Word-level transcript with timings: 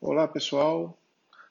Olá 0.00 0.28
pessoal, 0.28 0.96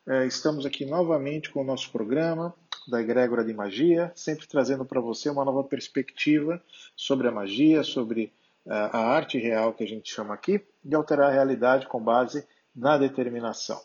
é, 0.08 0.26
estamos 0.26 0.66
aqui 0.66 0.86
novamente 0.86 1.50
com 1.50 1.60
o 1.60 1.66
nosso 1.66 1.92
programa 1.92 2.56
da 2.88 3.02
Egrégora 3.02 3.44
de 3.44 3.54
Magia, 3.54 4.10
sempre 4.16 4.48
trazendo 4.48 4.86
para 4.86 5.02
você 5.02 5.30
uma 5.30 5.44
nova 5.44 5.66
perspectiva 5.66 6.64
sobre 6.96 7.28
a 7.28 7.32
magia, 7.32 7.84
sobre 7.84 8.32
é, 8.66 8.72
a 8.72 9.00
arte 9.00 9.38
real 9.38 9.74
que 9.74 9.84
a 9.84 9.88
gente 9.88 10.10
chama 10.10 10.34
aqui, 10.34 10.62
de 10.82 10.96
alterar 10.96 11.30
a 11.30 11.34
realidade 11.34 11.88
com 11.88 12.02
base 12.02 12.48
na 12.74 12.98
determinação. 12.98 13.82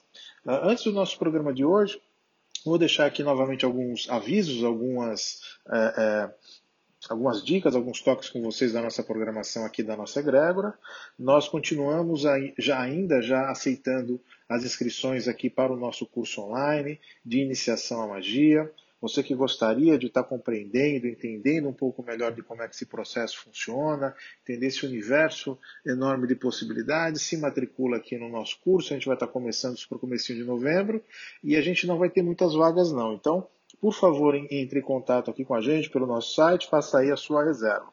É, 0.47 0.55
antes 0.71 0.85
do 0.85 0.93
nosso 0.93 1.19
programa 1.19 1.53
de 1.53 1.65
hoje, 1.65 2.01
vou 2.65 2.79
deixar 2.79 3.07
aqui 3.07 3.25
novamente 3.25 3.65
alguns 3.65 4.09
avisos, 4.09 4.63
algumas 4.63 5.41
é, 5.69 6.31
algumas 7.09 7.43
dicas, 7.45 7.75
alguns 7.75 8.01
toques 8.01 8.29
com 8.29 8.41
vocês 8.43 8.73
da 8.73 8.83
nossa 8.83 9.03
programação 9.03 9.65
aqui 9.65 9.83
da 9.83 9.97
nossa 9.97 10.21
egrégora. 10.21 10.75
Nós 11.19 11.49
continuamos 11.49 12.23
já 12.59 12.81
ainda 12.81 13.21
já 13.21 13.51
aceitando 13.51 14.21
as 14.49 14.65
inscrições 14.65 15.27
aqui 15.27 15.51
para 15.51 15.73
o 15.73 15.77
nosso 15.77 16.07
curso 16.07 16.43
online 16.43 17.01
de 17.25 17.41
iniciação 17.41 18.03
à 18.03 18.07
magia. 18.07 18.71
Você 19.01 19.21
que 19.21 19.35
gostaria 19.35 19.99
de 19.99 20.07
estar 20.07 20.23
compreendendo, 20.23 21.09
entendendo 21.09 21.69
um 21.69 21.73
pouco 21.73 22.05
melhor 22.05 22.33
de 22.33 22.41
como 22.41 22.63
é 22.63 22.69
que 22.69 22.75
esse 22.77 22.87
processo 22.87 23.41
funciona, 23.41 24.15
entender 24.43 24.67
esse 24.67 24.87
universo 24.87 25.59
enorme 25.85 26.29
de 26.29 26.37
possibilidades, 26.37 27.23
se 27.23 27.37
matricula 27.37 27.97
aqui 27.97 28.17
no 28.17 28.29
nosso 28.29 28.61
curso. 28.61 28.93
A 28.93 28.97
gente 28.97 29.07
vai 29.07 29.17
estar 29.17 29.27
começando 29.27 29.77
isso 29.77 29.89
para 29.89 29.97
o 29.97 30.01
começo 30.01 30.33
de 30.33 30.45
novembro 30.45 31.03
e 31.43 31.57
a 31.57 31.61
gente 31.61 31.85
não 31.85 31.99
vai 31.99 32.11
ter 32.11 32.23
muitas 32.23 32.55
vagas 32.55 32.93
não. 32.93 33.15
Então, 33.15 33.49
por 33.83 33.93
favor, 33.93 34.37
entre 34.37 34.79
em 34.79 34.83
contato 34.83 35.29
aqui 35.29 35.45
com 35.45 35.57
a 35.57 35.61
gente 35.61 35.91
pelo 35.91 36.07
nosso 36.07 36.37
site, 36.37 36.69
faça 36.69 37.01
aí 37.01 37.11
a 37.11 37.17
sua 37.17 37.45
reserva. 37.45 37.93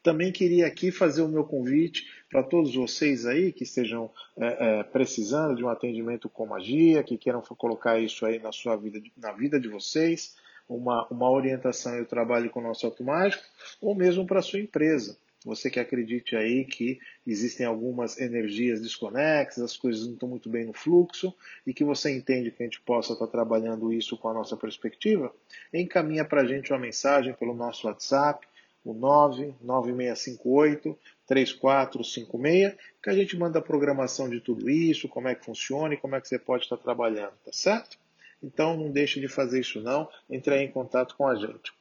Também 0.00 0.30
queria 0.30 0.64
aqui 0.64 0.92
fazer 0.92 1.22
o 1.22 1.28
meu 1.28 1.42
convite 1.42 2.06
para 2.30 2.44
todos 2.44 2.72
vocês 2.76 3.26
aí 3.26 3.50
que 3.50 3.64
estejam 3.64 4.08
é, 4.38 4.78
é, 4.78 4.82
precisando 4.84 5.56
de 5.56 5.64
um 5.64 5.68
atendimento 5.68 6.28
com 6.28 6.46
magia, 6.46 7.02
que 7.02 7.18
queiram 7.18 7.42
colocar 7.58 7.98
isso 7.98 8.24
aí 8.24 8.38
na 8.38 8.52
sua 8.52 8.76
vida, 8.76 9.02
na 9.16 9.32
vida 9.32 9.58
de 9.58 9.66
vocês, 9.66 10.36
uma, 10.68 11.04
uma 11.08 11.28
orientação 11.28 11.98
e 11.98 12.02
o 12.02 12.06
trabalho 12.06 12.48
com 12.48 12.60
o 12.60 12.62
nosso 12.62 12.86
automático, 12.86 13.42
ou 13.80 13.92
mesmo 13.92 14.24
para 14.24 14.38
a 14.38 14.42
sua 14.42 14.60
empresa. 14.60 15.18
Você 15.46 15.70
que 15.70 15.78
acredite 15.78 16.34
aí 16.34 16.64
que 16.64 16.98
existem 17.24 17.64
algumas 17.64 18.18
energias 18.18 18.80
desconexas, 18.80 19.62
as 19.62 19.76
coisas 19.76 20.04
não 20.04 20.14
estão 20.14 20.28
muito 20.28 20.50
bem 20.50 20.64
no 20.64 20.72
fluxo 20.72 21.32
e 21.64 21.72
que 21.72 21.84
você 21.84 22.10
entende 22.10 22.50
que 22.50 22.64
a 22.64 22.66
gente 22.66 22.80
possa 22.80 23.12
estar 23.12 23.28
trabalhando 23.28 23.92
isso 23.92 24.18
com 24.18 24.28
a 24.28 24.34
nossa 24.34 24.56
perspectiva, 24.56 25.32
encaminha 25.72 26.24
para 26.24 26.40
a 26.40 26.44
gente 26.44 26.72
uma 26.72 26.80
mensagem 26.80 27.32
pelo 27.32 27.54
nosso 27.54 27.86
WhatsApp, 27.86 28.44
o 28.84 28.92
99658 28.92 30.98
3456, 31.28 32.74
que 33.00 33.10
a 33.10 33.14
gente 33.14 33.36
manda 33.36 33.60
a 33.60 33.62
programação 33.62 34.28
de 34.28 34.40
tudo 34.40 34.68
isso, 34.68 35.08
como 35.08 35.28
é 35.28 35.36
que 35.36 35.44
funciona 35.44 35.94
e 35.94 35.96
como 35.96 36.16
é 36.16 36.20
que 36.20 36.26
você 36.26 36.40
pode 36.40 36.64
estar 36.64 36.76
trabalhando, 36.76 37.34
tá 37.44 37.52
certo? 37.52 37.96
Então 38.42 38.76
não 38.76 38.90
deixe 38.90 39.20
de 39.20 39.28
fazer 39.28 39.60
isso 39.60 39.80
não, 39.80 40.08
entre 40.28 40.54
aí 40.54 40.64
em 40.64 40.72
contato 40.72 41.14
com 41.16 41.28
a 41.28 41.36
gente. 41.36 41.72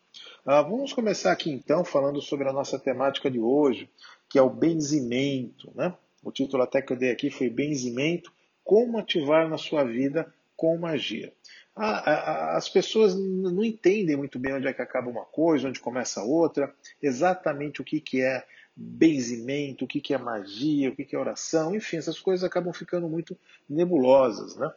Ah, 0.45 0.61
vamos 0.61 0.93
começar 0.93 1.31
aqui 1.31 1.51
então 1.51 1.83
falando 1.83 2.21
sobre 2.21 2.47
a 2.47 2.53
nossa 2.53 2.77
temática 2.77 3.29
de 3.29 3.39
hoje, 3.39 3.89
que 4.29 4.37
é 4.37 4.41
o 4.41 4.49
benzimento. 4.49 5.71
Né? 5.75 5.93
O 6.23 6.31
título 6.31 6.63
até 6.63 6.81
que 6.81 6.93
eu 6.93 6.97
dei 6.97 7.11
aqui 7.11 7.29
foi 7.29 7.49
Benzimento: 7.49 8.31
Como 8.63 8.97
ativar 8.97 9.49
na 9.49 9.57
sua 9.57 9.83
vida 9.83 10.31
com 10.55 10.77
magia. 10.77 11.33
Ah, 11.75 12.55
as 12.55 12.69
pessoas 12.69 13.15
não 13.15 13.63
entendem 13.63 14.15
muito 14.15 14.39
bem 14.39 14.53
onde 14.53 14.67
é 14.67 14.73
que 14.73 14.81
acaba 14.81 15.09
uma 15.09 15.25
coisa, 15.25 15.67
onde 15.67 15.81
começa 15.81 16.23
outra, 16.23 16.73
exatamente 17.01 17.81
o 17.81 17.83
que, 17.83 17.99
que 17.99 18.21
é 18.21 18.45
benzimento, 18.75 19.83
o 19.83 19.87
que, 19.87 19.99
que 19.99 20.13
é 20.13 20.17
magia, 20.17 20.89
o 20.89 20.95
que, 20.95 21.03
que 21.03 21.15
é 21.15 21.19
oração, 21.19 21.75
enfim, 21.75 21.97
essas 21.97 22.19
coisas 22.19 22.43
acabam 22.43 22.73
ficando 22.73 23.09
muito 23.09 23.37
nebulosas. 23.69 24.55
Né? 24.55 24.71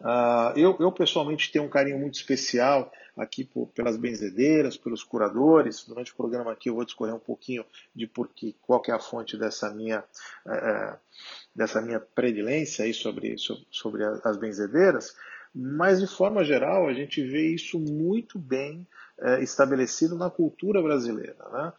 Uh, 0.00 0.58
eu, 0.58 0.76
eu, 0.80 0.92
pessoalmente 0.92 1.50
tenho 1.50 1.64
um 1.64 1.70
carinho 1.70 1.98
muito 1.98 2.14
especial 2.14 2.92
aqui 3.16 3.44
por, 3.44 3.68
pelas 3.68 3.96
benzedeiras, 3.96 4.76
pelos 4.76 5.02
curadores. 5.02 5.84
Durante 5.84 6.12
o 6.12 6.16
programa 6.16 6.52
aqui 6.52 6.68
eu 6.68 6.74
vou 6.74 6.84
discorrer 6.84 7.14
um 7.14 7.20
pouquinho 7.20 7.64
de 7.94 8.06
porque, 8.06 8.54
qual 8.62 8.82
é 8.88 8.92
a 8.92 8.98
fonte 8.98 9.36
dessa 9.36 9.72
minha, 9.72 10.02
uh, 10.46 10.98
dessa 11.54 11.80
minha 11.80 12.00
predilência 12.00 12.84
aí 12.84 12.94
sobre, 12.94 13.36
sobre, 13.70 14.04
as 14.24 14.36
benzedeiras. 14.36 15.14
Mas, 15.54 16.00
de 16.00 16.06
forma 16.06 16.42
geral, 16.44 16.88
a 16.88 16.94
gente 16.94 17.22
vê 17.22 17.48
isso 17.48 17.78
muito 17.78 18.38
bem 18.38 18.86
uh, 19.18 19.42
estabelecido 19.42 20.16
na 20.16 20.30
cultura 20.30 20.82
brasileira. 20.82 21.36
Né? 21.52 21.72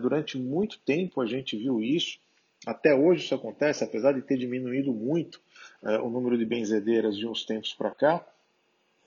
durante 0.00 0.38
muito 0.38 0.78
tempo 0.78 1.20
a 1.20 1.26
gente 1.26 1.54
viu 1.54 1.82
isso. 1.82 2.18
Até 2.66 2.94
hoje 2.94 3.24
isso 3.24 3.34
acontece, 3.34 3.84
apesar 3.84 4.12
de 4.12 4.22
ter 4.22 4.36
diminuído 4.36 4.92
muito 4.92 5.40
uh, 5.82 6.04
o 6.04 6.10
número 6.10 6.36
de 6.36 6.44
benzedeiras 6.44 7.16
de 7.16 7.26
uns 7.26 7.44
tempos 7.44 7.72
para 7.72 7.90
cá, 7.90 8.26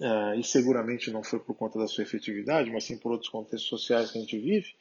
uh, 0.02 0.34
e 0.38 0.44
seguramente 0.44 1.12
não 1.12 1.24
foi 1.24 1.40
por 1.40 1.56
conta 1.56 1.80
da 1.80 1.88
sua 1.88 2.04
efetividade, 2.04 2.70
mas 2.72 2.84
sim 2.84 2.98
por 2.98 3.12
outros 3.12 3.30
contextos 3.30 3.70
sociais 3.70 4.12
que 4.12 4.18
a 4.18 4.22
gente 4.22 4.38
vive, 4.38 4.74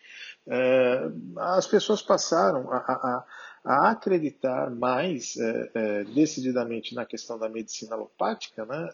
uh, 0.46 1.38
as 1.38 1.66
pessoas 1.66 2.02
passaram 2.02 2.72
a, 2.72 2.76
a, 2.78 3.24
a 3.64 3.90
acreditar 3.90 4.70
mais 4.70 5.34
decididamente 6.14 6.94
na 6.94 7.04
questão 7.04 7.38
da 7.38 7.46
medicina 7.46 7.94
alopática 7.94 8.64
né, 8.64 8.88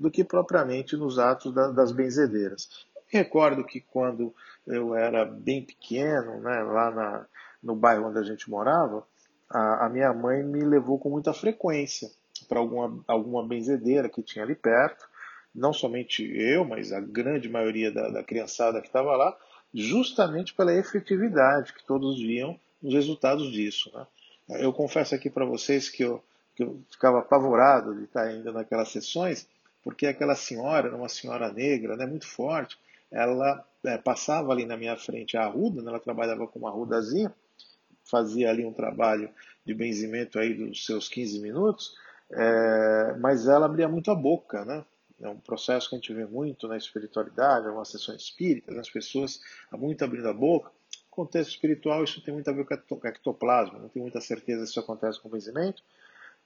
do 0.00 0.10
que 0.10 0.24
propriamente 0.24 0.96
nos 0.96 1.18
atos 1.18 1.52
da, 1.52 1.70
das 1.70 1.92
benzedeiras. 1.92 2.86
Eu 2.96 3.02
recordo 3.10 3.62
que 3.64 3.82
quando 3.82 4.34
eu 4.66 4.94
era 4.94 5.26
bem 5.26 5.62
pequeno, 5.62 6.40
né, 6.40 6.62
lá 6.62 6.90
na, 6.90 7.26
no 7.62 7.76
bairro 7.76 8.08
onde 8.08 8.18
a 8.18 8.22
gente 8.22 8.48
morava, 8.48 9.06
a, 9.50 9.86
a 9.86 9.88
minha 9.88 10.12
mãe 10.12 10.42
me 10.42 10.62
levou 10.62 10.98
com 10.98 11.10
muita 11.10 11.32
frequência 11.32 12.10
para 12.48 12.58
alguma, 12.58 13.02
alguma 13.06 13.46
benzedeira 13.46 14.08
que 14.08 14.22
tinha 14.22 14.44
ali 14.44 14.54
perto, 14.54 15.07
não 15.58 15.72
somente 15.72 16.22
eu, 16.24 16.64
mas 16.64 16.92
a 16.92 17.00
grande 17.00 17.48
maioria 17.48 17.90
da, 17.90 18.08
da 18.08 18.22
criançada 18.22 18.80
que 18.80 18.86
estava 18.86 19.16
lá, 19.16 19.36
justamente 19.74 20.54
pela 20.54 20.74
efetividade 20.74 21.72
que 21.72 21.84
todos 21.84 22.18
viam 22.18 22.58
nos 22.82 22.94
resultados 22.94 23.50
disso. 23.52 23.90
Né? 23.94 24.06
Eu 24.60 24.72
confesso 24.72 25.14
aqui 25.14 25.28
para 25.28 25.44
vocês 25.44 25.88
que 25.88 26.04
eu, 26.04 26.22
que 26.54 26.62
eu 26.62 26.80
ficava 26.90 27.18
apavorado 27.18 27.94
de 27.94 28.04
estar 28.04 28.32
indo 28.32 28.52
naquelas 28.52 28.88
sessões, 28.88 29.46
porque 29.82 30.06
aquela 30.06 30.34
senhora, 30.34 30.94
uma 30.94 31.08
senhora 31.08 31.52
negra, 31.52 31.96
né, 31.96 32.06
muito 32.06 32.26
forte, 32.26 32.78
ela 33.10 33.64
é, 33.84 33.98
passava 33.98 34.52
ali 34.52 34.64
na 34.64 34.76
minha 34.76 34.96
frente 34.96 35.36
a 35.36 35.44
arruda, 35.44 35.82
né, 35.82 35.90
ela 35.90 36.00
trabalhava 36.00 36.46
com 36.46 36.58
uma 36.58 36.70
arrudazinha, 36.70 37.32
fazia 38.04 38.50
ali 38.50 38.64
um 38.64 38.72
trabalho 38.72 39.30
de 39.64 39.74
benzimento 39.74 40.38
aí 40.38 40.54
dos 40.54 40.84
seus 40.86 41.08
15 41.08 41.40
minutos, 41.40 41.94
é, 42.30 43.16
mas 43.20 43.46
ela 43.46 43.66
abria 43.66 43.88
muito 43.88 44.10
a 44.10 44.14
boca, 44.14 44.64
né? 44.64 44.84
É 45.20 45.28
um 45.28 45.38
processo 45.38 45.88
que 45.88 45.96
a 45.96 45.98
gente 45.98 46.12
vê 46.12 46.24
muito 46.24 46.68
na 46.68 46.76
espiritualidade, 46.76 47.66
algumas 47.66 47.88
sessões 47.88 48.22
espíritas, 48.22 48.76
as 48.76 48.88
pessoas 48.88 49.40
muito 49.72 50.04
abrindo 50.04 50.28
a 50.28 50.32
boca. 50.32 50.70
No 51.10 51.10
contexto 51.10 51.50
espiritual, 51.50 52.04
isso 52.04 52.22
tem 52.22 52.32
muito 52.32 52.48
a 52.48 52.52
ver 52.52 52.64
com 52.64 53.06
ectoplasma, 53.06 53.78
não 53.78 53.88
tenho 53.88 54.04
muita 54.04 54.20
certeza 54.20 54.64
se 54.64 54.70
isso 54.70 54.80
acontece 54.80 55.20
com 55.20 55.28
o 55.28 55.32
benzimento, 55.32 55.82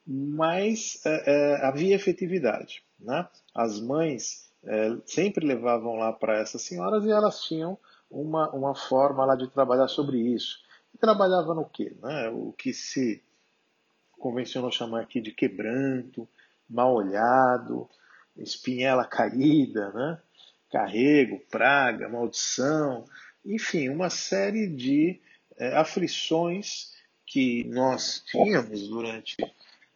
mas 0.06 1.00
é, 1.04 1.32
é, 1.32 1.66
havia 1.66 1.94
efetividade. 1.94 2.82
Né? 2.98 3.28
As 3.54 3.78
mães 3.78 4.50
é, 4.64 4.96
sempre 5.04 5.46
levavam 5.46 5.96
lá 5.96 6.12
para 6.12 6.38
essas 6.38 6.62
senhoras 6.62 7.04
e 7.04 7.10
elas 7.10 7.42
tinham 7.42 7.78
uma, 8.10 8.50
uma 8.50 8.74
forma 8.74 9.24
lá 9.24 9.36
de 9.36 9.48
trabalhar 9.48 9.88
sobre 9.88 10.18
isso. 10.18 10.60
E 10.94 10.98
trabalhava 10.98 11.54
no 11.54 11.64
quê? 11.64 11.94
Né? 12.02 12.28
O 12.30 12.52
que 12.52 12.72
se 12.72 13.22
convencionou 14.18 14.70
chamar 14.70 15.00
aqui 15.00 15.20
de 15.20 15.32
quebranto, 15.32 16.28
mal 16.68 16.94
olhado, 16.94 17.88
espinhela 18.36 19.04
caída, 19.04 19.90
né? 19.92 20.18
carrego, 20.70 21.38
praga, 21.50 22.08
maldição, 22.08 23.04
enfim, 23.44 23.88
uma 23.88 24.08
série 24.08 24.66
de 24.66 25.20
é, 25.58 25.76
aflições 25.76 26.92
que 27.26 27.64
nós 27.64 28.22
tínhamos 28.26 28.88
durante 28.88 29.36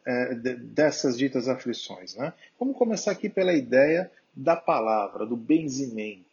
é, 0.06 0.34
dessas 0.34 1.16
ditas 1.16 1.48
aflições. 1.48 2.14
Né? 2.14 2.32
Vamos 2.58 2.76
começar 2.76 3.10
aqui 3.10 3.28
pela 3.28 3.54
ideia 3.54 4.10
da 4.34 4.54
palavra, 4.54 5.24
do 5.26 5.36
benzimento. 5.36 6.26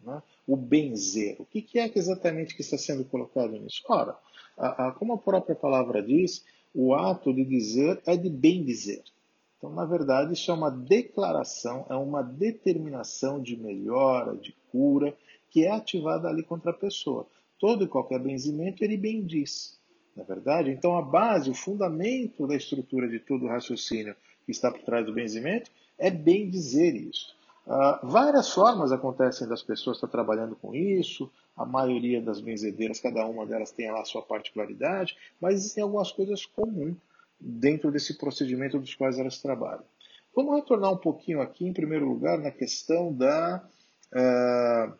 Né? 0.00 0.22
O 0.46 0.56
benzer. 0.56 1.36
O 1.38 1.44
que, 1.44 1.78
é 1.78 1.88
que 1.88 1.98
exatamente 1.98 2.54
que 2.54 2.62
está 2.62 2.76
sendo 2.76 3.04
colocado 3.04 3.52
nisso? 3.52 3.82
Ora, 3.88 4.16
a, 4.56 4.88
a, 4.88 4.92
como 4.92 5.14
a 5.14 5.18
própria 5.18 5.54
palavra 5.54 6.02
diz, 6.02 6.44
o 6.74 6.94
ato 6.94 7.32
de 7.32 7.44
dizer 7.44 8.00
é 8.06 8.16
de 8.16 8.28
bem 8.28 8.64
dizer. 8.64 9.02
Então, 9.56 9.70
na 9.70 9.84
verdade, 9.84 10.34
isso 10.34 10.50
é 10.50 10.54
uma 10.54 10.70
declaração, 10.70 11.86
é 11.88 11.94
uma 11.94 12.22
determinação 12.22 13.40
de 13.40 13.56
melhora, 13.56 14.36
de 14.36 14.54
cura, 14.70 15.16
que 15.50 15.64
é 15.64 15.70
ativada 15.70 16.28
ali 16.28 16.42
contra 16.42 16.70
a 16.70 16.74
pessoa. 16.74 17.26
Todo 17.58 17.84
e 17.84 17.88
qualquer 17.88 18.18
benzimento, 18.18 18.84
ele 18.84 18.96
bem 18.96 19.24
diz. 19.24 19.78
Na 20.14 20.24
verdade, 20.24 20.70
então 20.70 20.96
a 20.96 21.02
base, 21.02 21.50
o 21.50 21.54
fundamento 21.54 22.46
da 22.46 22.54
estrutura 22.54 23.08
de 23.08 23.18
todo 23.18 23.44
o 23.44 23.48
raciocínio 23.48 24.14
que 24.44 24.52
está 24.52 24.70
por 24.70 24.80
trás 24.82 25.04
do 25.04 25.12
benzimento 25.12 25.70
é 25.98 26.10
bem 26.10 26.48
dizer 26.48 26.94
isso. 26.94 27.34
Uh, 27.66 28.06
várias 28.06 28.50
formas 28.50 28.92
acontecem 28.92 29.48
das 29.48 29.62
pessoas 29.62 29.96
estar 29.96 30.08
trabalhando 30.08 30.54
com 30.54 30.74
isso, 30.74 31.30
a 31.56 31.66
maioria 31.66 32.22
das 32.22 32.40
benzedeiras, 32.40 33.00
cada 33.00 33.26
uma 33.26 33.44
delas 33.44 33.72
tem 33.72 33.90
lá 33.90 34.02
a 34.02 34.04
sua 34.04 34.22
particularidade, 34.22 35.16
mas 35.40 35.54
existem 35.54 35.82
algumas 35.82 36.12
coisas 36.12 36.46
comuns 36.46 36.96
dentro 37.38 37.90
desse 37.90 38.16
procedimento 38.16 38.78
dos 38.78 38.94
quais 38.94 39.18
elas 39.18 39.40
trabalham. 39.40 39.84
Vamos 40.34 40.54
retornar 40.56 40.92
um 40.92 40.98
pouquinho 40.98 41.40
aqui, 41.40 41.66
em 41.66 41.72
primeiro 41.72 42.06
lugar, 42.06 42.38
na 42.38 42.50
questão 42.50 43.12
da, 43.12 43.66
uh, 44.12 44.94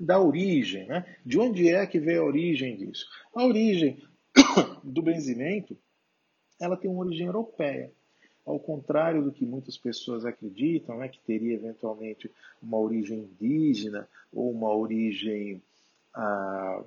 da 0.00 0.18
origem. 0.18 0.86
Né? 0.86 1.04
De 1.24 1.38
onde 1.38 1.68
é 1.68 1.86
que 1.86 1.98
veio 1.98 2.22
a 2.22 2.26
origem 2.26 2.76
disso? 2.76 3.06
A 3.34 3.44
origem 3.44 4.02
do 4.82 5.02
benzimento 5.02 5.76
ela 6.60 6.76
tem 6.76 6.90
uma 6.90 7.04
origem 7.04 7.26
europeia. 7.26 7.92
Ao 8.44 8.58
contrário 8.60 9.22
do 9.22 9.32
que 9.32 9.44
muitas 9.44 9.78
pessoas 9.78 10.24
acreditam, 10.24 10.98
né, 10.98 11.08
que 11.08 11.20
teria 11.20 11.54
eventualmente 11.54 12.30
uma 12.62 12.78
origem 12.78 13.20
indígena 13.20 14.08
ou 14.32 14.50
uma 14.50 14.74
origem 14.74 15.62
ah, 16.14 16.84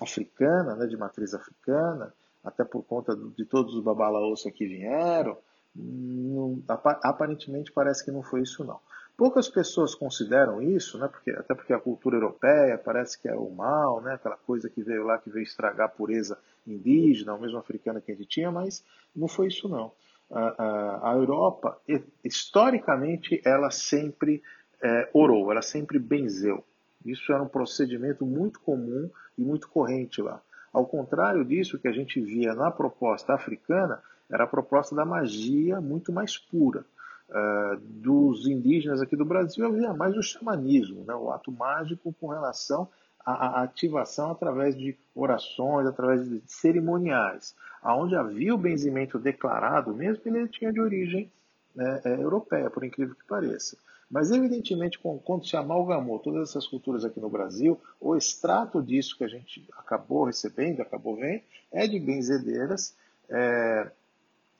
africana, 0.00 0.74
né, 0.74 0.86
de 0.86 0.96
matriz 0.96 1.34
africana, 1.34 2.12
até 2.44 2.64
por 2.64 2.82
conta 2.84 3.14
de 3.14 3.44
todos 3.44 3.74
os 3.74 3.82
babalaos 3.82 4.42
que 4.54 4.66
vieram, 4.66 5.36
não, 5.74 6.62
aparentemente 6.68 7.72
parece 7.72 8.04
que 8.04 8.10
não 8.10 8.22
foi 8.22 8.42
isso 8.42 8.64
não. 8.64 8.80
Poucas 9.16 9.48
pessoas 9.48 9.94
consideram 9.94 10.60
isso, 10.60 10.98
né, 10.98 11.06
porque, 11.06 11.30
até 11.30 11.54
porque 11.54 11.72
a 11.72 11.78
cultura 11.78 12.16
europeia 12.16 12.78
parece 12.78 13.20
que 13.20 13.28
é 13.28 13.34
o 13.34 13.50
mal, 13.50 14.00
né, 14.00 14.14
aquela 14.14 14.36
coisa 14.36 14.68
que 14.68 14.82
veio 14.82 15.04
lá, 15.04 15.18
que 15.18 15.30
veio 15.30 15.44
estragar 15.44 15.86
a 15.86 15.90
pureza 15.90 16.38
indígena, 16.66 17.34
ou 17.34 17.40
mesmo 17.40 17.58
africana 17.58 18.00
que 18.00 18.10
a 18.10 18.14
gente 18.14 18.26
tinha, 18.26 18.50
mas 18.50 18.84
não 19.14 19.28
foi 19.28 19.48
isso 19.48 19.68
não. 19.68 19.92
A, 20.30 20.40
a, 20.40 21.12
a 21.12 21.14
Europa, 21.14 21.78
historicamente, 22.24 23.40
ela 23.44 23.70
sempre 23.70 24.42
é, 24.82 25.10
orou, 25.12 25.52
ela 25.52 25.62
sempre 25.62 25.98
benzeu. 25.98 26.64
Isso 27.04 27.32
era 27.32 27.42
um 27.42 27.48
procedimento 27.48 28.24
muito 28.24 28.60
comum 28.60 29.10
e 29.36 29.42
muito 29.42 29.68
corrente 29.68 30.22
lá. 30.22 30.40
Ao 30.72 30.86
contrário 30.86 31.44
disso, 31.44 31.78
que 31.78 31.88
a 31.88 31.92
gente 31.92 32.20
via 32.20 32.54
na 32.54 32.70
proposta 32.70 33.34
africana 33.34 34.02
era 34.30 34.44
a 34.44 34.46
proposta 34.46 34.94
da 34.94 35.04
magia 35.04 35.80
muito 35.80 36.12
mais 36.12 36.38
pura. 36.38 36.84
Uh, 37.28 37.76
dos 37.80 38.46
indígenas 38.46 39.00
aqui 39.00 39.16
do 39.16 39.24
Brasil 39.24 39.66
havia 39.66 39.92
mais 39.94 40.16
o 40.16 40.22
xamanismo, 40.22 41.02
né, 41.04 41.14
o 41.14 41.30
ato 41.30 41.50
mágico 41.50 42.14
com 42.20 42.28
relação 42.28 42.88
à, 43.24 43.62
ativação 43.62 44.30
através 44.30 44.76
de 44.76 44.98
orações, 45.14 45.86
através 45.86 46.28
de 46.28 46.42
cerimoniais. 46.46 47.54
Aonde 47.82 48.16
havia 48.16 48.54
o 48.54 48.58
benzimento 48.58 49.18
declarado, 49.18 49.94
mesmo 49.94 50.22
que 50.22 50.28
ele 50.28 50.48
tinha 50.48 50.72
de 50.72 50.80
origem 50.80 51.30
né, 51.74 52.00
é, 52.04 52.14
europeia, 52.14 52.70
por 52.70 52.84
incrível 52.84 53.14
que 53.14 53.24
pareça. 53.26 53.76
Mas, 54.12 54.30
evidentemente, 54.30 54.98
quando 54.98 55.46
se 55.46 55.56
amalgamou 55.56 56.18
todas 56.18 56.50
essas 56.50 56.66
culturas 56.66 57.02
aqui 57.02 57.18
no 57.18 57.30
Brasil, 57.30 57.80
o 57.98 58.14
extrato 58.14 58.82
disso 58.82 59.16
que 59.16 59.24
a 59.24 59.28
gente 59.28 59.66
acabou 59.72 60.24
recebendo, 60.24 60.82
acabou 60.82 61.16
vendo, 61.16 61.40
é 61.72 61.86
de 61.86 61.98
benzedeiras 61.98 62.94
é, 63.30 63.90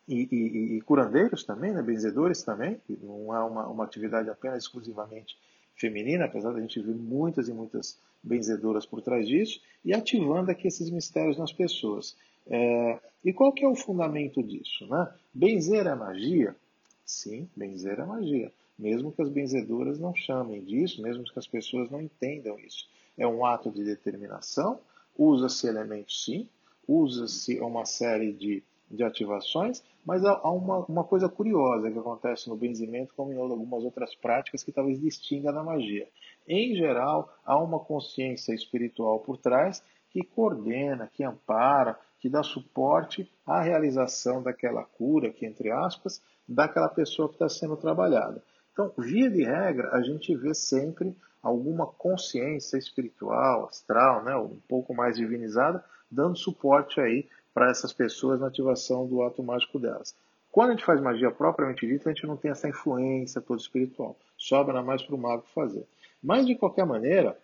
e, 0.08 0.26
e, 0.32 0.76
e, 0.76 0.81
curandeiros 0.81 1.44
também, 1.44 1.70
né, 1.70 1.82
benzedores 1.82 2.43
também, 2.43 2.81
que 2.87 2.99
não 3.02 3.37
é 3.37 3.44
uma, 3.44 3.66
uma 3.66 3.84
atividade 3.84 4.31
apenas 4.31 4.62
exclusivamente 4.62 5.37
feminina, 5.76 6.25
apesar 6.25 6.52
de 6.52 6.58
a 6.58 6.62
gente 6.62 6.81
ver 6.81 6.94
muitas 6.94 7.46
e 7.46 7.52
muitas 7.52 7.99
benzedoras 8.22 8.87
por 8.87 9.02
trás 9.02 9.28
disso, 9.28 9.60
e 9.84 9.93
ativando 9.93 10.50
aqui 10.50 10.66
esses 10.66 10.88
mistérios 10.88 11.37
nas 11.37 11.52
pessoas. 11.52 12.16
É, 12.46 12.99
e 13.22 13.34
qual 13.34 13.52
que 13.52 13.66
é 13.66 13.69
o 13.69 13.76
fundamento 13.76 14.43
disso? 14.43 14.87
Né? 14.87 15.12
Benzer 15.34 15.87
é 15.87 15.94
magia? 15.94 16.56
Sim, 17.04 17.50
benzer 17.54 18.00
é 18.00 18.04
magia 18.06 18.50
mesmo 18.82 19.12
que 19.12 19.23
as 19.23 19.29
benzedoras 19.29 19.99
não 19.99 20.12
chamem 20.12 20.64
disso, 20.64 21.00
mesmo 21.00 21.23
que 21.23 21.38
as 21.38 21.46
pessoas 21.46 21.88
não 21.88 22.00
entendam 22.00 22.58
isso. 22.58 22.88
É 23.17 23.25
um 23.26 23.46
ato 23.46 23.70
de 23.70 23.84
determinação, 23.84 24.81
usa-se 25.17 25.69
elementos 25.69 26.25
sim, 26.25 26.49
usa-se 26.88 27.61
uma 27.61 27.84
série 27.84 28.32
de, 28.32 28.62
de 28.90 29.05
ativações, 29.05 29.84
mas 30.05 30.25
há 30.25 30.50
uma, 30.50 30.79
uma 30.87 31.05
coisa 31.05 31.29
curiosa 31.29 31.90
que 31.93 31.99
acontece 31.99 32.49
no 32.49 32.56
benzimento, 32.56 33.14
como 33.14 33.32
em 33.32 33.37
algumas 33.37 33.84
outras 33.84 34.17
práticas 34.17 34.64
que 34.64 34.73
talvez 34.73 35.00
distinga 35.00 35.52
da 35.52 35.62
magia. 35.62 36.08
Em 36.49 36.75
geral, 36.75 37.32
há 37.44 37.56
uma 37.56 37.78
consciência 37.78 38.52
espiritual 38.52 39.20
por 39.20 39.38
trás 39.38 39.81
que 40.11 40.25
coordena, 40.25 41.08
que 41.12 41.23
ampara, 41.23 41.96
que 42.19 42.28
dá 42.28 42.43
suporte 42.43 43.31
à 43.46 43.61
realização 43.62 44.43
daquela 44.43 44.82
cura, 44.85 45.31
que 45.31 45.46
entre 45.46 45.70
aspas, 45.70 46.20
daquela 46.49 46.88
pessoa 46.88 47.28
que 47.28 47.37
está 47.37 47.49
sendo 47.49 47.76
trabalhada. 47.76 48.43
Então, 48.73 48.93
via 48.97 49.31
de 49.31 49.45
regra, 49.45 49.91
a 49.93 50.03
gente 50.03 50.35
vê 50.35 50.55
sempre 50.55 51.15
alguma 51.43 51.87
consciência 51.87 52.77
espiritual, 52.77 53.67
astral, 53.67 54.25
né, 54.25 54.37
um 54.37 54.59
pouco 54.69 54.95
mais 54.95 55.17
divinizada, 55.17 55.85
dando 56.11 56.37
suporte 56.37 57.01
aí 57.01 57.29
para 57.53 57.71
essas 57.71 57.93
pessoas 57.93 58.41
na 58.41 58.47
ativação 58.47 59.07
do 59.07 59.23
ato 59.23 59.43
mágico 59.43 59.79
delas. 59.79 60.15
Quando 60.51 60.69
a 60.69 60.73
gente 60.73 60.85
faz 60.85 61.01
magia 61.01 61.31
propriamente 61.31 61.87
dita, 61.87 62.11
a 62.11 62.13
gente 62.13 62.27
não 62.27 62.37
tem 62.37 62.51
essa 62.51 62.69
influência 62.69 63.41
toda 63.41 63.61
espiritual. 63.61 64.17
Sobra 64.37 64.83
mais 64.83 65.03
para 65.03 65.15
o 65.15 65.19
mago 65.19 65.45
fazer. 65.55 65.87
Mas, 66.23 66.47
de 66.47 66.55
qualquer 66.55 66.85
maneira, 66.85 67.37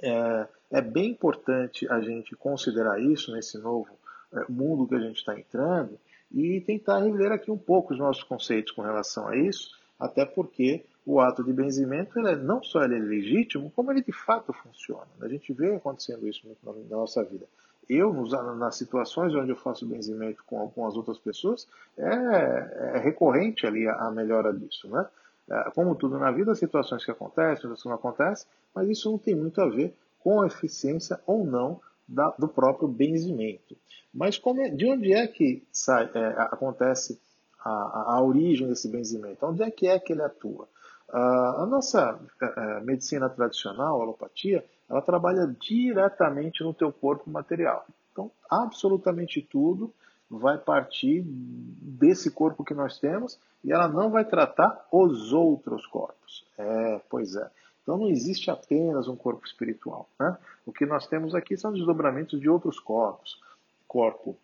é, 0.00 0.46
é, 0.70 0.80
bem 0.80 1.10
importante 1.10 1.90
a 1.90 2.00
gente 2.00 2.34
considerar 2.36 3.00
isso 3.00 3.32
nesse 3.32 3.58
novo 3.58 3.88
é, 4.32 4.44
mundo 4.48 4.86
que 4.86 4.94
a 4.94 5.00
gente 5.00 5.16
está 5.16 5.38
entrando 5.38 5.98
e 6.30 6.60
tentar 6.60 7.00
rever 7.00 7.32
aqui 7.32 7.50
um 7.50 7.58
pouco 7.58 7.92
os 7.92 7.98
nossos 7.98 8.22
conceitos 8.22 8.72
com 8.72 8.82
relação 8.82 9.26
a 9.26 9.36
isso, 9.36 9.70
até 10.00 10.24
porque 10.24 10.84
o 11.04 11.20
ato 11.20 11.44
de 11.44 11.52
benzimento 11.52 12.18
ele 12.18 12.30
é, 12.30 12.36
não 12.36 12.62
só 12.62 12.82
ele 12.82 12.96
é 12.96 12.98
legítimo, 12.98 13.70
como 13.70 13.92
ele 13.92 14.02
de 14.02 14.12
fato 14.12 14.52
funciona. 14.52 15.06
A 15.20 15.28
gente 15.28 15.52
vê 15.52 15.74
acontecendo 15.74 16.26
isso 16.26 16.48
na, 16.64 16.72
na 16.72 16.96
nossa 16.96 17.22
vida. 17.22 17.46
Eu, 17.88 18.12
nos, 18.12 18.30
nas 18.32 18.76
situações 18.76 19.34
onde 19.34 19.50
eu 19.50 19.56
faço 19.56 19.86
benzimento 19.86 20.42
com, 20.46 20.86
as 20.86 20.96
outras 20.96 21.18
pessoas, 21.18 21.68
é, 21.98 22.94
é 22.94 22.98
recorrente 22.98 23.66
ali 23.66 23.86
a, 23.88 23.94
a, 23.94 24.10
melhora 24.10 24.52
disso. 24.52 24.88
Né? 24.88 25.04
É, 25.50 25.70
como 25.74 25.94
tudo 25.96 26.18
na 26.18 26.30
vida, 26.30 26.54
situações 26.54 27.04
que 27.04 27.10
acontecem, 27.10 27.64
outras 27.64 27.82
que 27.82 27.88
não 27.88 27.96
acontecem, 27.96 28.46
mas 28.74 28.88
isso 28.88 29.10
não 29.10 29.18
tem 29.18 29.34
muito 29.34 29.60
a 29.60 29.68
ver 29.68 29.94
com 30.20 30.40
a 30.40 30.46
eficiência 30.46 31.18
ou 31.26 31.44
não 31.44 31.80
da, 32.06 32.32
do 32.38 32.46
próprio 32.46 32.88
benzimento. 32.88 33.76
Mas 34.14 34.38
como 34.38 34.60
é, 34.60 34.68
de 34.68 34.86
onde 34.86 35.12
é 35.12 35.26
que 35.26 35.66
sai, 35.72 36.10
é, 36.14 36.26
acontece 36.38 37.20
a, 37.64 38.14
a, 38.16 38.22
origem 38.22 38.68
desse 38.68 38.88
benzimento, 38.88 39.44
onde 39.44 39.62
é 39.62 39.70
que 39.70 39.86
é 39.86 39.98
que 39.98 40.12
ele 40.12 40.22
atua. 40.22 40.68
Uh, 41.08 41.62
a 41.62 41.66
nossa 41.66 42.14
uh, 42.14 42.84
medicina 42.84 43.28
tradicional, 43.28 44.00
a 44.00 44.04
alopatia, 44.04 44.64
ela 44.88 45.02
trabalha 45.02 45.46
diretamente 45.60 46.62
no 46.62 46.72
teu 46.72 46.92
corpo 46.92 47.28
material. 47.28 47.86
Então, 48.12 48.30
absolutamente 48.48 49.40
tudo 49.42 49.92
vai 50.30 50.56
partir 50.56 51.22
desse 51.24 52.30
corpo 52.30 52.64
que 52.64 52.74
nós 52.74 52.98
temos 52.98 53.38
e 53.64 53.72
ela 53.72 53.88
não 53.88 54.10
vai 54.10 54.24
tratar 54.24 54.86
os 54.92 55.32
outros 55.32 55.84
corpos. 55.86 56.46
É, 56.56 57.00
pois 57.10 57.34
é. 57.34 57.50
Então 57.82 57.98
não 57.98 58.08
existe 58.08 58.50
apenas 58.50 59.08
um 59.08 59.16
corpo 59.16 59.44
espiritual. 59.44 60.08
Né? 60.18 60.36
O 60.64 60.72
que 60.72 60.86
nós 60.86 61.06
temos 61.06 61.34
aqui 61.34 61.56
são 61.56 61.72
desdobramentos 61.72 62.40
de 62.40 62.48
outros 62.48 62.78
corpos. 62.78 63.40
Corpo, 63.88 64.36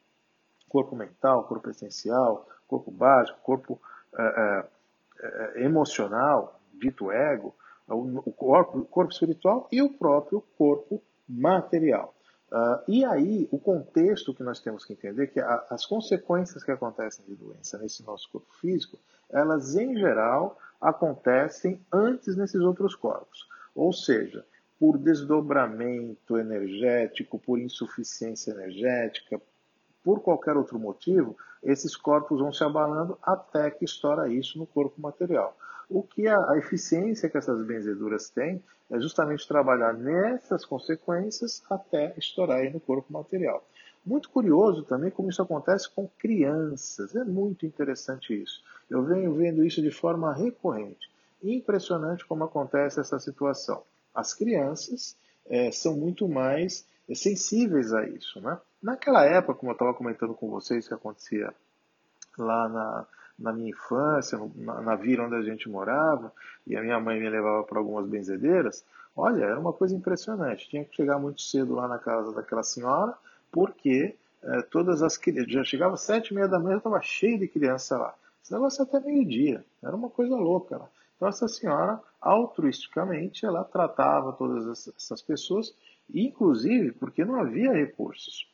corpo 0.69 0.97
mental, 0.97 1.45
corpo 1.45 1.71
essencial, 1.71 2.49
corpo 2.67 2.91
básico, 2.91 3.39
corpo 3.43 3.81
é, 4.17 4.23
é, 4.23 4.69
é, 5.21 5.65
emocional, 5.65 6.61
dito 6.75 7.11
ego, 7.11 7.55
o, 7.89 8.33
corpo, 8.33 8.85
corpo 8.85 9.13
espiritual 9.13 9.69
e 9.71 9.81
o 9.81 9.93
próprio 9.93 10.43
corpo 10.59 11.03
material. 11.29 12.15
Uh, 12.51 12.79
e 12.89 13.05
aí, 13.05 13.49
o 13.51 13.59
contexto 13.59 14.33
que 14.33 14.43
nós 14.43 14.61
temos 14.61 14.85
que 14.85 14.93
entender 14.93 15.25
é 15.25 15.27
que 15.27 15.41
a, 15.41 15.67
as 15.71 15.85
consequências 15.85 16.63
que 16.63 16.71
acontecem 16.71 17.25
de 17.27 17.35
doença 17.35 17.77
nesse 17.79 18.05
nosso 18.05 18.31
corpo 18.31 18.53
físico, 18.61 18.99
elas 19.29 19.75
em 19.75 19.97
geral 19.97 20.57
acontecem 20.81 21.81
antes 21.93 22.37
nesses 22.37 22.61
outros 22.61 22.95
corpos. 22.95 23.49
Ou 23.75 23.93
seja, 23.93 24.45
por 24.79 24.97
desdobramento 24.97 26.39
energético, 26.39 27.39
por 27.39 27.59
insuficiência 27.59 28.53
energética, 28.53 29.41
por 30.05 30.21
qualquer 30.21 30.57
outro 30.57 30.79
motivo, 30.79 31.37
esses 31.67 31.97
corpos 31.97 32.39
vão 32.39 32.53
se 32.53 32.63
abalando 32.63 33.19
até 33.21 33.71
que 33.71 33.85
estoura 33.85 34.33
isso 34.33 34.57
no 34.59 34.67
corpo 34.67 35.01
material. 35.01 35.57
O 35.91 36.03
que 36.03 36.29
a, 36.29 36.39
a 36.51 36.57
eficiência 36.57 37.29
que 37.29 37.37
essas 37.37 37.65
benzeduras 37.67 38.31
têm 38.31 38.63
é 38.89 39.01
justamente 39.01 39.47
trabalhar 39.47 39.93
nessas 39.93 40.65
consequências 40.65 41.63
até 41.69 42.15
estourar 42.17 42.59
aí 42.59 42.73
no 42.73 42.79
corpo 42.79 43.13
material. 43.13 43.67
Muito 44.05 44.31
curioso 44.31 44.85
também 44.85 45.11
como 45.11 45.29
isso 45.29 45.43
acontece 45.43 45.91
com 45.91 46.09
crianças. 46.17 47.17
É 47.17 47.25
muito 47.25 47.67
interessante 47.67 48.41
isso. 48.41 48.63
Eu 48.89 49.03
venho 49.03 49.35
vendo 49.35 49.65
isso 49.65 49.83
de 49.83 49.91
forma 49.91 50.33
recorrente. 50.33 51.11
Impressionante 51.43 52.25
como 52.25 52.45
acontece 52.45 53.01
essa 53.01 53.19
situação. 53.19 53.83
As 54.15 54.33
crianças 54.33 55.17
é, 55.47 55.73
são 55.73 55.97
muito 55.97 56.29
mais 56.29 56.87
sensíveis 57.15 57.93
a 57.93 58.07
isso. 58.07 58.41
Né? 58.41 58.59
Naquela 58.83 59.25
época, 59.25 59.55
como 59.55 59.71
eu 59.71 59.75
estava 59.75 59.95
comentando 59.95 60.35
com 60.35 60.51
vocês, 60.51 60.89
que 60.89 60.95
acontecia 60.95 61.53
lá 62.39 62.69
na, 62.69 63.07
na 63.39 63.53
minha 63.53 63.71
infância, 63.71 64.39
na, 64.57 64.81
na 64.81 64.95
vila 64.97 65.25
onde 65.25 65.37
a 65.37 65.43
gente 65.43 65.69
morava, 65.69 66.33
e 66.67 66.77
a 66.77 66.83
minha 66.83 66.99
mãe 66.99 67.21
me 67.21 67.29
levava 67.29 67.63
para 67.65 67.79
algumas 67.79 68.07
benzedeiras, 68.07 68.85
olha, 69.17 69.45
era 69.45 69.61
uma 69.61 69.73
coisa 69.73 69.95
impressionante. 69.95 70.69
Tinha 70.69 70.85
que 70.85 70.97
chegar 70.97 71.19
muito 71.19 71.41
cedo 71.43 71.75
lá 71.75 71.87
na 71.87 71.99
casa 71.99 72.33
daquela 72.33 72.63
senhora, 72.63 73.15
porque 73.53 74.17
é, 74.43 74.63
todas 74.63 75.03
as 75.03 75.17
crianças. 75.17 75.53
Já 75.53 75.65
chegava 75.65 75.95
às 75.95 76.03
sete 76.03 76.29
e 76.31 76.35
meia 76.35 76.49
da 76.49 76.59
manhã, 76.59 76.77
estava 76.77 77.01
cheio 77.03 77.39
de 77.39 77.49
criança 77.49 77.97
lá. 77.97 78.15
Esse 78.43 78.53
negócio 78.53 78.83
até 78.83 79.01
meio-dia. 79.01 79.65
Era 79.83 79.97
uma 79.97 80.09
coisa 80.09 80.37
louca 80.37 80.77
lá. 80.77 80.89
Então, 81.17 81.29
essa 81.29 81.49
senhora, 81.49 82.01
altruisticamente, 82.21 83.45
ela 83.45 83.65
tratava 83.65 84.33
todas 84.33 84.89
essas 84.89 85.23
pessoas, 85.23 85.75
inclusive 86.13 86.93
porque 86.93 87.25
não 87.25 87.41
havia 87.41 87.73
recursos. 87.73 88.49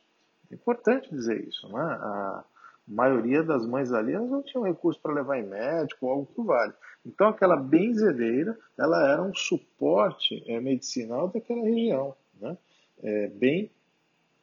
É 0.50 0.54
importante 0.54 1.10
dizer 1.10 1.46
isso, 1.46 1.68
né? 1.68 1.80
A 1.82 2.44
maioria 2.86 3.42
das 3.42 3.66
mães 3.66 3.92
ali 3.92 4.12
não 4.12 4.42
tinham 4.42 4.64
recurso 4.64 5.00
para 5.00 5.14
levar 5.14 5.38
em 5.38 5.46
médico 5.46 6.06
ou 6.06 6.12
algo 6.12 6.32
que 6.34 6.42
vale. 6.42 6.72
Então, 7.04 7.28
aquela 7.28 7.56
benzedeira, 7.56 8.58
ela 8.78 9.10
era 9.10 9.22
um 9.22 9.34
suporte 9.34 10.42
é, 10.46 10.60
medicinal 10.60 11.28
daquela 11.28 11.62
região. 11.62 12.14
Né? 12.40 12.56
É 13.02 13.28
bem 13.28 13.70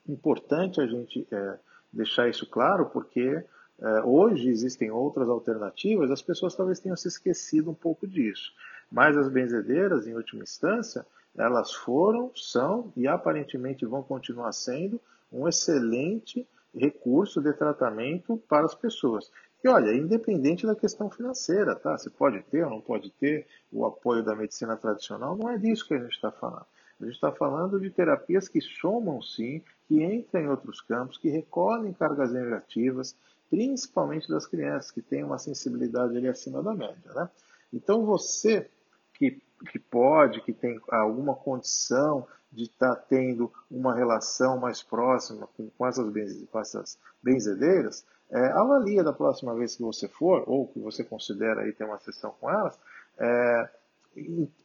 importante 0.08 0.82
a 0.82 0.88
gente 0.88 1.28
é, 1.32 1.60
deixar 1.92 2.30
isso 2.30 2.46
claro, 2.50 2.88
porque 2.88 3.44
é, 3.82 4.02
hoje 4.04 4.50
existem 4.50 4.92
outras 4.92 5.30
alternativas, 5.30 6.12
as 6.12 6.22
pessoas 6.22 6.56
talvez 6.56 6.80
tenham 6.80 6.98
se 6.98 7.08
esquecido 7.08 7.72
um 7.72 7.76
pouco 7.76 8.08
disso. 8.08 8.52
Mas 8.92 9.16
as 9.16 9.30
benzedeiras, 9.30 10.08
em 10.08 10.16
última 10.16 10.44
instância, 10.44 11.06
elas 11.40 11.74
foram, 11.74 12.32
são 12.36 12.92
e 12.96 13.08
aparentemente 13.08 13.86
vão 13.86 14.04
continuar 14.04 14.52
sendo 14.52 15.00
um 15.32 15.48
excelente 15.48 16.48
recurso 16.76 17.42
de 17.42 17.54
tratamento 17.54 18.38
para 18.48 18.66
as 18.66 18.76
pessoas. 18.76 19.32
E 19.64 19.68
olha, 19.68 19.94
independente 19.94 20.66
da 20.66 20.76
questão 20.76 21.10
financeira, 21.10 21.76
tá? 21.76 21.98
Você 21.98 22.10
pode 22.10 22.42
ter 22.44 22.64
ou 22.64 22.70
não 22.70 22.82
pode 22.82 23.10
ter 23.12 23.48
o 23.72 23.86
apoio 23.86 24.24
da 24.24 24.36
medicina 24.36 24.78
tradicional, 24.78 25.36
não 25.36 25.50
é 25.50 25.58
disso 25.58 25.88
que 25.88 25.94
a 25.94 26.00
gente 26.00 26.14
está 26.14 26.32
falando. 26.32 26.66
A 27.00 27.06
gente 27.06 27.16
está 27.16 27.32
falando 27.32 27.80
de 27.80 27.90
terapias 27.90 28.50
que 28.50 28.60
somam 28.60 29.22
sim, 29.22 29.62
que 29.88 30.04
entram 30.04 30.42
em 30.42 30.48
outros 30.50 30.82
campos, 30.82 31.18
que 31.18 31.30
recolhem 31.30 31.94
cargas 31.94 32.32
negativas, 32.32 33.16
principalmente 33.50 34.28
das 34.28 34.46
crianças, 34.46 34.92
que 34.92 35.02
têm 35.02 35.24
uma 35.24 35.38
sensibilidade 35.38 36.16
ali 36.16 36.28
acima 36.28 36.62
da 36.62 36.74
média. 36.74 37.14
Né? 37.14 37.30
Então 37.74 38.06
você 38.06 38.70
que, 39.14 39.42
que 39.66 39.80
pode, 39.80 40.42
que 40.42 40.54
tem 40.54 40.80
alguma 40.90 41.36
condição 41.36 42.26
de 42.52 42.64
estar 42.64 42.96
tá 42.96 43.02
tendo 43.10 43.52
uma 43.70 43.96
relação 43.96 44.60
mais 44.60 44.82
próxima 44.82 45.48
com, 45.56 45.70
com, 45.70 45.88
essas, 45.88 46.06
com 46.52 46.60
essas 46.60 46.98
benzedeiras, 47.22 48.06
é, 48.32 48.46
avalia 48.52 49.04
da 49.04 49.14
próxima 49.14 49.56
vez 49.56 49.76
que 49.76 49.82
você 49.82 50.08
for, 50.08 50.44
ou 50.48 50.68
que 50.68 50.80
você 50.80 51.04
considera 51.04 51.62
aí 51.62 51.74
ter 51.74 51.84
uma 51.84 52.00
sessão 52.00 52.34
com 52.40 52.50
elas, 52.50 52.80
é, 53.18 53.70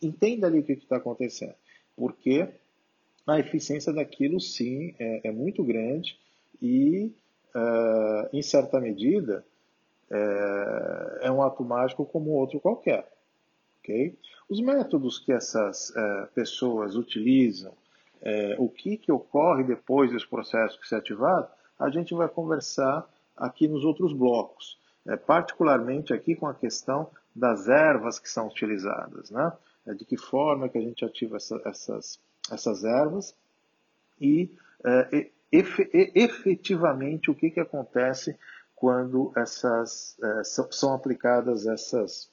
entenda 0.02 0.46
ali 0.46 0.60
o 0.60 0.64
que 0.64 0.72
está 0.72 0.96
acontecendo. 0.96 1.54
Porque 1.96 2.48
a 3.26 3.38
eficiência 3.38 3.92
daquilo, 3.92 4.40
sim, 4.40 4.94
é, 4.98 5.28
é 5.28 5.32
muito 5.32 5.64
grande 5.64 6.18
e, 6.60 7.12
é, 7.54 8.28
em 8.32 8.42
certa 8.42 8.80
medida, 8.80 9.44
é, 10.10 11.18
é, 11.22 11.30
um 11.30 11.42
ato 11.42 11.64
mágico 11.64 12.04
como 12.04 12.30
outro 12.30 12.60
qualquer. 12.60 13.10
Okay? 13.84 14.18
Os 14.48 14.60
métodos 14.62 15.18
que 15.18 15.30
essas 15.30 15.94
é, 15.94 16.26
pessoas 16.34 16.96
utilizam, 16.96 17.72
é, 18.22 18.56
o 18.58 18.68
que, 18.68 18.96
que 18.96 19.12
ocorre 19.12 19.62
depois 19.62 20.10
desse 20.10 20.26
processo 20.26 20.80
que 20.80 20.88
se 20.88 20.94
ativar, 20.94 21.54
a 21.78 21.90
gente 21.90 22.14
vai 22.14 22.26
conversar 22.28 23.06
aqui 23.36 23.68
nos 23.68 23.84
outros 23.84 24.14
blocos, 24.14 24.78
é, 25.06 25.16
particularmente 25.16 26.14
aqui 26.14 26.34
com 26.34 26.46
a 26.46 26.54
questão 26.54 27.10
das 27.36 27.68
ervas 27.68 28.18
que 28.18 28.30
são 28.30 28.46
utilizadas, 28.46 29.30
né? 29.30 29.52
É, 29.86 29.92
de 29.92 30.06
que 30.06 30.16
forma 30.16 30.68
que 30.70 30.78
a 30.78 30.80
gente 30.80 31.04
ativa 31.04 31.36
essa, 31.36 31.60
essas, 31.66 32.18
essas 32.50 32.84
ervas 32.84 33.36
e 34.18 34.50
efetivamente 36.14 37.30
o 37.30 37.34
que, 37.34 37.50
que 37.50 37.60
acontece 37.60 38.36
quando 38.74 39.32
essas, 39.36 40.16
é, 40.22 40.44
são 40.44 40.94
aplicadas 40.94 41.66
essas, 41.66 42.30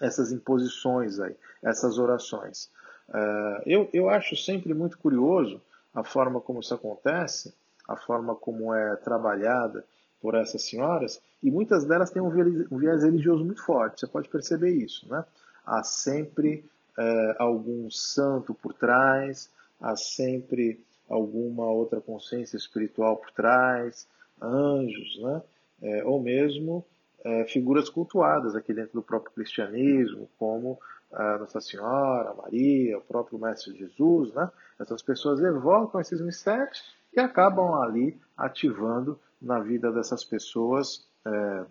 essas 0.00 0.32
imposições, 0.32 1.18
aí, 1.18 1.34
essas 1.62 1.98
orações. 1.98 2.70
É, 3.12 3.62
eu, 3.66 3.88
eu 3.92 4.08
acho 4.08 4.36
sempre 4.36 4.74
muito 4.74 4.98
curioso 4.98 5.60
a 5.94 6.02
forma 6.04 6.40
como 6.40 6.60
isso 6.60 6.74
acontece, 6.74 7.54
a 7.88 7.96
forma 7.96 8.34
como 8.34 8.74
é 8.74 8.96
trabalhada 8.96 9.84
por 10.20 10.34
essas 10.34 10.62
senhoras, 10.62 11.20
e 11.42 11.50
muitas 11.50 11.84
delas 11.84 12.10
têm 12.10 12.20
um 12.20 12.30
viés 12.30 13.02
religioso 13.02 13.44
muito 13.44 13.64
forte, 13.64 14.00
você 14.00 14.06
pode 14.06 14.28
perceber 14.28 14.70
isso. 14.70 15.08
Né? 15.08 15.24
Há 15.64 15.82
sempre 15.82 16.64
é, 16.98 17.36
algum 17.38 17.90
santo 17.90 18.54
por 18.54 18.72
trás, 18.74 19.50
há 19.80 19.94
sempre 19.94 20.80
alguma 21.08 21.70
outra 21.70 22.00
consciência 22.00 22.56
espiritual 22.56 23.16
por 23.16 23.30
trás, 23.30 24.08
anjos, 24.42 25.20
né? 25.22 25.42
É, 25.82 26.04
ou 26.04 26.20
mesmo 26.20 26.84
é, 27.24 27.44
figuras 27.44 27.88
cultuadas 27.88 28.54
aqui 28.54 28.72
dentro 28.72 28.94
do 28.94 29.02
próprio 29.02 29.32
cristianismo, 29.34 30.28
como 30.38 30.78
a 31.12 31.38
Nossa 31.38 31.60
Senhora, 31.60 32.30
a 32.30 32.34
Maria, 32.34 32.98
o 32.98 33.02
próprio 33.02 33.38
Mestre 33.38 33.76
Jesus, 33.76 34.32
né? 34.34 34.50
Essas 34.78 35.02
pessoas 35.02 35.40
evocam 35.40 36.00
esses 36.00 36.20
mistérios 36.20 36.82
e 37.14 37.20
acabam 37.20 37.74
ali 37.82 38.20
ativando 38.36 39.18
na 39.40 39.60
vida 39.60 39.90
dessas 39.92 40.24
pessoas 40.24 41.08
é, 41.24 41.64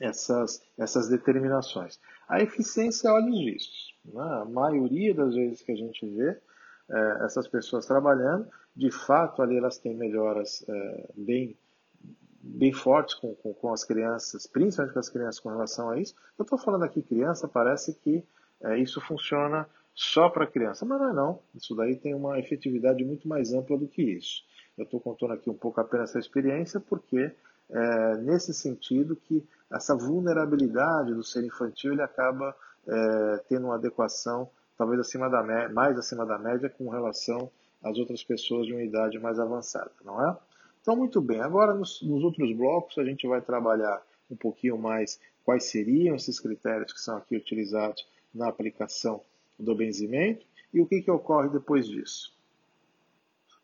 essas, 0.00 0.62
essas 0.76 1.08
determinações. 1.08 1.98
A 2.28 2.40
eficiência 2.40 3.08
é 3.08 3.12
olhos 3.12 3.38
vistos. 3.38 3.94
Né? 4.04 4.22
A 4.22 4.44
maioria 4.44 5.14
das 5.14 5.34
vezes 5.34 5.62
que 5.62 5.72
a 5.72 5.76
gente 5.76 6.06
vê 6.06 6.36
é, 6.90 7.24
essas 7.24 7.48
pessoas 7.48 7.86
trabalhando, 7.86 8.48
de 8.74 8.90
fato 8.90 9.42
ali 9.42 9.56
elas 9.56 9.78
têm 9.78 9.94
melhoras 9.94 10.64
é, 10.68 11.10
bem, 11.16 11.56
bem 12.54 12.72
fortes 12.72 13.14
com, 13.14 13.34
com, 13.34 13.52
com, 13.54 13.72
as 13.72 13.84
crianças, 13.84 14.46
principalmente 14.46 14.92
com 14.92 15.00
as 15.00 15.08
crianças 15.08 15.40
com 15.40 15.48
relação 15.48 15.90
a 15.90 15.98
isso. 15.98 16.14
Eu 16.38 16.42
estou 16.42 16.58
falando 16.58 16.84
aqui 16.84 17.02
criança, 17.02 17.48
parece 17.48 17.94
que 17.94 18.24
é, 18.62 18.78
isso 18.78 19.00
funciona 19.00 19.68
só 19.94 20.28
para 20.28 20.46
criança, 20.46 20.84
mas 20.84 21.00
não 21.00 21.10
é 21.10 21.12
não. 21.12 21.38
Isso 21.54 21.74
daí 21.74 21.96
tem 21.96 22.14
uma 22.14 22.38
efetividade 22.38 23.04
muito 23.04 23.26
mais 23.26 23.52
ampla 23.52 23.76
do 23.78 23.88
que 23.88 24.02
isso. 24.02 24.44
Eu 24.76 24.84
estou 24.84 25.00
contando 25.00 25.32
aqui 25.32 25.48
um 25.48 25.54
pouco 25.54 25.80
apenas 25.80 26.10
essa 26.10 26.18
experiência 26.18 26.78
porque 26.78 27.32
é 27.68 28.16
nesse 28.18 28.54
sentido 28.54 29.16
que 29.16 29.44
essa 29.70 29.96
vulnerabilidade 29.96 31.12
do 31.12 31.24
ser 31.24 31.44
infantil 31.44 31.92
ele 31.92 32.02
acaba 32.02 32.54
é, 32.86 33.44
tendo 33.48 33.66
uma 33.66 33.74
adequação 33.74 34.48
talvez 34.76 35.00
acima 35.00 35.28
da 35.28 35.42
mais 35.70 35.98
acima 35.98 36.24
da 36.24 36.38
média 36.38 36.68
com 36.68 36.88
relação 36.88 37.50
às 37.82 37.98
outras 37.98 38.22
pessoas 38.22 38.66
de 38.66 38.72
uma 38.72 38.82
idade 38.82 39.18
mais 39.18 39.40
avançada, 39.40 39.90
não 40.04 40.22
é? 40.24 40.36
Então, 40.86 40.94
muito 40.94 41.20
bem. 41.20 41.40
Agora, 41.40 41.74
nos, 41.74 42.00
nos 42.00 42.22
outros 42.22 42.56
blocos, 42.56 42.96
a 42.96 43.04
gente 43.04 43.26
vai 43.26 43.40
trabalhar 43.40 44.00
um 44.30 44.36
pouquinho 44.36 44.78
mais 44.78 45.18
quais 45.44 45.64
seriam 45.64 46.14
esses 46.14 46.38
critérios 46.38 46.92
que 46.92 47.00
são 47.00 47.16
aqui 47.16 47.36
utilizados 47.36 48.06
na 48.32 48.46
aplicação 48.46 49.20
do 49.58 49.74
benzimento 49.74 50.46
e 50.72 50.80
o 50.80 50.86
que, 50.86 51.02
que 51.02 51.10
ocorre 51.10 51.48
depois 51.48 51.88
disso. 51.88 52.32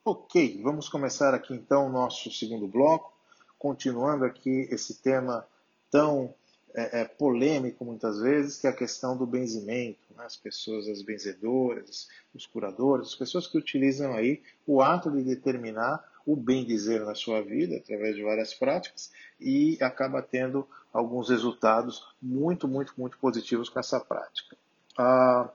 Ok, 0.04 0.60
vamos 0.64 0.88
começar 0.88 1.32
aqui 1.32 1.54
então 1.54 1.86
o 1.86 1.92
nosso 1.92 2.28
segundo 2.32 2.66
bloco, 2.66 3.12
continuando 3.56 4.24
aqui 4.24 4.66
esse 4.68 5.00
tema 5.00 5.46
tão 5.92 6.34
é, 6.74 7.02
é, 7.02 7.04
polêmico 7.04 7.84
muitas 7.84 8.18
vezes, 8.18 8.58
que 8.58 8.66
é 8.66 8.70
a 8.70 8.76
questão 8.76 9.16
do 9.16 9.26
benzimento. 9.26 10.00
Né? 10.16 10.24
As 10.24 10.34
pessoas, 10.36 10.88
as 10.88 11.02
benzedoras, 11.02 12.08
os 12.34 12.46
curadores, 12.46 13.10
as 13.10 13.14
pessoas 13.14 13.46
que 13.46 13.56
utilizam 13.56 14.12
aí 14.12 14.42
o 14.66 14.82
ato 14.82 15.08
de 15.08 15.22
determinar 15.22 16.04
o 16.26 16.36
bem 16.36 16.64
dizer 16.64 17.04
na 17.04 17.14
sua 17.14 17.42
vida 17.42 17.76
através 17.76 18.16
de 18.16 18.22
várias 18.22 18.54
práticas 18.54 19.10
e 19.40 19.76
acaba 19.80 20.22
tendo 20.22 20.66
alguns 20.92 21.30
resultados 21.30 22.06
muito, 22.20 22.68
muito, 22.68 22.94
muito 22.96 23.18
positivos 23.18 23.68
com 23.68 23.80
essa 23.80 23.98
prática. 23.98 24.56
Ah, 24.96 25.50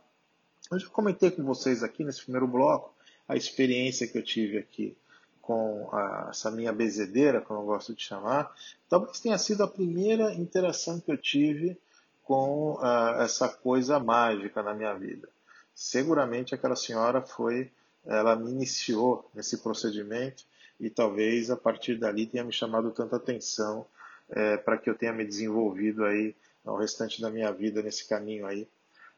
eu 0.71 0.79
já 0.79 0.87
comentei 0.89 1.31
com 1.31 1.43
vocês 1.43 1.83
aqui 1.83 2.03
nesse 2.03 2.23
primeiro 2.23 2.47
bloco 2.47 2.93
a 3.27 3.35
experiência 3.35 4.07
que 4.07 4.17
eu 4.17 4.23
tive 4.23 4.57
aqui 4.57 4.97
com 5.41 5.87
a, 5.93 6.27
essa 6.29 6.51
minha 6.51 6.73
bezedeira, 6.73 7.39
como 7.39 7.61
eu 7.61 7.65
gosto 7.65 7.95
de 7.95 8.03
chamar, 8.03 8.53
talvez 8.89 9.19
tenha 9.19 9.37
sido 9.37 9.63
a 9.63 9.67
primeira 9.67 10.33
interação 10.33 10.99
que 10.99 11.09
eu 11.09 11.17
tive 11.17 11.77
com 12.23 12.73
uh, 12.73 13.21
essa 13.21 13.47
coisa 13.47 13.97
mágica 13.97 14.61
na 14.61 14.73
minha 14.73 14.93
vida. 14.93 15.29
Seguramente 15.73 16.53
aquela 16.53 16.75
senhora 16.75 17.21
foi, 17.21 17.71
ela 18.05 18.35
me 18.35 18.51
iniciou 18.51 19.29
nesse 19.33 19.59
procedimento 19.59 20.43
e 20.79 20.89
talvez 20.89 21.49
a 21.49 21.55
partir 21.55 21.97
dali 21.97 22.25
tenha 22.25 22.43
me 22.43 22.51
chamado 22.51 22.91
tanta 22.91 23.15
atenção 23.15 23.85
é, 24.29 24.57
para 24.57 24.77
que 24.77 24.89
eu 24.89 24.95
tenha 24.95 25.13
me 25.13 25.25
desenvolvido 25.25 26.03
aí 26.05 26.35
ao 26.65 26.77
restante 26.77 27.21
da 27.21 27.29
minha 27.29 27.51
vida 27.51 27.81
nesse 27.81 28.07
caminho 28.07 28.45
aí 28.45 28.67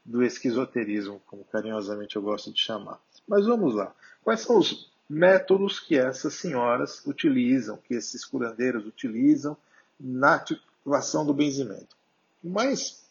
do 0.06 0.24
esquizoterismo, 0.24 1.22
como 1.28 1.44
carinhosamente 1.44 2.16
eu 2.16 2.22
gosto 2.22 2.52
de 2.52 2.60
chamar. 2.60 3.00
Mas 3.28 3.46
vamos 3.46 3.76
lá. 3.76 3.94
Quais 4.24 4.42
são 4.42 4.58
os 4.58 4.92
métodos 5.10 5.80
que 5.80 5.98
essas 5.98 6.36
senhoras 6.36 7.06
utilizam, 7.06 7.78
que 7.78 7.94
esses 7.94 8.24
curandeiros 8.24 8.86
utilizam 8.86 9.58
na 10.00 10.36
ativação 10.36 11.26
do 11.26 11.34
benzimento? 11.34 11.96
O 12.44 12.50
mais 12.50 13.04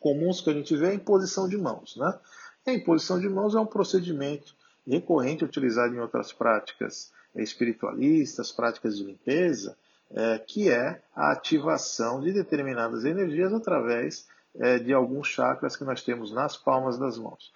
comuns 0.00 0.40
que 0.40 0.50
a 0.50 0.52
gente 0.52 0.76
vê 0.76 0.86
é 0.86 0.90
a 0.90 0.94
imposição 0.94 1.48
de 1.48 1.56
mãos. 1.56 1.96
Né? 1.96 2.18
a 2.66 2.74
imposição 2.74 3.18
de 3.18 3.28
mãos 3.28 3.54
é 3.54 3.60
um 3.60 3.66
procedimento 3.66 4.54
recorrente 4.86 5.44
utilizado 5.44 5.94
em 5.94 5.98
outras 5.98 6.32
práticas 6.32 7.12
espiritualistas, 7.42 8.52
práticas 8.52 8.96
de 8.96 9.04
limpeza, 9.04 9.76
é, 10.10 10.38
que 10.38 10.70
é 10.70 11.02
a 11.14 11.32
ativação 11.32 12.20
de 12.20 12.32
determinadas 12.32 13.04
energias 13.04 13.52
através 13.52 14.26
é, 14.58 14.78
de 14.78 14.92
alguns 14.92 15.28
chakras 15.28 15.76
que 15.76 15.84
nós 15.84 16.02
temos 16.02 16.32
nas 16.32 16.56
palmas 16.56 16.98
das 16.98 17.18
mãos. 17.18 17.52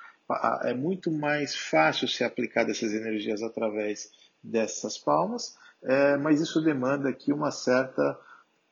É 0.62 0.72
muito 0.72 1.10
mais 1.10 1.54
fácil 1.54 2.08
se 2.08 2.24
aplicar 2.24 2.64
dessas 2.64 2.92
energias 2.92 3.42
através 3.42 4.10
dessas 4.42 4.96
palmas, 4.96 5.56
é, 5.82 6.16
mas 6.16 6.40
isso 6.40 6.60
demanda 6.60 7.08
aqui 7.08 7.32
uma 7.32 7.50
certa 7.50 8.18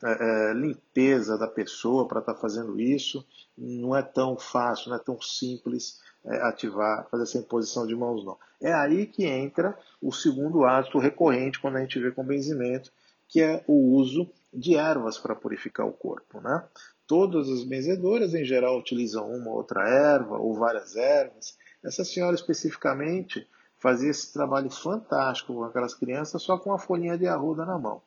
é, 0.02 0.50
é 0.50 0.54
limpeza 0.54 1.36
da 1.36 1.46
pessoa 1.46 2.08
para 2.08 2.20
estar 2.20 2.34
tá 2.34 2.40
fazendo 2.40 2.80
isso. 2.80 3.26
Não 3.58 3.94
é 3.94 4.02
tão 4.02 4.38
fácil, 4.38 4.90
não 4.90 4.96
é 4.96 5.00
tão 5.00 5.20
simples 5.20 5.98
ativar, 6.24 7.06
fazer 7.10 7.24
essa 7.24 7.38
imposição 7.38 7.86
de 7.86 7.94
mãos, 7.94 8.24
não. 8.24 8.36
É 8.60 8.72
aí 8.72 9.06
que 9.06 9.24
entra 9.24 9.76
o 10.00 10.12
segundo 10.12 10.64
hábito 10.64 10.98
recorrente 10.98 11.60
quando 11.60 11.76
a 11.76 11.80
gente 11.80 11.98
vê 11.98 12.10
com 12.10 12.24
benzimento, 12.24 12.92
que 13.28 13.40
é 13.40 13.64
o 13.66 13.94
uso 13.94 14.30
de 14.52 14.74
ervas 14.74 15.18
para 15.18 15.34
purificar 15.34 15.86
o 15.86 15.92
corpo. 15.92 16.40
Né? 16.40 16.62
Todas 17.06 17.48
as 17.48 17.64
benzedoras, 17.64 18.34
em 18.34 18.44
geral, 18.44 18.78
utilizam 18.78 19.30
uma 19.30 19.50
ou 19.50 19.56
outra 19.56 19.88
erva 19.88 20.36
ou 20.36 20.54
várias 20.54 20.96
ervas. 20.96 21.56
Essa 21.82 22.04
senhora, 22.04 22.34
especificamente, 22.34 23.46
fazia 23.78 24.10
esse 24.10 24.32
trabalho 24.32 24.70
fantástico 24.70 25.54
com 25.54 25.64
aquelas 25.64 25.94
crianças 25.94 26.42
só 26.42 26.58
com 26.58 26.72
a 26.72 26.78
folhinha 26.78 27.16
de 27.16 27.26
arruda 27.26 27.64
na 27.64 27.78
mão. 27.78 28.02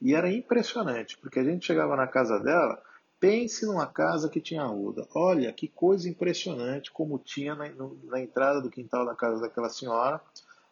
E 0.00 0.14
era 0.14 0.30
impressionante, 0.30 1.16
porque 1.18 1.38
a 1.38 1.44
gente 1.44 1.64
chegava 1.64 1.96
na 1.96 2.06
casa 2.06 2.38
dela, 2.38 2.82
pense 3.18 3.64
numa 3.66 3.86
casa 3.86 4.28
que 4.28 4.40
tinha 4.40 4.62
arruda. 4.62 5.06
Olha 5.14 5.52
que 5.52 5.68
coisa 5.68 6.08
impressionante 6.08 6.92
como 6.92 7.18
tinha 7.18 7.54
na, 7.54 7.70
na 8.04 8.20
entrada 8.20 8.60
do 8.60 8.70
quintal 8.70 9.04
da 9.06 9.14
casa 9.14 9.40
daquela 9.40 9.68
senhora, 9.68 10.20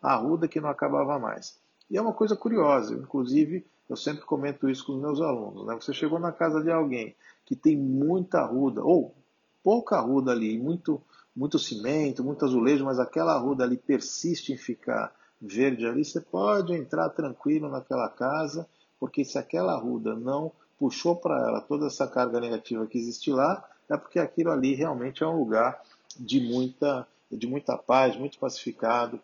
a 0.01 0.13
arruda 0.15 0.49
que 0.49 0.61
não 0.61 0.69
acabava 0.69 1.19
mais. 1.19 1.59
E 1.91 1.97
é 1.97 2.01
uma 2.01 2.13
coisa 2.13 2.37
curiosa, 2.37 2.95
inclusive 2.95 3.65
eu 3.89 3.97
sempre 3.97 4.25
comento 4.25 4.69
isso 4.69 4.87
com 4.87 4.93
os 4.95 5.01
meus 5.01 5.21
alunos. 5.21 5.67
Né? 5.67 5.75
Você 5.75 5.93
chegou 5.93 6.19
na 6.19 6.33
casa 6.33 6.63
de 6.63 6.71
alguém 6.71 7.15
que 7.45 7.55
tem 7.55 7.77
muita 7.77 8.41
arruda, 8.41 8.83
ou 8.83 9.15
pouca 9.63 9.97
arruda 9.97 10.33
ali, 10.33 10.59
muito, 10.59 11.01
muito 11.37 11.59
cimento, 11.59 12.25
muito 12.25 12.45
azulejo, 12.45 12.85
mas 12.85 12.99
aquela 12.99 13.35
arruda 13.35 13.65
ali 13.65 13.77
persiste 13.77 14.53
em 14.53 14.57
ficar 14.57 15.15
verde 15.41 15.87
ali, 15.87 16.05
você 16.05 16.21
pode 16.21 16.73
entrar 16.73 17.11
tranquilo 17.11 17.69
naquela 17.69 18.09
casa, 18.09 18.67
porque 18.99 19.25
se 19.25 19.39
aquela 19.39 19.75
arruda 19.75 20.15
não 20.15 20.53
puxou 20.85 21.17
para 21.17 21.35
ela 21.35 21.63
toda 21.63 21.87
essa 21.87 22.07
carga 22.07 22.39
negativa 22.39 22.87
que 22.87 22.99
existe 22.99 23.31
lá, 23.31 23.67
é 23.89 23.97
porque 23.97 24.19
aquilo 24.19 24.51
ali 24.51 24.75
realmente 24.75 25.23
é 25.23 25.27
um 25.27 25.39
lugar 25.39 25.81
de 26.15 26.39
muita, 26.41 27.09
de 27.33 27.47
muita 27.47 27.79
paz, 27.79 28.15
muito 28.19 28.39
pacificado, 28.39 29.19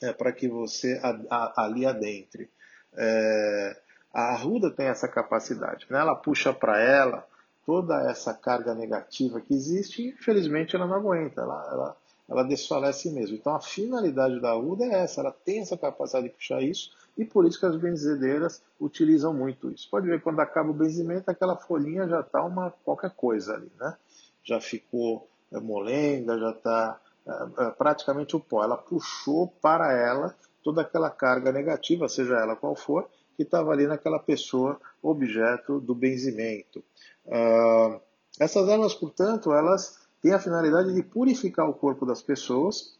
é, 0.00 0.12
para 0.12 0.30
que 0.30 0.46
você 0.46 1.00
a, 1.02 1.18
a, 1.28 1.64
ali 1.64 1.84
adentre. 1.84 2.48
É, 2.96 3.76
a 4.12 4.34
arruda 4.34 4.70
tem 4.70 4.86
essa 4.86 5.08
capacidade, 5.08 5.84
né? 5.90 5.98
ela 5.98 6.14
puxa 6.14 6.52
para 6.54 6.80
ela 6.80 7.26
toda 7.66 8.08
essa 8.08 8.32
carga 8.32 8.72
negativa 8.72 9.40
que 9.40 9.52
existe 9.52 10.00
e 10.00 10.10
infelizmente 10.10 10.76
ela 10.76 10.86
não 10.86 10.94
aguenta, 10.94 11.40
ela, 11.40 11.68
ela, 11.72 11.96
ela 12.28 12.42
desfalece 12.42 13.10
mesmo. 13.10 13.36
Então 13.36 13.54
a 13.54 13.60
finalidade 13.60 14.40
da 14.40 14.50
arruda 14.50 14.84
é 14.84 15.02
essa, 15.02 15.20
ela 15.20 15.32
tem 15.32 15.60
essa 15.60 15.76
capacidade 15.76 16.28
de 16.28 16.34
puxar 16.34 16.62
isso 16.62 16.90
e 17.16 17.24
por 17.24 17.46
isso 17.46 17.60
que 17.60 17.66
as 17.66 17.76
benzedeiras 17.76 18.62
utilizam 18.80 19.32
muito 19.32 19.70
isso. 19.70 19.88
Pode 19.90 20.06
ver 20.06 20.20
quando 20.22 20.40
acaba 20.40 20.70
o 20.70 20.74
benzimento, 20.74 21.30
aquela 21.30 21.56
folhinha 21.56 22.08
já 22.08 22.20
está 22.20 22.42
uma 22.42 22.70
qualquer 22.84 23.10
coisa 23.10 23.54
ali, 23.54 23.70
né? 23.78 23.96
Já 24.42 24.60
ficou 24.60 25.28
é, 25.52 25.60
molenga, 25.60 26.38
já 26.38 26.50
está 26.50 27.00
é, 27.26 27.64
é, 27.64 27.70
praticamente 27.70 28.34
o 28.34 28.40
pó. 28.40 28.64
Ela 28.64 28.76
puxou 28.76 29.48
para 29.60 29.92
ela 29.92 30.34
toda 30.62 30.82
aquela 30.82 31.10
carga 31.10 31.52
negativa, 31.52 32.08
seja 32.08 32.36
ela 32.36 32.56
qual 32.56 32.74
for, 32.74 33.08
que 33.36 33.42
estava 33.42 33.70
ali 33.70 33.86
naquela 33.86 34.18
pessoa 34.18 34.80
objeto 35.02 35.78
do 35.80 35.94
benzimento. 35.94 36.82
Uh, 37.26 38.00
essas 38.38 38.68
ervas, 38.68 38.94
portanto, 38.94 39.52
elas 39.52 40.03
têm 40.24 40.32
a 40.32 40.38
finalidade 40.38 40.94
de 40.94 41.02
purificar 41.02 41.68
o 41.68 41.74
corpo 41.74 42.06
das 42.06 42.22
pessoas, 42.22 42.96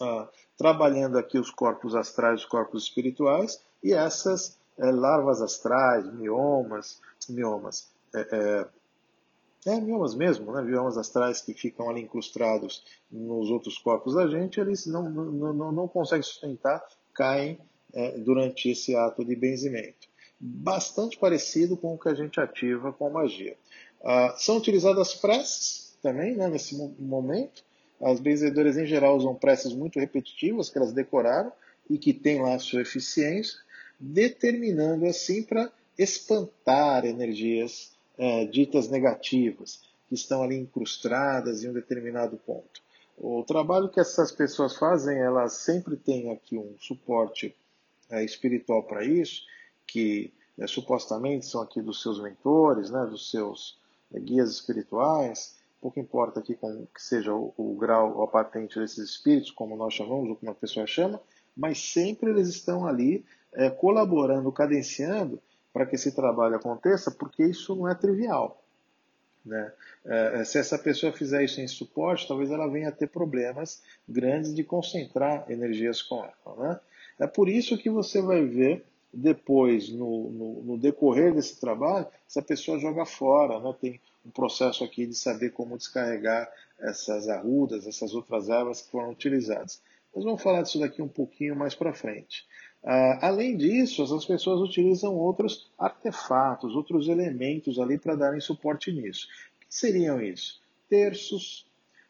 uh, 0.00 0.26
trabalhando 0.56 1.18
aqui 1.18 1.38
os 1.38 1.50
corpos 1.50 1.94
astrais, 1.94 2.40
os 2.40 2.46
corpos 2.46 2.84
espirituais, 2.84 3.62
e 3.84 3.92
essas 3.92 4.58
é, 4.78 4.90
larvas 4.90 5.42
astrais, 5.42 6.10
miomas, 6.14 6.98
miomas, 7.28 7.90
é, 8.14 8.66
é, 9.66 9.70
é, 9.70 9.80
miomas 9.82 10.14
mesmo, 10.14 10.50
né, 10.50 10.62
miomas 10.62 10.96
astrais 10.96 11.42
que 11.42 11.52
ficam 11.52 11.90
ali 11.90 12.00
incrustados 12.00 12.82
nos 13.12 13.50
outros 13.50 13.76
corpos 13.76 14.14
da 14.14 14.26
gente, 14.26 14.58
eles 14.58 14.86
não, 14.86 15.10
não, 15.10 15.52
não, 15.52 15.72
não 15.72 15.86
conseguem 15.86 16.22
sustentar, 16.22 16.82
caem 17.12 17.60
durante 18.24 18.70
esse 18.70 18.94
ato 18.94 19.24
de 19.24 19.34
benzimento. 19.34 20.08
Bastante 20.38 21.18
parecido 21.18 21.76
com 21.78 21.94
o 21.94 21.98
que 21.98 22.08
a 22.10 22.14
gente 22.14 22.38
ativa 22.38 22.92
com 22.92 23.06
a 23.06 23.10
magia. 23.10 23.56
Ah, 24.04 24.34
são 24.36 24.58
utilizadas 24.58 25.14
preces 25.14 25.85
também 26.06 26.36
né, 26.36 26.46
nesse 26.46 26.76
momento. 27.00 27.64
As 28.00 28.20
benzedoras 28.20 28.76
em 28.76 28.86
geral 28.86 29.16
usam 29.16 29.34
preces 29.34 29.72
muito 29.72 29.98
repetitivas 29.98 30.70
que 30.70 30.78
elas 30.78 30.92
decoraram 30.92 31.50
e 31.90 31.98
que 31.98 32.12
têm 32.12 32.40
lá 32.40 32.54
a 32.54 32.60
sua 32.60 32.82
eficiência, 32.82 33.58
determinando 33.98 35.06
assim 35.06 35.42
para 35.42 35.72
espantar 35.98 37.04
energias 37.04 37.92
é, 38.16 38.44
ditas 38.44 38.88
negativas 38.88 39.80
que 40.08 40.14
estão 40.14 40.44
ali 40.44 40.56
incrustadas 40.56 41.64
em 41.64 41.70
um 41.70 41.72
determinado 41.72 42.36
ponto. 42.36 42.80
O 43.18 43.42
trabalho 43.42 43.88
que 43.88 43.98
essas 43.98 44.30
pessoas 44.30 44.76
fazem, 44.76 45.18
elas 45.18 45.54
sempre 45.54 45.96
têm 45.96 46.30
aqui 46.30 46.56
um 46.56 46.76
suporte 46.78 47.56
é, 48.10 48.22
espiritual 48.22 48.84
para 48.84 49.04
isso, 49.04 49.42
que 49.86 50.32
é, 50.56 50.68
supostamente 50.68 51.46
são 51.46 51.62
aqui 51.62 51.80
dos 51.82 52.00
seus 52.00 52.22
mentores, 52.22 52.90
né, 52.90 53.04
dos 53.06 53.28
seus 53.30 53.76
é, 54.12 54.20
guias 54.20 54.50
espirituais, 54.50 55.55
pouco 55.86 56.00
importa 56.00 56.40
aqui 56.40 56.56
com 56.56 56.84
que 56.86 57.00
seja 57.00 57.32
o, 57.32 57.54
o 57.56 57.76
grau 57.76 58.16
ou 58.16 58.24
a 58.24 58.26
patente 58.26 58.76
desses 58.76 59.10
espíritos, 59.10 59.52
como 59.52 59.76
nós 59.76 59.94
chamamos, 59.94 60.28
ou 60.28 60.34
como 60.34 60.50
a 60.50 60.54
pessoa 60.54 60.84
chama, 60.84 61.20
mas 61.56 61.78
sempre 61.78 62.30
eles 62.30 62.48
estão 62.48 62.84
ali 62.84 63.24
é, 63.54 63.70
colaborando, 63.70 64.50
cadenciando 64.50 65.40
para 65.72 65.86
que 65.86 65.94
esse 65.94 66.12
trabalho 66.12 66.56
aconteça, 66.56 67.12
porque 67.12 67.44
isso 67.44 67.76
não 67.76 67.88
é 67.88 67.94
trivial. 67.94 68.60
Né? 69.44 69.72
É, 70.04 70.44
se 70.44 70.58
essa 70.58 70.76
pessoa 70.76 71.12
fizer 71.12 71.44
isso 71.44 71.60
em 71.60 71.68
suporte, 71.68 72.26
talvez 72.26 72.50
ela 72.50 72.66
venha 72.66 72.88
a 72.88 72.92
ter 72.92 73.06
problemas 73.06 73.80
grandes 74.08 74.52
de 74.52 74.64
concentrar 74.64 75.48
energias 75.48 76.02
com 76.02 76.24
ela. 76.24 76.56
Né? 76.58 76.80
É 77.20 77.26
por 77.28 77.48
isso 77.48 77.78
que 77.78 77.88
você 77.88 78.20
vai 78.20 78.44
ver 78.44 78.84
depois, 79.14 79.88
no, 79.88 80.30
no, 80.30 80.62
no 80.64 80.78
decorrer 80.78 81.32
desse 81.32 81.60
trabalho, 81.60 82.08
essa 82.28 82.42
pessoa 82.42 82.76
joga 82.80 83.06
fora, 83.06 83.60
né? 83.60 83.74
tem 83.80 84.00
um 84.26 84.30
processo 84.30 84.82
aqui 84.82 85.06
de 85.06 85.14
saber 85.14 85.50
como 85.50 85.78
descarregar 85.78 86.50
essas 86.78 87.28
arrudas, 87.28 87.86
essas 87.86 88.14
outras 88.14 88.48
ervas 88.48 88.82
que 88.82 88.90
foram 88.90 89.10
utilizadas. 89.10 89.80
Nós 90.14 90.24
vamos 90.24 90.42
falar 90.42 90.62
disso 90.62 90.80
daqui 90.80 91.00
um 91.00 91.08
pouquinho 91.08 91.54
mais 91.54 91.74
para 91.74 91.92
frente. 91.92 92.44
Uh, 92.82 93.18
além 93.20 93.56
disso, 93.56 94.02
essas 94.02 94.24
pessoas 94.24 94.60
utilizam 94.60 95.14
outros 95.14 95.70
artefatos, 95.78 96.74
outros 96.74 97.08
elementos 97.08 97.78
ali 97.78 97.98
para 97.98 98.14
darem 98.14 98.40
suporte 98.40 98.92
nisso. 98.92 99.28
O 99.56 99.66
que 99.66 99.74
seriam 99.74 100.20
isso? 100.20 100.60
Terços, 100.88 101.66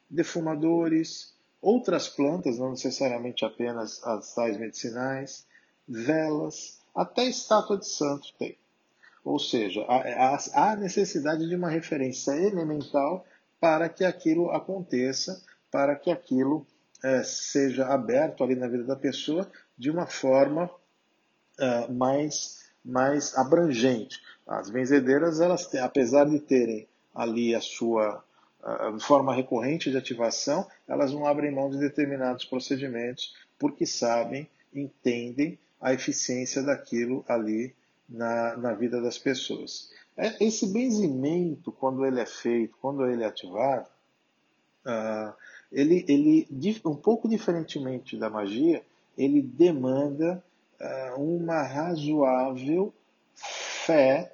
defumadores, 0.09 1.33
outras 1.61 2.07
plantas, 2.07 2.57
não 2.59 2.71
necessariamente 2.71 3.43
apenas 3.43 4.03
as 4.05 4.27
sais 4.27 4.57
medicinais, 4.57 5.45
velas, 5.87 6.79
até 6.95 7.25
estátua 7.25 7.77
de 7.77 7.87
santo 7.87 8.33
tem. 8.37 8.57
Ou 9.23 9.39
seja, 9.39 9.85
há 10.53 10.75
necessidade 10.75 11.47
de 11.47 11.55
uma 11.55 11.69
referência 11.69 12.31
elemental 12.31 13.25
para 13.59 13.89
que 13.89 14.05
aquilo 14.05 14.51
aconteça, 14.51 15.41
para 15.71 15.95
que 15.95 16.11
aquilo 16.11 16.65
é, 17.03 17.23
seja 17.23 17.87
aberto 17.87 18.43
ali 18.43 18.55
na 18.55 18.67
vida 18.67 18.83
da 18.83 18.95
pessoa 18.95 19.49
de 19.77 19.89
uma 19.91 20.07
forma 20.07 20.69
é, 21.59 21.91
mais, 21.91 22.69
mais 22.83 23.35
abrangente. 23.37 24.21
As 24.45 24.69
benzedeiras, 24.69 25.41
elas, 25.41 25.73
apesar 25.75 26.25
de 26.25 26.39
terem 26.39 26.87
ali 27.13 27.53
a 27.53 27.61
sua 27.61 28.23
de 28.95 29.03
forma 29.03 29.33
recorrente 29.33 29.89
de 29.89 29.97
ativação, 29.97 30.67
elas 30.87 31.13
não 31.13 31.25
abrem 31.25 31.53
mão 31.53 31.69
de 31.69 31.77
determinados 31.77 32.43
procedimentos 32.43 33.33
porque 33.57 33.85
sabem, 33.85 34.49
entendem 34.73 35.57
a 35.79 35.93
eficiência 35.93 36.61
daquilo 36.61 37.23
ali 37.27 37.73
na, 38.07 38.55
na 38.57 38.73
vida 38.73 39.01
das 39.01 39.17
pessoas. 39.17 39.91
É, 40.15 40.43
esse 40.43 40.67
benzimento, 40.67 41.71
quando 41.71 42.05
ele 42.05 42.19
é 42.19 42.25
feito, 42.25 42.77
quando 42.81 43.05
ele 43.05 43.23
é 43.23 43.27
ativado, 43.27 43.87
uh, 44.85 45.33
ele, 45.71 46.05
ele, 46.07 46.47
um 46.85 46.95
pouco 46.95 47.27
diferentemente 47.27 48.17
da 48.17 48.29
magia, 48.29 48.83
ele 49.17 49.41
demanda 49.41 50.43
uh, 50.79 51.21
uma 51.21 51.61
razoável 51.61 52.93
fé 53.35 54.33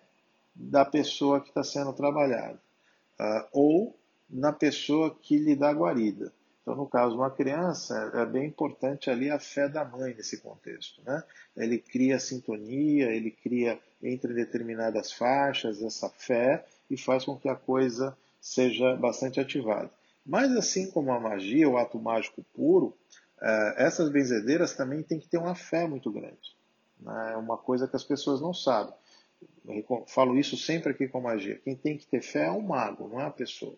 da 0.56 0.86
pessoa 0.86 1.42
que 1.42 1.50
está 1.50 1.64
sendo 1.64 1.92
trabalhada. 1.94 2.60
Uh, 3.20 3.48
ou 3.52 3.96
na 4.30 4.52
pessoa 4.52 5.16
que 5.22 5.38
lhe 5.38 5.56
dá 5.56 5.72
guarida. 5.72 6.32
Então, 6.64 6.76
no 6.76 6.88
caso 6.88 7.12
de 7.12 7.18
uma 7.18 7.30
criança, 7.30 8.10
é 8.16 8.26
bem 8.26 8.46
importante 8.46 9.10
ali 9.10 9.30
a 9.30 9.38
fé 9.38 9.68
da 9.68 9.84
mãe 9.84 10.14
nesse 10.16 10.40
contexto. 10.40 11.02
Né? 11.06 11.22
Ele 11.58 11.78
cria 11.78 12.18
sintonia, 12.18 13.12
ele 13.12 13.32
cria 13.32 13.78
entre 14.02 14.34
determinadas 14.34 15.12
faixas 15.12 15.84
essa 15.84 16.10
fé 16.10 16.66
e 16.90 16.98
faz 16.98 17.26
com 17.26 17.38
que 17.38 17.50
a 17.50 17.56
coisa 17.56 18.18
seja 18.40 18.96
bastante 18.96 19.42
ativada. 19.42 19.92
Mas 20.26 20.56
assim 20.56 20.90
como 20.90 21.12
a 21.12 21.20
magia, 21.20 21.68
o 21.68 21.78
ato 21.78 22.00
mágico 22.00 22.42
puro, 22.54 22.96
é, 23.42 23.86
essas 23.86 24.10
benzedeiras 24.10 24.74
também 24.74 25.04
têm 25.04 25.20
que 25.20 25.28
ter 25.28 25.38
uma 25.38 25.56
fé 25.56 25.86
muito 25.86 26.10
grande. 26.10 26.56
Né? 26.98 27.34
É 27.34 27.38
uma 27.38 27.58
coisa 27.58 27.90
que 27.90 27.96
as 27.98 28.06
pessoas 28.06 28.40
não 28.40 28.54
sabem. 28.54 28.94
Eu 29.66 30.06
falo 30.08 30.40
isso 30.40 30.56
sempre 30.56 30.92
aqui 30.92 31.10
com 31.10 31.18
a 31.18 31.22
magia. 31.22 31.60
Quem 31.62 31.76
tem 31.76 31.98
que 31.98 32.08
ter 32.08 32.22
fé 32.22 32.46
é 32.46 32.52
o 32.52 32.62
mago, 32.62 33.10
não 33.10 33.20
é 33.20 33.26
a 33.26 33.32
pessoa. 33.32 33.76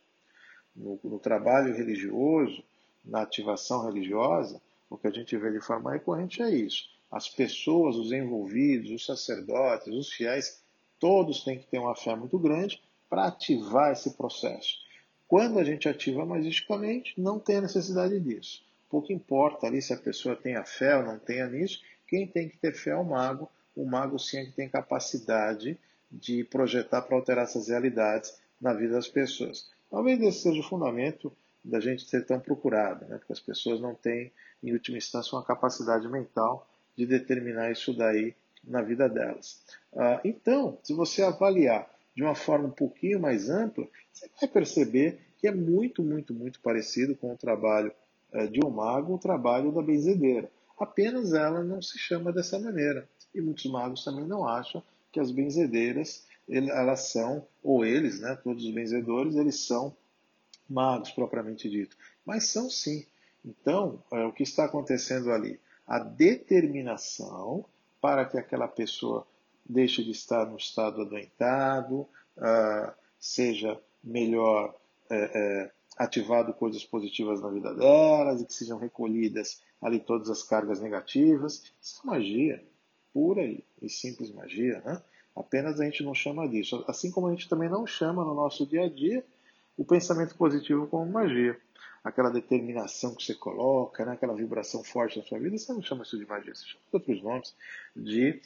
No, 0.76 1.00
no 1.04 1.18
trabalho 1.18 1.74
religioso, 1.74 2.64
na 3.06 3.22
ativação 3.22 3.86
religiosa, 3.86 4.62
o 4.90 4.98
que 4.98 5.08
a 5.08 5.12
gente 5.12 5.36
vê 5.38 5.52
de 5.52 5.62
forma 5.62 5.92
recorrente 5.92 6.42
é 6.42 6.50
isso. 6.50 6.90
As 7.12 7.30
pessoas, 7.30 7.96
os 7.96 8.12
envolvidos, 8.12 8.92
os 8.92 9.06
sacerdotes, 9.06 9.88
os 9.88 10.12
fiéis, 10.12 10.62
todos 11.00 11.44
têm 11.44 11.60
que 11.60 11.68
ter 11.68 11.80
uma 11.80 11.96
fé 11.96 12.16
muito 12.16 12.38
grande 12.40 12.82
para 13.10 13.28
ativar 13.28 13.92
esse 13.92 14.12
processo. 14.12 14.80
Quando 15.28 15.60
a 15.60 15.64
gente 15.64 15.88
ativa 15.88 16.26
magisticamente, 16.26 17.20
não 17.20 17.40
tem 17.40 17.58
a 17.58 17.62
necessidade 17.62 18.20
disso. 18.20 18.64
Pouco 18.90 19.12
importa 19.12 19.68
ali 19.68 19.82
se 19.82 19.94
a 19.94 19.98
pessoa 19.98 20.36
tem 20.36 20.56
a 20.56 20.64
fé 20.64 20.98
ou 20.98 21.04
não 21.04 21.18
tenha 21.18 21.48
nisso, 21.48 21.82
quem 22.08 22.28
tem 22.28 22.48
que 22.48 22.58
ter 22.58 22.74
fé 22.74 22.92
é 22.92 22.96
o 22.96 23.04
mago. 23.04 23.50
O 23.76 23.86
mago 23.86 24.20
sim 24.20 24.38
é 24.38 24.46
que 24.46 24.52
tem 24.52 24.70
capacidade 24.70 25.78
de 26.12 26.44
projetar 26.44 27.02
para 27.02 27.16
alterar 27.16 27.46
essas 27.46 27.68
realidades 27.68 28.40
na 28.62 28.74
vida 28.74 28.94
das 28.94 29.08
pessoas. 29.08 29.70
Talvez 29.90 30.22
esse 30.22 30.44
seja 30.44 30.60
o 30.60 30.64
fundamento 30.64 31.32
da 31.66 31.80
gente 31.80 32.08
ser 32.08 32.26
tão 32.26 32.40
procurado, 32.40 33.06
né? 33.06 33.18
porque 33.18 33.34
as 33.34 33.40
pessoas 33.40 33.82
não 33.82 33.96
têm, 33.96 34.32
em 34.64 34.72
última 34.72 34.98
instância, 34.98 35.36
uma 35.36 35.44
capacidade 35.44 36.08
mental 36.08 36.70
de 36.96 37.06
determinar 37.06 37.72
isso 37.72 37.94
daí 37.94 38.36
na 38.64 38.82
vida 38.82 39.10
delas. 39.10 39.62
Ah, 39.96 40.22
então, 40.24 40.78
se 40.84 40.94
você 40.94 41.24
avaliar 41.24 41.90
de 42.16 42.24
uma 42.24 42.36
forma 42.36 42.68
um 42.68 42.72
pouquinho 42.72 43.20
mais 43.20 43.50
ampla, 43.50 43.88
você 44.14 44.30
vai 44.40 44.50
perceber 44.50 45.20
que 45.38 45.48
é 45.48 45.52
muito, 45.52 46.02
muito, 46.02 46.34
muito 46.34 46.60
parecido 46.62 47.16
com 47.16 47.34
o 47.34 47.38
trabalho 47.38 47.92
eh, 48.32 48.48
de 48.48 48.64
um 48.64 48.70
mago, 48.70 49.16
o 49.16 49.20
trabalho 49.20 49.72
da 49.72 49.82
benzedeira. 49.82 50.50
Apenas 50.80 51.34
ela 51.34 51.64
não 51.64 51.82
se 51.82 51.98
chama 51.98 52.32
dessa 52.32 52.58
maneira. 52.58 53.08
E 53.34 53.42
muitos 53.42 53.66
magos 53.66 54.04
também 54.04 54.26
não 54.26 54.48
acham 54.48 54.82
que 55.12 55.20
as 55.20 55.32
benzedeiras, 55.32 56.26
elas 56.48 57.12
são, 57.12 57.46
ou 57.62 57.86
eles, 57.86 58.22
né, 58.22 58.38
todos 58.44 58.64
os 58.64 58.74
benzedores, 58.74 59.36
eles 59.36 59.60
são 59.66 59.96
magos 60.70 61.12
propriamente 61.12 61.70
dito. 61.70 61.98
Mas 62.26 62.48
são 62.48 62.70
sim. 62.70 63.06
Então, 63.44 64.04
é, 64.12 64.24
o 64.26 64.34
que 64.34 64.44
está 64.44 64.66
acontecendo 64.66 65.32
ali? 65.32 65.60
A 65.86 66.00
determinação 66.00 67.66
para 68.02 68.26
que 68.26 68.38
aquela 68.38 68.68
pessoa 68.68 69.26
deixe 69.68 70.04
de 70.04 70.12
estar 70.12 70.46
no 70.46 70.58
estado 70.58 71.02
adoentado, 71.02 72.02
uh, 72.38 72.94
seja 73.20 73.80
melhor 74.04 74.76
é, 75.10 75.16
é, 75.18 75.72
ativado 75.98 76.54
coisas 76.54 76.84
positivas 76.84 77.42
na 77.42 77.50
vida 77.50 77.74
delas 77.74 78.42
e 78.42 78.46
que 78.46 78.54
sejam 78.54 78.78
recolhidas 78.78 79.62
ali 79.82 80.00
todas 80.00 80.30
as 80.30 80.44
cargas 80.44 80.80
negativas. 80.80 81.64
Isso 81.82 82.02
é 82.04 82.08
magia, 82.08 82.64
pura 83.14 83.44
e, 83.44 83.64
e 83.82 83.90
simples 83.90 84.32
magia, 84.32 84.82
né? 84.86 85.02
Apenas 85.36 85.80
a 85.80 85.86
gente 85.86 86.04
não 86.04 86.14
chama 86.14 86.48
disso. 86.48 86.86
Assim 86.88 87.12
como 87.12 87.28
a 87.28 87.32
gente 87.32 87.50
também 87.50 87.70
não 87.70 87.86
chama 87.86 88.24
no 88.24 88.34
nosso 88.34 88.66
dia 88.66 88.86
a 88.86 88.90
dia 88.90 89.26
o 89.78 89.84
pensamento 89.84 90.36
positivo 90.36 90.88
como 90.88 91.12
magia. 91.12 91.60
Aquela 92.04 92.30
determinação 92.30 93.16
que 93.16 93.24
você 93.24 93.34
coloca, 93.34 94.06
né? 94.06 94.14
aquela 94.14 94.36
vibração 94.36 94.84
forte 94.84 95.18
na 95.18 95.26
sua 95.26 95.40
vida, 95.40 95.58
você 95.58 95.74
não 95.74 95.82
chama 95.82 96.04
isso 96.04 96.18
de 96.18 96.26
magia, 96.26 96.54
você 96.54 96.66
chama 96.66 96.84
de 96.88 96.96
outros 96.96 97.24
nomes 97.24 97.56
de 97.96 98.42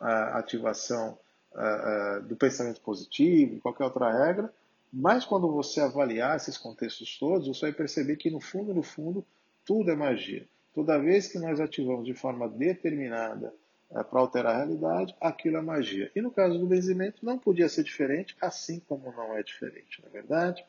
uh, 0.00 0.36
ativação 0.36 1.16
uh, 1.52 2.18
uh, 2.18 2.22
do 2.22 2.34
pensamento 2.34 2.80
positivo, 2.80 3.60
qualquer 3.60 3.84
outra 3.84 4.10
regra. 4.10 4.52
Mas 4.92 5.24
quando 5.24 5.50
você 5.50 5.80
avaliar 5.80 6.36
esses 6.36 6.58
contextos 6.58 7.16
todos, 7.18 7.46
você 7.46 7.66
vai 7.66 7.72
perceber 7.72 8.16
que 8.16 8.30
no 8.30 8.40
fundo, 8.40 8.74
no 8.74 8.82
fundo, 8.82 9.24
tudo 9.64 9.90
é 9.90 9.96
magia. 9.96 10.46
Toda 10.74 10.98
vez 10.98 11.28
que 11.28 11.38
nós 11.38 11.60
ativamos 11.60 12.04
de 12.04 12.14
forma 12.14 12.48
determinada 12.48 13.54
para 13.88 14.20
alterar 14.20 14.54
a 14.54 14.56
realidade, 14.58 15.14
aquilo 15.20 15.56
é 15.56 15.60
magia. 15.60 16.10
E 16.16 16.20
no 16.20 16.30
caso 16.30 16.58
do 16.58 16.66
benzimento, 16.66 17.24
não 17.24 17.38
podia 17.38 17.68
ser 17.68 17.84
diferente, 17.84 18.36
assim 18.40 18.80
como 18.80 19.12
não 19.12 19.36
é 19.36 19.42
diferente, 19.42 20.02
não 20.02 20.08
é 20.08 20.12
verdade? 20.12 20.64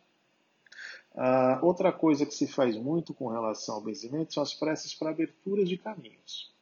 Ah, 1.17 1.59
outra 1.61 1.93
coisa 1.93 2.25
que 2.25 2.33
se 2.33 2.45
faz 2.45 2.75
muito 2.75 3.13
com 3.13 3.29
relação 3.29 3.75
ao 3.75 3.81
benzimento 3.81 4.33
são 4.33 4.43
as 4.43 4.53
preces 4.53 4.93
para 4.93 5.11
aberturas 5.11 5.69
de 5.69 5.77
caminhos. 5.77 6.53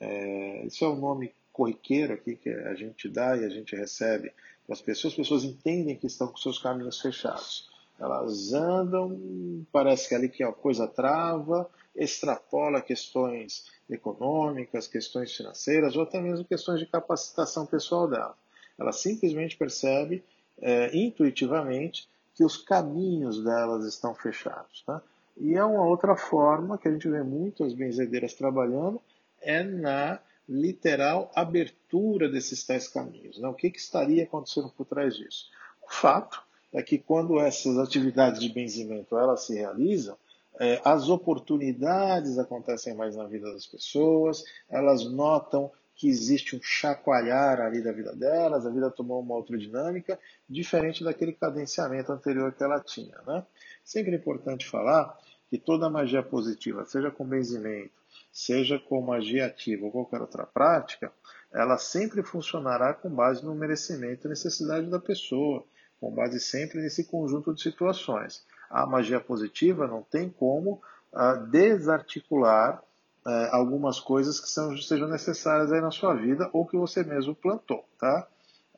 É, 0.00 0.64
esse 0.66 0.84
é 0.84 0.86
o 0.86 0.94
nome 0.94 1.34
corriqueiro 1.52 2.14
aqui 2.14 2.36
que 2.36 2.48
a 2.48 2.74
gente 2.74 3.08
dá 3.08 3.36
e 3.36 3.44
a 3.44 3.48
gente 3.48 3.74
recebe 3.74 4.32
para 4.66 4.74
as 4.74 4.80
pessoas. 4.80 5.12
As 5.12 5.16
pessoas 5.16 5.44
entendem 5.44 5.96
que 5.96 6.06
estão 6.06 6.28
com 6.28 6.36
seus 6.36 6.58
caminhos 6.58 7.00
fechados. 7.00 7.70
Elas 7.98 8.52
andam, 8.52 9.66
parece 9.70 10.08
que 10.08 10.14
ali 10.14 10.28
que 10.28 10.42
a 10.42 10.52
coisa 10.52 10.88
trava, 10.88 11.68
extrapola 11.94 12.80
questões 12.80 13.66
econômicas, 13.88 14.88
questões 14.88 15.36
financeiras 15.36 15.94
ou 15.94 16.02
até 16.02 16.20
mesmo 16.20 16.44
questões 16.44 16.80
de 16.80 16.86
capacitação 16.86 17.66
pessoal 17.66 18.08
dela. 18.08 18.36
Ela 18.78 18.92
simplesmente 18.92 19.56
percebe 19.56 20.24
é, 20.60 20.96
intuitivamente 20.96 22.08
que 22.34 22.44
os 22.44 22.56
caminhos 22.56 23.42
delas 23.42 23.84
estão 23.84 24.14
fechados. 24.14 24.82
Tá? 24.86 25.02
E 25.36 25.54
é 25.54 25.64
uma 25.64 25.84
outra 25.84 26.16
forma 26.16 26.78
que 26.78 26.88
a 26.88 26.92
gente 26.92 27.08
vê 27.08 27.22
muitas 27.22 27.74
benzedeiras 27.74 28.34
trabalhando, 28.34 29.00
é 29.40 29.62
na 29.62 30.20
literal 30.48 31.30
abertura 31.34 32.28
desses 32.28 32.64
tais 32.64 32.88
caminhos. 32.88 33.38
Né? 33.38 33.48
O 33.48 33.54
que, 33.54 33.70
que 33.70 33.78
estaria 33.78 34.24
acontecendo 34.24 34.68
por 34.70 34.86
trás 34.86 35.16
disso? 35.16 35.50
O 35.82 35.92
fato 35.92 36.42
é 36.72 36.82
que 36.82 36.98
quando 36.98 37.38
essas 37.38 37.78
atividades 37.78 38.40
de 38.40 38.48
benzimento 38.48 39.16
elas 39.16 39.44
se 39.44 39.54
realizam, 39.54 40.16
é, 40.58 40.80
as 40.84 41.08
oportunidades 41.08 42.38
acontecem 42.38 42.94
mais 42.94 43.16
na 43.16 43.24
vida 43.24 43.52
das 43.52 43.66
pessoas, 43.66 44.44
elas 44.68 45.04
notam 45.04 45.70
que 46.02 46.08
existe 46.08 46.56
um 46.56 46.60
chacoalhar 46.60 47.60
ali 47.60 47.80
da 47.80 47.92
vida 47.92 48.12
delas, 48.12 48.66
a 48.66 48.70
vida 48.70 48.90
tomou 48.90 49.22
uma 49.22 49.36
outra 49.36 49.56
dinâmica, 49.56 50.18
diferente 50.50 51.04
daquele 51.04 51.32
cadenciamento 51.32 52.10
anterior 52.10 52.52
que 52.52 52.64
ela 52.64 52.80
tinha. 52.80 53.16
Né? 53.24 53.46
Sempre 53.84 54.10
é 54.10 54.16
importante 54.16 54.68
falar 54.68 55.16
que 55.48 55.56
toda 55.56 55.88
magia 55.88 56.20
positiva, 56.20 56.84
seja 56.84 57.08
com 57.08 57.24
benzimento, 57.24 57.92
seja 58.32 58.80
com 58.80 59.00
magia 59.00 59.46
ativa 59.46 59.84
ou 59.84 59.92
qualquer 59.92 60.20
outra 60.20 60.44
prática, 60.44 61.12
ela 61.52 61.78
sempre 61.78 62.20
funcionará 62.24 62.92
com 62.92 63.08
base 63.08 63.44
no 63.44 63.54
merecimento 63.54 64.26
e 64.26 64.30
necessidade 64.30 64.90
da 64.90 64.98
pessoa, 64.98 65.64
com 66.00 66.12
base 66.12 66.40
sempre 66.40 66.80
nesse 66.80 67.04
conjunto 67.04 67.54
de 67.54 67.62
situações. 67.62 68.44
A 68.68 68.84
magia 68.86 69.20
positiva 69.20 69.86
não 69.86 70.02
tem 70.02 70.28
como 70.28 70.82
uh, 71.12 71.46
desarticular 71.48 72.82
é, 73.26 73.48
algumas 73.52 74.00
coisas 74.00 74.40
que 74.40 74.48
são, 74.48 74.76
sejam 74.76 75.08
necessárias 75.08 75.72
aí 75.72 75.80
na 75.80 75.90
sua 75.90 76.14
vida 76.14 76.50
ou 76.52 76.66
que 76.66 76.76
você 76.76 77.04
mesmo 77.04 77.34
plantou, 77.34 77.84
tá? 77.98 78.28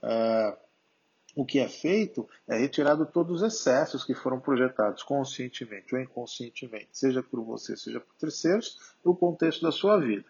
É, 0.02 0.56
o 1.36 1.44
que 1.44 1.58
é 1.58 1.68
feito 1.68 2.28
é 2.46 2.56
retirado 2.56 3.06
todos 3.06 3.42
os 3.42 3.54
excessos 3.54 4.04
que 4.04 4.14
foram 4.14 4.38
projetados 4.38 5.02
conscientemente 5.02 5.94
ou 5.94 6.00
inconscientemente, 6.00 6.90
seja 6.92 7.22
por 7.22 7.42
você, 7.42 7.76
seja 7.76 7.98
por 8.00 8.14
terceiros, 8.14 8.78
no 9.04 9.16
contexto 9.16 9.62
da 9.62 9.72
sua 9.72 9.98
vida. 9.98 10.26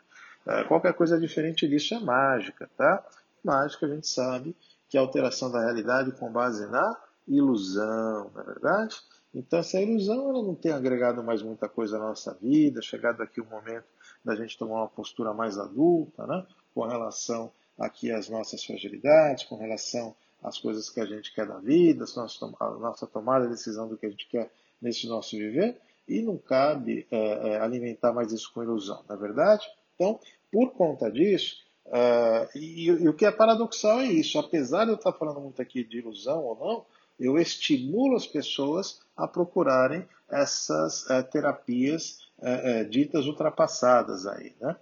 É, 0.46 0.64
qualquer 0.64 0.94
coisa 0.94 1.18
diferente 1.18 1.68
disso 1.68 1.94
é 1.94 2.00
mágica, 2.00 2.70
tá? 2.76 3.04
Mágica 3.42 3.86
a 3.86 3.88
gente 3.88 4.06
sabe 4.06 4.56
que 4.88 4.96
é 4.96 5.00
a 5.00 5.02
alteração 5.02 5.50
da 5.50 5.60
realidade 5.60 6.12
com 6.12 6.30
base 6.30 6.66
na 6.66 6.96
ilusão, 7.26 8.30
não 8.34 8.42
é 8.42 8.44
verdade? 8.44 8.96
Então 9.34 9.58
essa 9.58 9.80
ilusão 9.80 10.30
ela 10.30 10.42
não 10.42 10.54
tem 10.54 10.72
agregado 10.72 11.22
mais 11.22 11.42
muita 11.42 11.68
coisa 11.68 11.98
na 11.98 12.08
nossa 12.08 12.34
vida, 12.40 12.80
chegado 12.80 13.22
aqui 13.22 13.40
o 13.40 13.46
momento 13.46 13.84
da 14.24 14.34
gente 14.34 14.56
tomar 14.56 14.76
uma 14.76 14.88
postura 14.88 15.32
mais 15.34 15.58
adulta, 15.58 16.26
né? 16.26 16.46
com 16.74 16.82
relação 16.86 17.52
aqui 17.78 18.10
às 18.10 18.28
nossas 18.28 18.64
fragilidades, 18.64 19.44
com 19.44 19.56
relação 19.56 20.14
às 20.42 20.58
coisas 20.58 20.88
que 20.90 21.00
a 21.00 21.06
gente 21.06 21.34
quer 21.34 21.46
da 21.46 21.58
vida, 21.58 22.04
a 22.04 22.70
nossa 22.78 23.06
tomada 23.06 23.44
de 23.44 23.52
decisão 23.52 23.88
do 23.88 23.96
que 23.96 24.06
a 24.06 24.10
gente 24.10 24.28
quer 24.28 24.50
nesse 24.80 25.06
nosso 25.06 25.36
viver, 25.36 25.80
e 26.06 26.20
não 26.20 26.36
cabe 26.36 27.06
é, 27.10 27.18
é, 27.48 27.60
alimentar 27.60 28.12
mais 28.12 28.30
isso 28.32 28.52
com 28.52 28.62
ilusão, 28.62 29.02
não 29.08 29.16
é 29.16 29.18
verdade? 29.18 29.66
Então, 29.94 30.20
por 30.52 30.72
conta 30.72 31.10
disso, 31.10 31.56
é, 31.86 32.48
e, 32.54 32.84
e, 32.88 33.08
o 33.08 33.14
que 33.14 33.24
é 33.24 33.30
paradoxal 33.30 34.00
é 34.00 34.06
isso, 34.06 34.38
apesar 34.38 34.84
de 34.84 34.90
eu 34.90 34.96
estar 34.96 35.12
falando 35.12 35.40
muito 35.40 35.60
aqui 35.62 35.82
de 35.82 35.98
ilusão 35.98 36.44
ou 36.44 36.56
não, 36.56 36.86
eu 37.18 37.38
estimulo 37.38 38.16
as 38.16 38.26
pessoas 38.26 39.00
a 39.16 39.26
procurarem 39.26 40.06
essas 40.30 41.08
é, 41.10 41.22
terapias 41.22 42.24
é, 42.44 42.80
é, 42.80 42.84
ditas 42.84 43.26
ultrapassadas 43.26 44.26
aí, 44.26 44.54
né? 44.60 44.76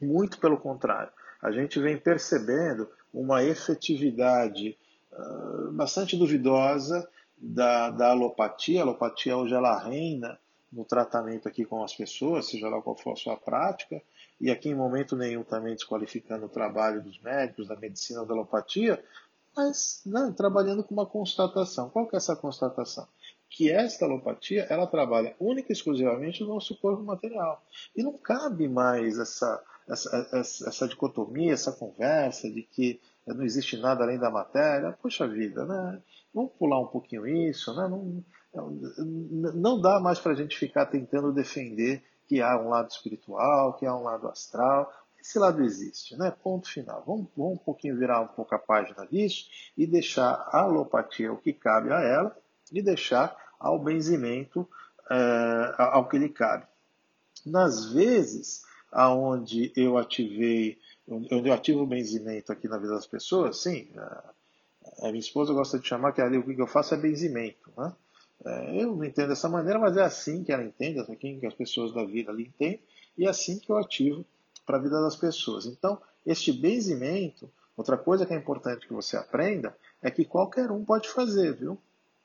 Muito 0.00 0.38
pelo 0.38 0.58
contrário, 0.58 1.10
a 1.40 1.50
gente 1.50 1.80
vem 1.80 1.96
percebendo 1.96 2.88
uma 3.12 3.42
efetividade 3.42 4.76
uh, 5.12 5.72
bastante 5.72 6.16
duvidosa 6.16 7.08
da, 7.38 7.90
da 7.90 8.10
alopatia. 8.10 8.80
A 8.80 8.82
alopatia 8.82 9.36
hoje 9.36 9.54
ela 9.54 9.78
reina 9.78 10.38
no 10.70 10.84
tratamento 10.84 11.48
aqui 11.48 11.64
com 11.64 11.82
as 11.82 11.94
pessoas, 11.94 12.48
seja 12.48 12.68
lá 12.68 12.82
qual 12.82 12.96
for 12.96 13.12
a 13.12 13.16
sua 13.16 13.36
prática, 13.36 14.02
e 14.40 14.50
aqui 14.50 14.68
em 14.68 14.74
momento 14.74 15.16
nenhum 15.16 15.44
também 15.44 15.74
desqualificando 15.74 16.46
o 16.46 16.50
trabalho 16.50 17.00
dos 17.00 17.18
médicos, 17.20 17.68
da 17.68 17.76
medicina, 17.76 18.26
da 18.26 18.34
alopatia, 18.34 19.02
mas 19.56 20.02
né, 20.04 20.34
trabalhando 20.36 20.82
com 20.82 20.92
uma 20.92 21.06
constatação. 21.06 21.88
Qual 21.88 22.06
que 22.06 22.16
é 22.16 22.18
essa 22.18 22.34
constatação? 22.34 23.06
Que 23.50 23.70
esta 23.70 24.04
alopatia, 24.04 24.66
ela 24.68 24.86
trabalha 24.86 25.36
única 25.38 25.70
e 25.70 25.72
exclusivamente 25.72 26.42
no 26.42 26.48
nosso 26.54 26.78
corpo 26.80 27.02
material. 27.02 27.62
E 27.96 28.02
não 28.02 28.18
cabe 28.18 28.68
mais 28.68 29.18
essa, 29.18 29.62
essa, 29.88 30.28
essa, 30.32 30.68
essa 30.68 30.88
dicotomia, 30.88 31.52
essa 31.52 31.72
conversa 31.72 32.50
de 32.50 32.62
que 32.62 33.00
não 33.26 33.44
existe 33.44 33.76
nada 33.76 34.04
além 34.04 34.18
da 34.18 34.30
matéria. 34.30 34.92
Poxa 35.00 35.26
vida, 35.26 35.64
né? 35.64 36.02
Vamos 36.32 36.52
pular 36.58 36.80
um 36.80 36.86
pouquinho 36.86 37.26
isso, 37.26 37.74
né? 37.74 37.88
Não, 37.88 38.24
não 39.54 39.80
dá 39.80 40.00
mais 40.00 40.18
para 40.18 40.32
a 40.32 40.34
gente 40.34 40.58
ficar 40.58 40.86
tentando 40.86 41.32
defender 41.32 42.02
que 42.26 42.40
há 42.40 42.58
um 42.60 42.68
lado 42.68 42.90
espiritual, 42.90 43.74
que 43.74 43.86
há 43.86 43.94
um 43.94 44.02
lado 44.02 44.28
astral. 44.28 44.92
Esse 45.20 45.38
lado 45.38 45.62
existe, 45.62 46.16
né? 46.16 46.30
Ponto 46.42 46.68
final. 46.68 47.02
Vamos, 47.06 47.28
vamos 47.36 47.54
um 47.54 47.64
pouquinho 47.64 47.98
virar 47.98 48.20
um 48.20 48.28
pouco 48.28 48.54
a 48.54 48.58
página 48.58 49.06
disso 49.06 49.48
e 49.76 49.86
deixar 49.86 50.32
a 50.50 50.60
alopatia 50.60 51.32
o 51.32 51.38
que 51.38 51.52
cabe 51.52 51.92
a 51.92 52.00
ela 52.00 52.36
e 52.72 52.82
deixar 52.82 53.36
ao 53.58 53.78
benzimento 53.78 54.68
é, 55.10 55.74
ao 55.78 56.08
que 56.08 56.18
lhe 56.18 56.28
cabe. 56.28 56.66
Nas 57.44 57.92
vezes 57.92 58.62
aonde 58.90 59.72
eu 59.74 59.98
ativei, 59.98 60.78
onde 61.08 61.48
eu 61.48 61.52
ativo 61.52 61.82
o 61.82 61.86
benzimento 61.86 62.52
aqui 62.52 62.68
na 62.68 62.78
vida 62.78 62.94
das 62.94 63.06
pessoas, 63.06 63.60
sim, 63.60 63.88
a 65.00 65.08
minha 65.08 65.18
esposa 65.18 65.52
gosta 65.52 65.78
de 65.78 65.86
chamar 65.86 66.12
que 66.12 66.20
ali 66.20 66.38
o 66.38 66.44
que 66.44 66.60
eu 66.60 66.66
faço 66.66 66.94
é 66.94 66.96
benzimento, 66.96 67.72
né? 67.76 67.92
É, 68.44 68.82
eu 68.82 68.94
não 68.94 69.04
entendo 69.04 69.28
dessa 69.28 69.48
maneira, 69.48 69.78
mas 69.78 69.96
é 69.96 70.02
assim 70.02 70.44
que 70.44 70.52
ela 70.52 70.62
entende, 70.62 70.98
é 70.98 71.02
assim 71.02 71.16
que 71.16 71.46
as 71.46 71.54
pessoas 71.54 71.92
da 71.92 72.04
vida 72.04 72.30
ali 72.30 72.44
entendem, 72.44 72.80
e 73.16 73.26
é 73.26 73.28
assim 73.28 73.58
que 73.58 73.70
eu 73.70 73.78
ativo 73.78 74.24
para 74.66 74.76
a 74.76 74.80
vida 74.80 75.00
das 75.00 75.16
pessoas. 75.16 75.66
Então, 75.66 76.00
este 76.26 76.52
benzimento, 76.52 77.50
outra 77.76 77.96
coisa 77.96 78.26
que 78.26 78.34
é 78.34 78.36
importante 78.36 78.86
que 78.86 78.92
você 78.92 79.16
aprenda, 79.16 79.76
é 80.02 80.10
que 80.10 80.24
qualquer 80.24 80.70
um 80.70 80.84
pode 80.84 81.08
fazer, 81.08 81.54
viu? 81.54 81.78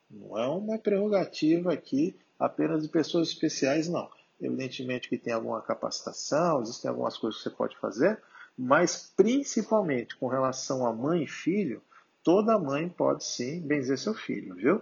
Não 0.10 0.38
é 0.38 0.48
uma 0.48 0.78
prerrogativa 0.78 1.72
aqui 1.72 2.18
apenas 2.40 2.84
de 2.84 2.90
pessoas 2.90 3.30
especiais, 3.30 3.88
não. 3.88 4.10
Evidentemente 4.42 5.10
que 5.10 5.18
tem 5.18 5.34
alguma 5.34 5.62
capacitação, 5.62 6.62
existem 6.62 6.90
algumas 6.90 7.18
coisas 7.18 7.42
que 7.42 7.50
você 7.50 7.56
pode 7.56 7.78
fazer, 7.78 8.22
mas 8.58 9.14
principalmente 9.16 10.16
com 10.16 10.28
relação 10.28 10.86
a 10.86 10.94
mãe 10.94 11.24
e 11.24 11.28
filho, 11.28 11.82
toda 12.24 12.58
mãe 12.58 12.90
pode 12.90 13.24
sim 13.24 13.62
benzer 13.62 13.98
seu 13.98 14.14
filho, 14.14 14.56
viu? 14.56 14.82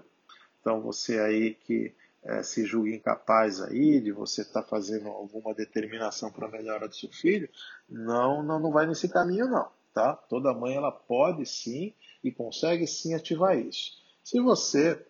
Então 0.62 0.82
você 0.82 1.20
aí 1.20 1.56
que 1.56 1.94
é, 2.24 2.44
se 2.44 2.66
julga 2.66 2.90
incapaz 2.90 3.62
aí 3.62 4.00
de 4.00 4.12
você 4.12 4.42
estar 4.42 4.62
tá 4.62 4.68
fazendo 4.68 5.08
alguma 5.08 5.54
determinação 5.54 6.32
para 6.32 6.48
a 6.48 6.52
melhora 6.52 6.88
do 6.88 6.96
seu 6.96 7.10
filho, 7.10 7.50
não, 7.90 8.44
não, 8.44 8.60
não 8.60 8.72
vai 8.72 8.86
nesse 8.86 9.10
caminho 9.10 9.48
não, 9.48 9.70
tá? 9.94 10.14
Toda 10.14 10.54
mãe 10.54 10.76
ela 10.76 10.92
pode 10.92 11.46
sim 11.46 11.94
e 12.24 12.32
consegue 12.32 12.86
sim 12.86 13.14
ativar 13.14 13.58
isso. 13.58 13.94
Se 14.24 14.40
você 14.40 15.06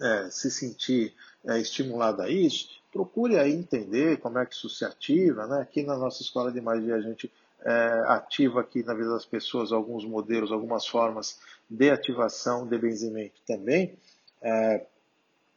é, 0.00 0.30
se 0.30 0.50
sentir 0.50 1.14
é, 1.46 1.58
estimulado 1.58 2.22
a 2.22 2.28
isso, 2.28 2.68
procure 2.92 3.38
aí 3.38 3.52
entender 3.52 4.18
como 4.18 4.38
é 4.38 4.46
que 4.46 4.54
isso 4.54 4.68
se 4.68 4.84
ativa, 4.84 5.46
né? 5.46 5.60
Aqui 5.60 5.82
na 5.82 5.96
nossa 5.96 6.22
escola 6.22 6.52
de 6.52 6.60
magia 6.60 6.94
a 6.94 7.00
gente 7.00 7.30
é, 7.64 8.04
ativa 8.06 8.60
aqui 8.60 8.82
na 8.82 8.94
vida 8.94 9.10
das 9.10 9.24
pessoas 9.24 9.72
alguns 9.72 10.04
modelos, 10.04 10.52
algumas 10.52 10.86
formas 10.86 11.38
de 11.68 11.90
ativação 11.90 12.66
de 12.66 12.78
benzimento 12.78 13.40
também. 13.46 13.96
É, 14.42 14.86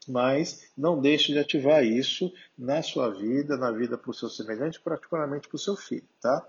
mas 0.08 0.70
não 0.78 1.00
deixe 1.00 1.34
de 1.34 1.40
ativar 1.40 1.84
isso 1.84 2.34
na 2.58 2.82
sua 2.82 3.10
vida, 3.10 3.58
na 3.58 3.72
vida 3.72 3.98
para 3.98 4.10
o 4.10 4.14
seu 4.14 4.30
semelhante, 4.30 4.80
particularmente 4.80 5.48
para 5.48 5.58
o 5.58 5.60
seu 5.60 5.76
filho, 5.76 6.08
tá? 6.22 6.48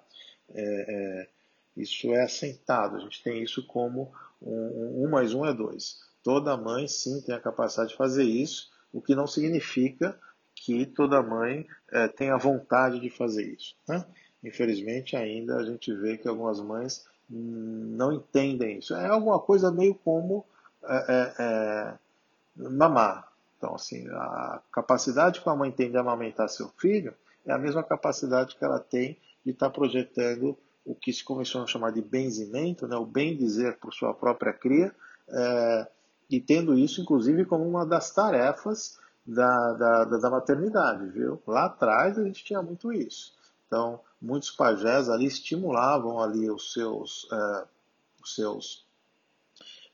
É, 0.54 0.62
é, 0.62 1.28
isso 1.76 2.12
é 2.14 2.22
assentado, 2.22 2.96
a 2.96 3.00
gente 3.00 3.22
tem 3.22 3.42
isso 3.42 3.66
como 3.66 4.12
um, 4.40 5.04
um, 5.04 5.10
mais 5.10 5.34
um 5.34 5.44
é 5.44 5.52
dois. 5.52 6.00
Toda 6.22 6.56
mãe, 6.56 6.86
sim, 6.88 7.20
tem 7.22 7.34
a 7.34 7.40
capacidade 7.40 7.90
de 7.90 7.96
fazer 7.96 8.24
isso, 8.24 8.70
o 8.92 9.00
que 9.00 9.14
não 9.14 9.26
significa 9.26 10.18
que 10.54 10.84
toda 10.86 11.22
mãe 11.22 11.66
é, 11.90 12.08
tenha 12.08 12.36
vontade 12.36 13.00
de 13.00 13.10
fazer 13.10 13.44
isso. 13.44 13.76
Né? 13.86 14.04
Infelizmente, 14.42 15.16
ainda 15.16 15.56
a 15.56 15.64
gente 15.64 15.94
vê 15.94 16.16
que 16.16 16.28
algumas 16.28 16.60
mães 16.60 17.06
não 17.28 18.12
entendem 18.12 18.78
isso. 18.78 18.94
É 18.94 19.06
alguma 19.06 19.38
coisa 19.38 19.70
meio 19.70 19.94
como 19.94 20.44
é, 20.84 21.34
é, 21.38 21.94
mamar. 22.56 23.30
Então, 23.56 23.74
assim, 23.74 24.08
a 24.08 24.62
capacidade 24.72 25.40
que 25.40 25.48
a 25.48 25.54
mãe 25.54 25.70
tem 25.70 25.90
de 25.90 25.96
amamentar 25.96 26.48
seu 26.48 26.68
filho 26.78 27.14
é 27.44 27.52
a 27.52 27.58
mesma 27.58 27.82
capacidade 27.82 28.56
que 28.56 28.64
ela 28.64 28.78
tem 28.78 29.18
de 29.44 29.50
estar 29.50 29.70
projetando 29.70 30.56
o 30.84 30.94
que 30.94 31.12
se 31.12 31.22
começou 31.24 31.62
a 31.62 31.66
chamar 31.66 31.92
de 31.92 32.00
benzimento, 32.00 32.86
né, 32.86 32.96
o 32.96 33.04
bem 33.04 33.36
dizer 33.36 33.78
por 33.78 33.92
sua 33.92 34.14
própria 34.14 34.52
cria, 34.52 34.94
é, 35.28 35.88
e 36.30 36.40
tendo 36.40 36.78
isso, 36.78 37.00
inclusive, 37.00 37.44
como 37.44 37.66
uma 37.66 37.86
das 37.86 38.10
tarefas 38.10 38.98
da, 39.26 39.72
da, 39.72 40.04
da, 40.04 40.30
maternidade, 40.30 41.08
viu? 41.08 41.40
Lá 41.46 41.66
atrás 41.66 42.18
a 42.18 42.24
gente 42.24 42.44
tinha 42.44 42.62
muito 42.62 42.92
isso. 42.92 43.34
Então, 43.66 44.00
muitos 44.20 44.50
pajés 44.50 45.08
ali 45.08 45.26
estimulavam 45.26 46.20
ali 46.20 46.50
os 46.50 46.72
seus, 46.72 47.28
é, 47.32 47.64
os 48.22 48.34
seus 48.34 48.86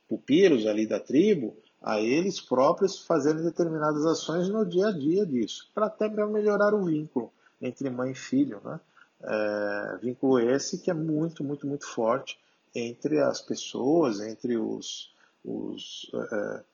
pupilos 0.09 0.67
ali 0.67 0.87
da 0.87 1.01
tribo 1.01 1.57
a 1.83 2.01
eles 2.01 2.41
próprios 2.41 2.99
fazerem 3.05 3.43
determinadas 3.43 4.07
ações 4.07 4.49
no 4.49 4.65
dia 4.65 4.89
a 4.89 4.93
dia 4.93 5.27
disso, 5.27 5.69
para 5.75 5.87
até 5.87 6.09
melhorar 6.09 6.73
o 6.73 6.85
vínculo 6.85 7.31
entre 7.61 7.91
mãe 7.91 8.13
e 8.13 8.15
filho, 8.15 8.61
né? 8.65 8.81
É, 9.23 9.99
vínculo 10.03 10.39
esse 10.39 10.79
que 10.79 10.91
é 10.91 10.95
muito, 10.95 11.43
muito, 11.43 11.67
muito 11.67 11.87
forte 11.87 12.39
entre 12.75 13.21
as 13.21 13.41
pessoas, 13.41 14.21
entre 14.21 14.57
os, 14.57 15.14
os 15.45 16.11
é, 16.15 16.65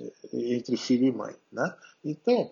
é 0.00 0.54
entre 0.54 0.76
filho 0.76 1.06
e 1.06 1.12
mãe, 1.12 1.34
né? 1.52 1.74
Então, 2.04 2.50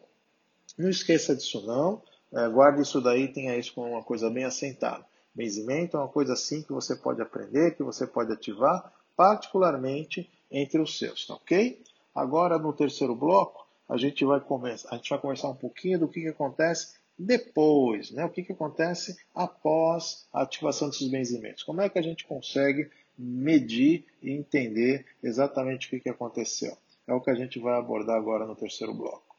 não 0.77 0.89
esqueça 0.89 1.35
disso 1.35 1.67
não, 1.67 2.03
é, 2.33 2.49
guarde 2.49 2.83
isso 2.83 3.01
daí, 3.01 3.33
tenha 3.33 3.57
isso 3.57 3.75
como 3.75 3.91
uma 3.91 4.03
coisa 4.03 4.31
bem 4.31 4.45
assentada. 4.45 5.05
Benzimento 5.35 5.97
é 5.97 6.01
uma 6.01 6.09
coisa 6.09 6.33
assim 6.35 6.63
que 6.63 6.73
você 6.73 6.97
pode 6.97 7.23
aprender, 7.23 7.77
que 7.77 7.83
você 7.83 8.07
pode 8.07 8.33
ativar, 8.33 8.93
particularmente 9.17 10.31
entre 10.51 10.81
os 10.81 10.99
seus, 10.99 11.27
tá 11.27 11.35
ok? 11.35 11.83
Agora, 12.15 12.59
no 12.59 12.73
terceiro 12.73 13.15
bloco, 13.15 13.67
a 13.89 13.97
gente 13.97 14.25
vai 14.25 14.41
conversar, 14.41 14.91
a 14.91 14.97
gente 14.97 15.11
vai 15.11 15.19
conversar 15.19 15.49
um 15.49 15.55
pouquinho 15.55 15.99
do 15.99 16.09
que, 16.09 16.21
que 16.21 16.29
acontece 16.29 16.99
depois, 17.19 18.11
né? 18.11 18.25
O 18.25 18.31
que, 18.31 18.43
que 18.43 18.53
acontece 18.53 19.17
após 19.35 20.27
a 20.33 20.43
ativação 20.43 20.89
desses 20.89 21.09
benzimentos. 21.09 21.65
Como 21.65 21.81
é 21.81 21.89
que 21.89 21.99
a 21.99 22.03
gente 22.03 22.25
consegue 22.27 22.91
medir 23.19 24.05
e 24.23 24.31
entender 24.31 25.05
exatamente 25.23 25.89
o 25.89 26.01
que, 26.01 26.09
aconteceu? 26.09 26.77
É 27.07 27.13
o 27.13 27.21
que 27.21 27.31
a 27.31 27.35
gente 27.35 27.59
vai 27.59 27.77
abordar 27.77 28.17
agora 28.17 28.47
no 28.47 28.55
terceiro 28.55 28.95
bloco. 28.95 29.37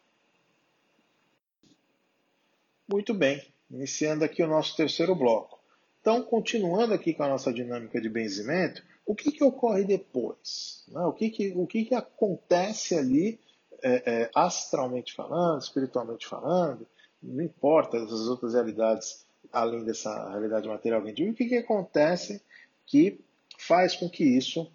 Muito 2.88 3.14
bem, 3.14 3.42
iniciando 3.70 4.26
aqui 4.26 4.44
o 4.44 4.48
nosso 4.48 4.76
terceiro 4.76 5.16
bloco. 5.16 5.60
Então, 6.02 6.24
continuando 6.24 6.94
aqui 6.94 7.14
com 7.14 7.24
a 7.24 7.30
nossa 7.30 7.54
dinâmica 7.54 8.02
de 8.02 8.10
benzimento, 8.10 8.84
o 9.06 9.16
que, 9.16 9.32
que 9.32 9.44
ocorre 9.44 9.84
depois? 9.84 10.84
Né? 10.88 11.02
O, 11.02 11.14
que, 11.14 11.30
que, 11.30 11.54
o 11.56 11.68
que, 11.68 11.86
que 11.86 11.96
acontece 11.96 12.96
ali, 12.96 13.40
é, 13.82 14.24
é, 14.24 14.32
astralmente 14.36 15.14
falando, 15.14 15.62
espiritualmente 15.62 16.28
falando, 16.28 16.88
não 17.22 17.44
importa 17.44 17.98
as 17.98 18.12
outras 18.12 18.54
realidades 18.54 19.26
além 19.52 19.84
dessa 19.84 20.30
realidade 20.30 20.68
material 20.68 21.02
que 21.02 21.08
a 21.08 21.10
gente 21.10 21.24
vive, 21.24 21.32
o 21.32 21.36
que, 21.36 21.46
que 21.48 21.58
acontece 21.58 22.42
que 22.86 23.20
faz 23.60 23.96
com 23.96 24.10
que 24.10 24.24
isso 24.24 24.72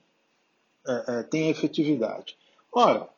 é, 0.87 1.19
é 1.19 1.23
tenha 1.25 1.51
efetividade? 1.51 2.37
Ora, 2.73 3.09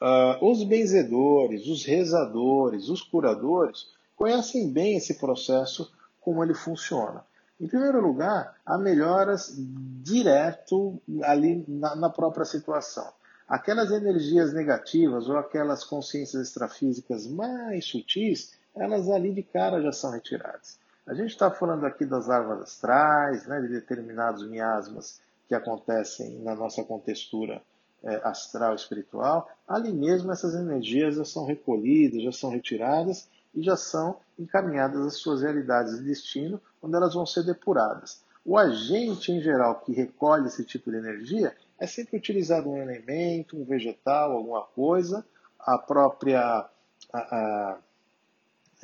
uh, 0.00 0.44
os 0.50 0.62
benzedores, 0.64 1.66
os 1.66 1.84
rezadores, 1.84 2.88
os 2.88 3.02
curadores 3.02 3.88
conhecem 4.16 4.70
bem 4.70 4.96
esse 4.96 5.14
processo, 5.14 5.92
como 6.20 6.42
ele 6.42 6.54
funciona. 6.54 7.24
Em 7.60 7.68
primeiro 7.68 8.00
lugar, 8.00 8.56
há 8.66 8.76
melhoras 8.76 9.54
direto 9.56 11.00
ali 11.22 11.64
na, 11.68 11.94
na 11.94 12.10
própria 12.10 12.44
situação. 12.44 13.10
Aquelas 13.48 13.90
energias 13.90 14.52
negativas 14.52 15.28
ou 15.28 15.36
aquelas 15.36 15.84
consciências 15.84 16.48
extrafísicas 16.48 17.26
mais 17.26 17.84
sutis, 17.84 18.54
elas 18.74 19.08
ali 19.08 19.32
de 19.32 19.42
cara 19.42 19.80
já 19.80 19.92
são 19.92 20.10
retiradas. 20.10 20.78
A 21.06 21.12
gente 21.12 21.30
está 21.30 21.50
falando 21.50 21.84
aqui 21.84 22.06
das 22.06 22.26
larvas 22.26 22.62
astrais, 22.62 23.46
né, 23.46 23.60
de 23.60 23.68
determinados 23.68 24.46
miasmas 24.48 25.20
que 25.46 25.54
acontecem 25.54 26.38
na 26.40 26.54
nossa 26.54 26.82
contextura 26.82 27.62
é, 28.02 28.16
astral 28.24 28.74
espiritual. 28.74 29.48
Ali 29.68 29.92
mesmo 29.92 30.32
essas 30.32 30.54
energias 30.54 31.16
já 31.16 31.24
são 31.24 31.44
recolhidas, 31.44 32.22
já 32.22 32.32
são 32.32 32.50
retiradas 32.50 33.28
e 33.54 33.62
já 33.62 33.76
são 33.76 34.18
encaminhadas 34.38 35.06
às 35.06 35.16
suas 35.16 35.42
realidades 35.42 35.98
de 35.98 36.04
destino, 36.04 36.60
onde 36.82 36.96
elas 36.96 37.14
vão 37.14 37.26
ser 37.26 37.44
depuradas. 37.44 38.22
O 38.44 38.58
agente 38.58 39.32
em 39.32 39.40
geral 39.40 39.80
que 39.80 39.92
recolhe 39.92 40.46
esse 40.46 40.64
tipo 40.64 40.90
de 40.90 40.98
energia 40.98 41.54
é 41.78 41.86
sempre 41.86 42.16
utilizado 42.16 42.68
um 42.68 42.76
elemento, 42.76 43.56
um 43.56 43.64
vegetal, 43.64 44.32
alguma 44.32 44.62
coisa, 44.62 45.24
a 45.58 45.78
própria 45.78 46.40
a, 46.40 47.18
a, 47.18 47.78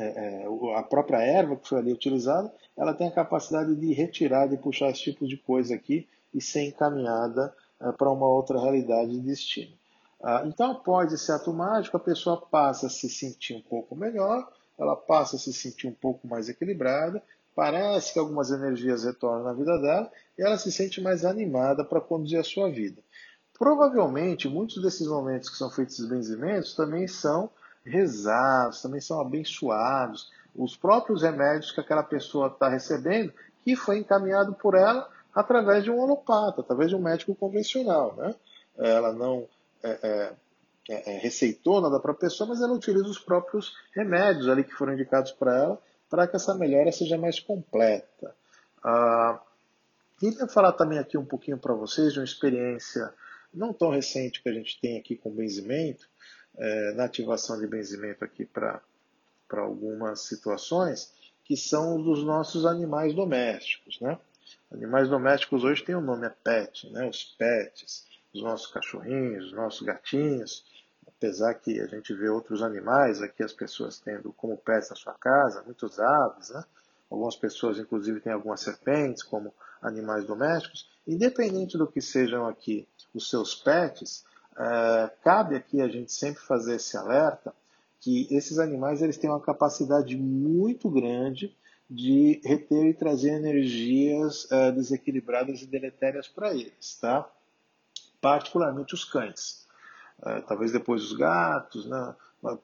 é, 0.02 0.44
é, 0.44 0.76
a 0.78 0.82
própria 0.82 1.18
erva 1.18 1.56
que 1.56 1.68
foi 1.68 1.78
ali 1.78 1.92
utilizada, 1.92 2.52
ela 2.76 2.94
tem 2.94 3.08
a 3.08 3.12
capacidade 3.12 3.74
de 3.74 3.92
retirar, 3.92 4.48
de 4.48 4.56
puxar 4.56 4.90
esse 4.90 5.02
tipo 5.02 5.26
de 5.26 5.36
coisa 5.36 5.74
aqui 5.74 6.08
e 6.32 6.40
ser 6.40 6.62
encaminhada 6.62 7.54
é, 7.80 7.92
para 7.92 8.10
uma 8.10 8.26
outra 8.26 8.60
realidade 8.60 9.10
de 9.10 9.20
destino. 9.20 9.72
Ah, 10.22 10.42
então, 10.44 10.72
após 10.72 11.12
esse 11.12 11.32
ato 11.32 11.52
mágico, 11.52 11.96
a 11.96 12.00
pessoa 12.00 12.40
passa 12.40 12.86
a 12.86 12.90
se 12.90 13.08
sentir 13.08 13.54
um 13.54 13.62
pouco 13.62 13.96
melhor, 13.96 14.50
ela 14.78 14.94
passa 14.94 15.36
a 15.36 15.38
se 15.38 15.52
sentir 15.52 15.86
um 15.86 15.94
pouco 15.94 16.26
mais 16.26 16.48
equilibrada, 16.48 17.22
parece 17.54 18.12
que 18.12 18.18
algumas 18.18 18.50
energias 18.50 19.04
retornam 19.04 19.44
na 19.44 19.52
vida 19.52 19.78
dela 19.78 20.10
e 20.38 20.42
ela 20.42 20.58
se 20.58 20.70
sente 20.70 21.00
mais 21.00 21.24
animada 21.24 21.84
para 21.84 22.00
conduzir 22.00 22.38
a 22.38 22.44
sua 22.44 22.70
vida. 22.70 23.02
Provavelmente, 23.58 24.48
muitos 24.48 24.82
desses 24.82 25.06
momentos 25.06 25.50
que 25.50 25.56
são 25.56 25.70
feitos 25.70 25.94
esses 25.94 26.08
benzimentos 26.08 26.74
também 26.74 27.06
são 27.06 27.50
rezados, 27.84 28.82
também 28.82 29.00
são 29.00 29.20
abençoados. 29.20 30.30
Os 30.54 30.76
próprios 30.76 31.22
remédios 31.22 31.72
que 31.72 31.80
aquela 31.80 32.02
pessoa 32.02 32.48
está 32.48 32.68
recebendo, 32.68 33.32
que 33.64 33.76
foi 33.76 33.98
encaminhado 33.98 34.54
por 34.54 34.74
ela 34.74 35.08
através 35.34 35.84
de 35.84 35.90
um 35.90 35.98
holopata, 35.98 36.60
através 36.60 36.90
de 36.90 36.96
um 36.96 37.02
médico 37.02 37.34
convencional. 37.34 38.14
Né? 38.16 38.34
Ela 38.78 39.12
não 39.12 39.46
é, 39.82 39.98
é, 40.02 40.32
é, 40.88 41.14
é 41.14 41.18
receitou 41.18 41.80
nada 41.80 42.00
para 42.00 42.12
a 42.12 42.16
pessoa, 42.16 42.48
mas 42.48 42.60
ela 42.60 42.72
utiliza 42.72 43.06
os 43.06 43.18
próprios 43.18 43.72
remédios 43.94 44.48
ali 44.48 44.64
que 44.64 44.74
foram 44.74 44.94
indicados 44.94 45.32
para 45.32 45.56
ela, 45.56 45.82
para 46.08 46.26
que 46.26 46.36
essa 46.36 46.54
melhora 46.54 46.90
seja 46.90 47.16
mais 47.16 47.38
completa. 47.38 48.34
Ah, 48.82 49.40
queria 50.18 50.48
falar 50.48 50.72
também 50.72 50.98
aqui 50.98 51.16
um 51.16 51.24
pouquinho 51.24 51.58
para 51.58 51.74
vocês 51.74 52.12
de 52.12 52.18
uma 52.18 52.24
experiência 52.24 53.12
não 53.52 53.72
tão 53.72 53.90
recente 53.90 54.42
que 54.42 54.48
a 54.48 54.52
gente 54.52 54.80
tem 54.80 54.98
aqui 54.98 55.16
com 55.16 55.30
benzimento, 55.30 56.08
é, 56.60 56.92
na 56.92 57.04
ativação 57.04 57.58
de 57.58 57.66
benzimento 57.66 58.22
aqui 58.22 58.44
para 58.44 58.82
algumas 59.50 60.20
situações, 60.26 61.10
que 61.42 61.56
são 61.56 62.00
dos 62.00 62.22
nossos 62.22 62.66
animais 62.66 63.14
domésticos. 63.14 63.98
Né? 64.00 64.18
Animais 64.70 65.08
domésticos 65.08 65.64
hoje 65.64 65.82
têm 65.82 65.94
o 65.94 65.98
um 65.98 66.02
nome, 66.02 66.26
é 66.26 66.30
pet, 66.30 66.88
né? 66.90 67.08
os 67.08 67.24
pets, 67.24 68.06
os 68.34 68.42
nossos 68.42 68.70
cachorrinhos, 68.70 69.46
os 69.46 69.52
nossos 69.52 69.80
gatinhos, 69.80 70.64
apesar 71.08 71.54
que 71.54 71.80
a 71.80 71.86
gente 71.86 72.14
vê 72.14 72.28
outros 72.28 72.62
animais 72.62 73.22
aqui, 73.22 73.42
as 73.42 73.54
pessoas 73.54 73.98
tendo 73.98 74.32
como 74.34 74.56
pets 74.58 74.90
na 74.90 74.96
sua 74.96 75.14
casa, 75.14 75.62
muitos 75.62 75.98
aves, 75.98 76.50
né? 76.50 76.62
algumas 77.10 77.36
pessoas 77.36 77.78
inclusive 77.78 78.20
têm 78.20 78.32
algumas 78.32 78.60
serpentes 78.60 79.22
como 79.22 79.52
animais 79.80 80.26
domésticos, 80.26 80.88
independente 81.06 81.78
do 81.78 81.86
que 81.86 82.02
sejam 82.02 82.46
aqui 82.46 82.86
os 83.14 83.30
seus 83.30 83.54
pets, 83.54 84.24
é, 84.58 85.10
cabe 85.22 85.56
aqui 85.56 85.80
a 85.80 85.88
gente 85.88 86.12
sempre 86.12 86.42
fazer 86.42 86.76
esse 86.76 86.96
alerta 86.96 87.54
que 88.00 88.26
esses 88.30 88.58
animais 88.58 89.02
eles 89.02 89.18
têm 89.18 89.28
uma 89.28 89.40
capacidade 89.40 90.16
muito 90.16 90.88
grande 90.90 91.54
de 91.88 92.40
reter 92.44 92.86
e 92.86 92.94
trazer 92.94 93.32
energias 93.32 94.50
é, 94.50 94.72
desequilibradas 94.72 95.62
e 95.62 95.66
deletérias 95.66 96.28
para 96.28 96.54
eles, 96.54 96.96
tá? 97.00 97.28
Particularmente 98.20 98.94
os 98.94 99.04
cães. 99.04 99.66
É, 100.24 100.40
talvez 100.42 100.72
depois 100.72 101.02
os 101.02 101.12
gatos, 101.12 101.86
né? 101.86 102.14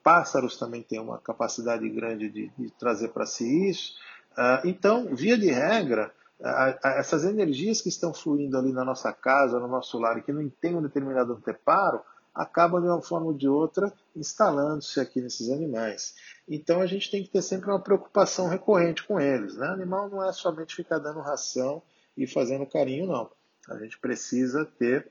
Pássaros 0.02 0.56
também 0.56 0.82
têm 0.82 0.98
uma 0.98 1.18
capacidade 1.18 1.86
grande 1.90 2.30
de, 2.30 2.50
de 2.56 2.70
trazer 2.78 3.08
para 3.08 3.26
si 3.26 3.68
isso. 3.68 3.94
Então, 4.64 5.14
via 5.14 5.36
de 5.36 5.50
regra, 5.50 6.14
essas 6.82 7.24
energias 7.24 7.80
que 7.80 7.88
estão 7.88 8.12
fluindo 8.12 8.58
ali 8.58 8.72
na 8.72 8.84
nossa 8.84 9.12
casa, 9.12 9.58
no 9.58 9.68
nosso 9.68 9.98
lar, 9.98 10.18
e 10.18 10.22
que 10.22 10.32
não 10.32 10.48
tem 10.48 10.74
um 10.74 10.82
determinado 10.82 11.32
anteparo, 11.32 12.00
acabam 12.34 12.80
de 12.82 12.86
uma 12.86 13.00
forma 13.00 13.26
ou 13.28 13.34
de 13.34 13.48
outra 13.48 13.90
instalando-se 14.14 15.00
aqui 15.00 15.22
nesses 15.22 15.48
animais. 15.48 16.14
Então 16.46 16.82
a 16.82 16.86
gente 16.86 17.10
tem 17.10 17.22
que 17.22 17.30
ter 17.30 17.40
sempre 17.40 17.70
uma 17.70 17.80
preocupação 17.80 18.48
recorrente 18.48 19.02
com 19.04 19.18
eles. 19.18 19.56
Né? 19.56 19.66
Animal 19.66 20.10
não 20.10 20.22
é 20.22 20.32
somente 20.32 20.74
ficar 20.74 20.98
dando 20.98 21.20
ração 21.20 21.82
e 22.16 22.26
fazendo 22.26 22.66
carinho, 22.66 23.06
não. 23.06 23.30
A 23.68 23.78
gente 23.78 23.98
precisa 23.98 24.64
ter 24.64 25.10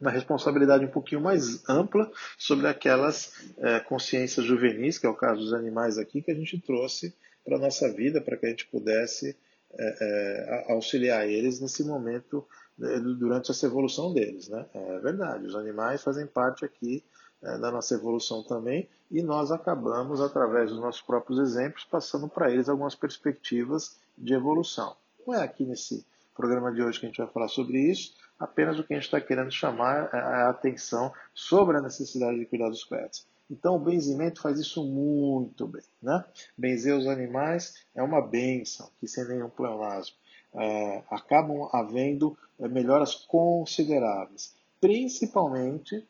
uma 0.00 0.10
responsabilidade 0.10 0.84
um 0.84 0.90
pouquinho 0.90 1.20
mais 1.20 1.66
ampla 1.68 2.10
sobre 2.38 2.66
aquelas 2.66 3.32
é, 3.58 3.80
consciências 3.80 4.44
juvenis, 4.44 4.98
que 4.98 5.06
é 5.06 5.08
o 5.08 5.14
caso 5.14 5.40
dos 5.40 5.54
animais 5.54 5.98
aqui, 5.98 6.22
que 6.22 6.30
a 6.30 6.34
gente 6.34 6.58
trouxe 6.60 7.14
para 7.44 7.56
a 7.56 7.60
nossa 7.60 7.90
vida, 7.92 8.20
para 8.20 8.36
que 8.36 8.46
a 8.46 8.48
gente 8.48 8.66
pudesse 8.66 9.36
é, 9.78 10.66
é, 10.68 10.72
auxiliar 10.72 11.28
eles 11.28 11.60
nesse 11.60 11.84
momento 11.84 12.46
né, 12.78 12.98
durante 12.98 13.50
essa 13.50 13.66
evolução 13.66 14.12
deles. 14.12 14.48
Né? 14.48 14.66
É 14.74 14.98
verdade, 14.98 15.46
os 15.46 15.54
animais 15.54 16.02
fazem 16.02 16.26
parte 16.26 16.64
aqui 16.64 17.04
é, 17.42 17.58
da 17.58 17.70
nossa 17.70 17.94
evolução 17.94 18.42
também 18.42 18.88
e 19.10 19.22
nós 19.22 19.52
acabamos, 19.52 20.20
através 20.20 20.70
dos 20.70 20.80
nossos 20.80 21.02
próprios 21.02 21.38
exemplos, 21.38 21.84
passando 21.84 22.28
para 22.28 22.50
eles 22.50 22.68
algumas 22.68 22.94
perspectivas 22.94 23.96
de 24.16 24.34
evolução. 24.34 24.96
Não 25.26 25.34
é 25.34 25.42
aqui 25.42 25.64
nesse 25.64 26.04
programa 26.34 26.72
de 26.72 26.82
hoje 26.82 27.00
que 27.00 27.06
a 27.06 27.08
gente 27.08 27.18
vai 27.18 27.28
falar 27.28 27.48
sobre 27.48 27.78
isso, 27.78 28.14
apenas 28.38 28.78
o 28.78 28.84
que 28.84 28.92
a 28.92 28.96
gente 28.96 29.06
está 29.06 29.20
querendo 29.20 29.50
chamar 29.50 30.10
é 30.12 30.18
a 30.18 30.50
atenção 30.50 31.12
sobre 31.34 31.78
a 31.78 31.82
necessidade 31.82 32.38
de 32.38 32.46
cuidar 32.46 32.68
dos 32.68 32.84
pets. 32.84 33.26
Então 33.50 33.76
o 33.76 33.80
benzimento 33.80 34.40
faz 34.40 34.58
isso 34.58 34.84
muito 34.84 35.66
bem. 35.66 35.82
Né? 36.02 36.24
Benzer 36.56 36.96
os 36.96 37.06
animais 37.06 37.74
é 37.94 38.02
uma 38.02 38.20
benção, 38.20 38.90
que 38.98 39.06
sem 39.06 39.26
nenhum 39.26 39.48
pleonasmo. 39.48 40.16
É, 40.54 41.02
acabam 41.10 41.68
havendo 41.72 42.36
é, 42.58 42.66
melhoras 42.66 43.14
consideráveis, 43.14 44.54
principalmente 44.80 45.96
é, 45.96 46.04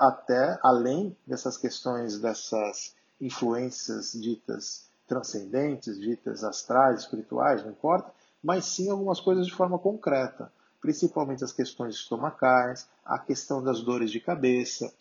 até 0.00 0.58
além 0.62 1.16
dessas 1.26 1.56
questões, 1.56 2.18
dessas 2.18 2.94
influências 3.20 4.12
ditas 4.12 4.90
transcendentes, 5.06 6.00
ditas 6.00 6.42
astrais, 6.42 7.00
espirituais, 7.00 7.62
não 7.62 7.70
importa, 7.70 8.12
mas 8.42 8.64
sim 8.64 8.90
algumas 8.90 9.20
coisas 9.20 9.46
de 9.46 9.52
forma 9.52 9.78
concreta, 9.78 10.52
principalmente 10.80 11.44
as 11.44 11.52
questões 11.52 11.94
estomacais, 11.94 12.88
a 13.04 13.18
questão 13.18 13.62
das 13.62 13.82
dores 13.82 14.10
de 14.10 14.20
cabeça, 14.20 14.92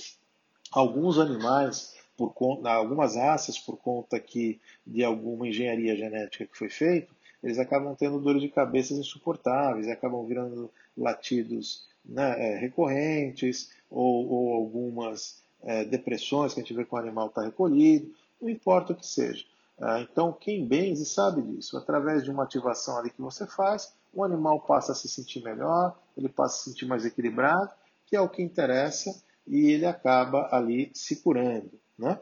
alguns 0.72 1.20
animais, 1.20 1.96
por 2.18 2.34
conta, 2.34 2.72
algumas 2.72 3.16
raças, 3.16 3.60
por 3.60 3.78
conta 3.78 4.20
que 4.20 4.60
de 4.86 5.04
alguma 5.04 5.48
engenharia 5.48 5.96
genética 5.96 6.46
que 6.46 6.58
foi 6.58 6.70
feita, 6.70 7.12
eles 7.44 7.58
acabam 7.58 7.96
tendo 7.96 8.20
dores 8.20 8.42
de 8.42 8.50
cabeça 8.50 8.94
insuportáveis, 8.94 9.88
acabam 9.88 10.26
virando 10.26 10.72
latidos 10.96 11.88
né, 12.06 12.36
é, 12.38 12.58
recorrentes, 12.58 13.72
ou, 13.90 14.28
ou 14.28 14.54
algumas 14.54 15.42
é, 15.64 15.84
depressões 15.84 16.54
que 16.54 16.60
a 16.60 16.64
gente 16.64 16.74
vê 16.74 16.86
que 16.86 16.94
o 16.94 16.98
animal 16.98 17.28
está 17.28 17.42
recolhido, 17.44 18.14
não 18.42 18.50
importa 18.50 18.94
o 18.94 18.96
que 18.96 19.06
seja. 19.06 19.46
Ah, 19.80 20.00
então, 20.00 20.32
quem 20.32 20.66
benze 20.66 21.06
sabe 21.06 21.42
disso. 21.42 21.76
Através 21.76 22.24
de 22.24 22.30
uma 22.30 22.44
ativação 22.44 22.98
ali 22.98 23.10
que 23.10 23.22
você 23.22 23.48
faz, 23.48 23.94
o 24.14 24.24
animal 24.24 24.60
passa 24.62 24.92
a 24.92 24.96
se 24.96 25.08
sentir 25.08 25.44
melhor, 25.44 25.98
ele 26.16 26.30
passa 26.30 26.56
a 26.56 26.58
se 26.60 26.70
sentir 26.70 26.86
mais 26.86 27.04
equilibrado, 27.04 27.72
que 28.06 28.16
é 28.16 28.22
o 28.22 28.30
que 28.30 28.44
interessa 28.44 29.12
e 29.48 29.72
ele 29.72 29.86
acaba 29.86 30.50
ali 30.52 30.92
se 30.94 31.18
curando. 31.18 31.72
Né? 31.98 32.20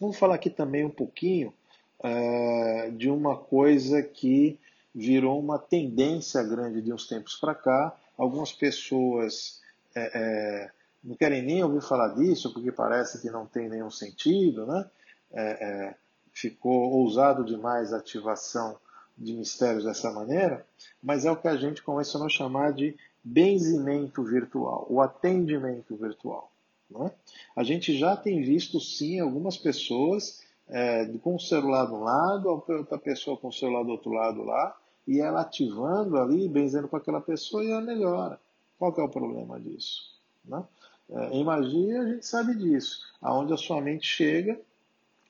Vamos 0.00 0.18
falar 0.18 0.34
aqui 0.36 0.50
também 0.50 0.84
um 0.84 0.90
pouquinho 0.90 1.52
uh, 2.00 2.92
de 2.92 3.08
uma 3.10 3.36
coisa 3.36 4.02
que 4.02 4.58
virou 4.94 5.38
uma 5.38 5.58
tendência 5.58 6.42
grande 6.42 6.82
de 6.82 6.92
uns 6.92 7.06
tempos 7.06 7.36
para 7.36 7.54
cá. 7.54 7.96
Algumas 8.16 8.52
pessoas 8.52 9.60
é, 9.94 10.10
é, 10.14 10.70
não 11.02 11.14
querem 11.14 11.42
nem 11.42 11.62
ouvir 11.62 11.82
falar 11.82 12.08
disso 12.08 12.52
porque 12.52 12.72
parece 12.72 13.20
que 13.20 13.30
não 13.30 13.46
tem 13.46 13.68
nenhum 13.68 13.90
sentido, 13.90 14.66
né? 14.66 14.90
É, 15.32 15.94
ficou 16.32 16.90
ousado 16.92 17.44
demais 17.44 17.92
a 17.92 17.98
ativação 17.98 18.76
de 19.16 19.34
mistérios 19.34 19.84
dessa 19.84 20.10
maneira, 20.10 20.66
mas 21.02 21.24
é 21.24 21.30
o 21.30 21.36
que 21.36 21.46
a 21.46 21.56
gente 21.56 21.82
a 22.26 22.28
chamar 22.28 22.72
de 22.72 22.96
benzimento 23.22 24.22
virtual, 24.22 24.86
o 24.88 25.00
atendimento 25.00 25.94
virtual. 25.96 26.50
Né? 26.90 27.10
A 27.54 27.62
gente 27.62 27.96
já 27.96 28.16
tem 28.16 28.42
visto 28.42 28.80
sim 28.80 29.20
algumas 29.20 29.56
pessoas 29.56 30.42
é, 30.68 31.06
com 31.22 31.34
o 31.34 31.40
celular 31.40 31.86
de 31.86 31.92
um 31.92 32.02
lado, 32.02 32.48
outra 32.48 32.98
pessoa 32.98 33.36
com 33.36 33.48
o 33.48 33.52
celular 33.52 33.84
do 33.84 33.90
outro 33.90 34.12
lado 34.12 34.42
lá, 34.42 34.76
e 35.06 35.20
ela 35.20 35.40
ativando 35.40 36.18
ali, 36.18 36.48
benzendo 36.48 36.88
com 36.88 36.96
aquela 36.96 37.20
pessoa 37.20 37.64
e 37.64 37.70
ela 37.70 37.80
melhora. 37.80 38.40
Qual 38.78 38.92
que 38.92 39.00
é 39.00 39.04
o 39.04 39.08
problema 39.08 39.58
disso? 39.60 40.14
Né? 40.44 40.62
É, 41.10 41.30
em 41.30 41.44
magia 41.44 42.00
a 42.00 42.08
gente 42.08 42.26
sabe 42.26 42.54
disso. 42.54 43.00
Aonde 43.20 43.52
a 43.52 43.56
sua 43.56 43.80
mente 43.80 44.06
chega, 44.06 44.60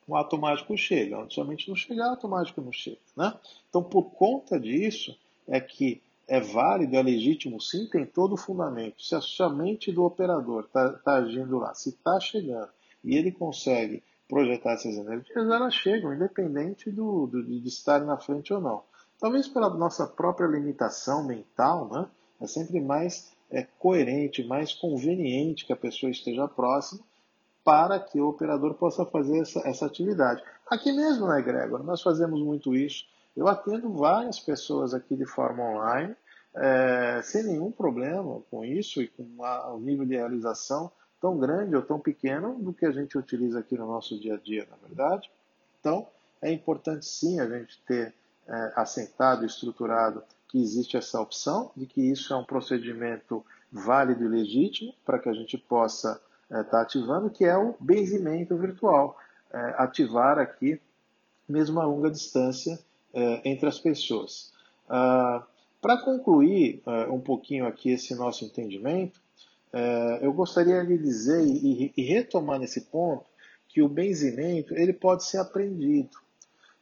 o 0.07 0.15
automático 0.15 0.77
chega. 0.77 1.19
Onde 1.19 1.33
a 1.33 1.35
sua 1.35 1.45
mente 1.45 1.69
não 1.69 1.77
chegar, 1.77 2.09
o 2.09 2.11
automático 2.11 2.61
não 2.61 2.73
chega. 2.73 2.99
Né? 3.17 3.33
Então, 3.69 3.83
por 3.83 4.11
conta 4.11 4.61
disso, 4.61 5.17
é 5.49 5.61
que 5.61 6.03
é 6.31 6.41
válido, 6.41 6.95
é 6.95 7.03
legítimo, 7.03 7.61
sim, 7.61 7.89
tem 7.91 8.07
todo 8.07 8.35
o 8.35 8.37
fundamento. 8.37 9.03
Se 9.03 9.43
a 9.43 9.49
mente 9.49 9.91
do 9.91 10.05
operador 10.05 10.63
está 10.63 10.93
tá 10.93 11.15
agindo 11.15 11.59
lá, 11.59 11.75
se 11.75 11.89
está 11.89 12.21
chegando 12.21 12.69
e 13.03 13.17
ele 13.17 13.33
consegue 13.33 14.01
projetar 14.29 14.75
essas 14.75 14.97
energias, 14.97 15.35
elas 15.37 15.75
chegam, 15.75 16.15
independente 16.15 16.89
do, 16.89 17.27
do, 17.27 17.43
de 17.43 17.67
estar 17.67 18.05
na 18.05 18.17
frente 18.17 18.55
ou 18.55 18.61
não. 18.61 18.85
Talvez 19.19 19.49
pela 19.49 19.69
nossa 19.71 20.07
própria 20.07 20.47
limitação 20.47 21.27
mental, 21.27 21.91
né? 21.91 22.07
é 22.41 22.47
sempre 22.47 22.81
mais 22.81 23.33
é, 23.51 23.67
coerente, 23.81 24.45
mais 24.45 24.73
conveniente 24.73 25.67
que 25.67 25.73
a 25.73 25.77
pessoa 25.77 26.13
esteja 26.13 26.47
próxima 26.47 27.03
para 27.65 27.99
que 27.99 28.21
o 28.21 28.29
operador 28.29 28.75
possa 28.75 29.05
fazer 29.05 29.41
essa, 29.41 29.69
essa 29.69 29.85
atividade. 29.85 30.45
Aqui 30.71 30.93
mesmo 30.93 31.27
na 31.27 31.41
Egregor, 31.41 31.83
nós 31.83 32.01
fazemos 32.01 32.41
muito 32.41 32.77
isso. 32.77 33.05
Eu 33.37 33.49
atendo 33.49 33.93
várias 33.93 34.41
pessoas 34.41 34.93
aqui 34.93 35.17
de 35.17 35.27
forma 35.27 35.63
online, 35.63 36.17
é, 36.55 37.21
sem 37.23 37.45
nenhum 37.45 37.71
problema 37.71 38.43
com 38.51 38.65
isso 38.65 39.01
e 39.01 39.09
com 39.09 39.23
um 39.23 39.81
nível 39.81 40.05
de 40.05 40.17
realização 40.17 40.91
tão 41.21 41.39
grande 41.39 41.77
ou 41.77 41.83
tão 41.83 42.01
pequeno 42.01 42.59
do 42.59 42.73
que 42.73 42.87
a 42.87 42.91
gente 42.91 43.17
utiliza 43.17 43.61
aqui 43.61 43.77
no 43.77 43.87
nosso 43.87 44.19
dia 44.19 44.35
a 44.35 44.39
dia, 44.39 44.67
na 44.71 44.77
verdade. 44.77 45.31
Então, 45.79 46.07
é 46.43 46.51
importante 46.51 47.07
sim 47.07 47.39
a 47.39 47.47
gente 47.47 47.81
ter 47.87 48.15
é, 48.49 48.73
assentado 48.75 49.45
estruturado 49.45 50.23
que 50.49 50.61
existe 50.61 50.97
essa 50.97 51.21
opção, 51.21 51.71
de 51.77 51.87
que 51.87 52.01
isso 52.01 52.33
é 52.33 52.37
um 52.37 52.45
procedimento 52.45 53.45
válido 53.71 54.25
e 54.25 54.29
legítimo 54.29 54.93
para 55.05 55.19
que 55.19 55.29
a 55.29 55.33
gente 55.33 55.57
possa 55.57 56.21
estar 56.45 56.59
é, 56.59 56.65
tá 56.65 56.81
ativando, 56.81 57.31
que 57.31 57.45
é 57.45 57.57
o 57.57 57.77
benzimento 57.79 58.57
virtual. 58.57 59.17
É, 59.53 59.75
ativar 59.79 60.39
aqui, 60.39 60.81
mesmo 61.49 61.81
a 61.81 61.87
longa 61.87 62.11
distância 62.11 62.79
é, 63.15 63.49
entre 63.49 63.69
as 63.69 63.79
pessoas. 63.79 64.53
Ah, 64.89 65.47
para 65.81 65.97
concluir 65.99 66.83
é, 66.87 67.07
um 67.09 67.21
pouquinho 67.21 67.67
aqui 67.67 67.91
esse 67.91 68.15
nosso 68.15 68.45
entendimento, 68.45 69.21
é, 69.73 70.19
eu 70.23 70.33
gostaria 70.33 70.85
de 70.85 70.99
dizer 70.99 71.45
e, 71.45 71.93
e 71.97 72.03
retomar 72.03 72.59
nesse 72.59 72.83
ponto 72.83 73.25
que 73.69 73.81
o 73.81 73.89
benzimento 73.89 74.75
ele 74.75 74.93
pode 74.93 75.25
ser 75.25 75.39
aprendido. 75.39 76.19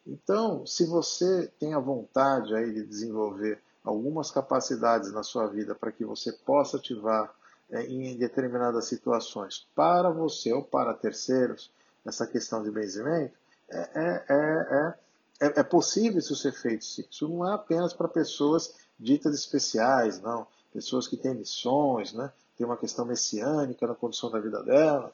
Então, 0.07 0.66
se 0.66 0.87
você 0.87 1.53
tem 1.61 1.74
a 1.74 1.79
vontade 1.79 2.55
aí 2.55 2.72
de 2.72 2.83
desenvolver 2.85 3.61
algumas 3.85 4.31
capacidades 4.31 5.12
na 5.12 5.22
sua 5.22 5.47
vida 5.47 5.74
para 5.74 5.93
que 5.93 6.05
você 6.05 6.33
possa 6.33 6.79
ativar 6.79 7.33
é, 7.70 7.85
em 7.85 8.16
determinadas 8.16 8.87
situações 8.87 9.66
para 9.74 10.11
você 10.11 10.53
ou 10.53 10.62
para 10.62 10.95
terceiros 10.95 11.70
essa 12.07 12.26
questão 12.26 12.62
de 12.62 12.70
benzimento, 12.70 13.35
é, 13.70 13.79
é, 13.95 14.26
é, 14.31 14.95
é, 15.41 15.61
é 15.61 15.62
possível 15.62 16.18
isso 16.18 16.34
ser 16.36 16.53
feito 16.53 16.84
sim. 16.84 17.05
Isso 17.11 17.28
não 17.28 17.49
é 17.49 17.55
apenas 17.55 17.93
para 17.93 18.09
pessoas 18.09 18.74
ditas 18.99 19.34
especiais, 19.34 20.20
não. 20.20 20.47
Pessoas 20.72 21.07
que 21.07 21.16
têm 21.16 21.34
missões, 21.34 22.12
né? 22.12 22.32
tem 22.59 22.66
uma 22.66 22.76
questão 22.76 23.07
messiânica 23.07 23.86
na 23.86 23.95
condição 23.95 24.30
da 24.30 24.41
vida 24.41 24.62
dela. 24.64 25.12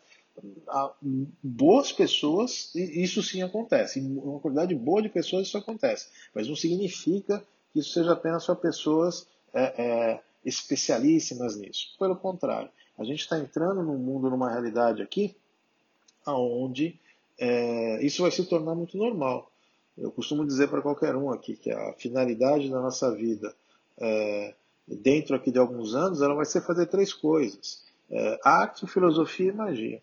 Boas 1.43 1.93
pessoas, 1.93 2.75
isso 2.75 3.23
sim 3.23 3.43
acontece. 3.43 4.01
Em 4.01 4.19
uma 4.19 4.41
quantidade 4.41 4.75
boa 4.75 5.03
de 5.03 5.11
pessoas 5.11 5.47
isso 5.47 5.59
acontece. 5.59 6.09
Mas 6.35 6.49
não 6.49 6.57
significa 6.57 7.45
que 7.73 7.81
isso 7.81 7.93
seja 7.93 8.13
apenas 8.13 8.47
para 8.47 8.57
pessoas 8.57 9.29
é, 9.53 9.63
é, 9.63 10.21
especialíssimas 10.45 11.57
nisso. 11.57 11.95
Pelo 11.99 12.17
contrário, 12.17 12.71
a 12.99 13.05
gente 13.05 13.21
está 13.21 13.39
entrando 13.39 13.83
num 13.83 13.99
mundo, 13.99 14.31
numa 14.31 14.51
realidade 14.51 15.03
aqui, 15.03 15.37
onde 16.27 16.99
é, 17.39 18.05
isso 18.05 18.23
vai 18.23 18.31
se 18.31 18.45
tornar 18.47 18.75
muito 18.75 18.97
normal. 18.97 19.51
Eu 19.97 20.11
costumo 20.11 20.45
dizer 20.45 20.69
para 20.69 20.83
qualquer 20.83 21.15
um 21.15 21.31
aqui 21.31 21.57
que 21.57 21.71
a 21.71 21.93
finalidade 21.95 22.69
da 22.69 22.81
nossa 22.81 23.15
vida 23.15 23.55
é, 23.99 24.55
dentro 24.87 25.37
aqui 25.37 25.51
de 25.51 25.59
alguns 25.59 25.95
anos, 25.95 26.21
ela 26.21 26.35
vai 26.35 26.45
ser 26.45 26.61
fazer 26.63 26.87
três 26.87 27.13
coisas: 27.13 27.83
é, 28.11 28.41
arte, 28.45 28.87
filosofia 28.87 29.51
e 29.51 29.55
magia. 29.55 30.03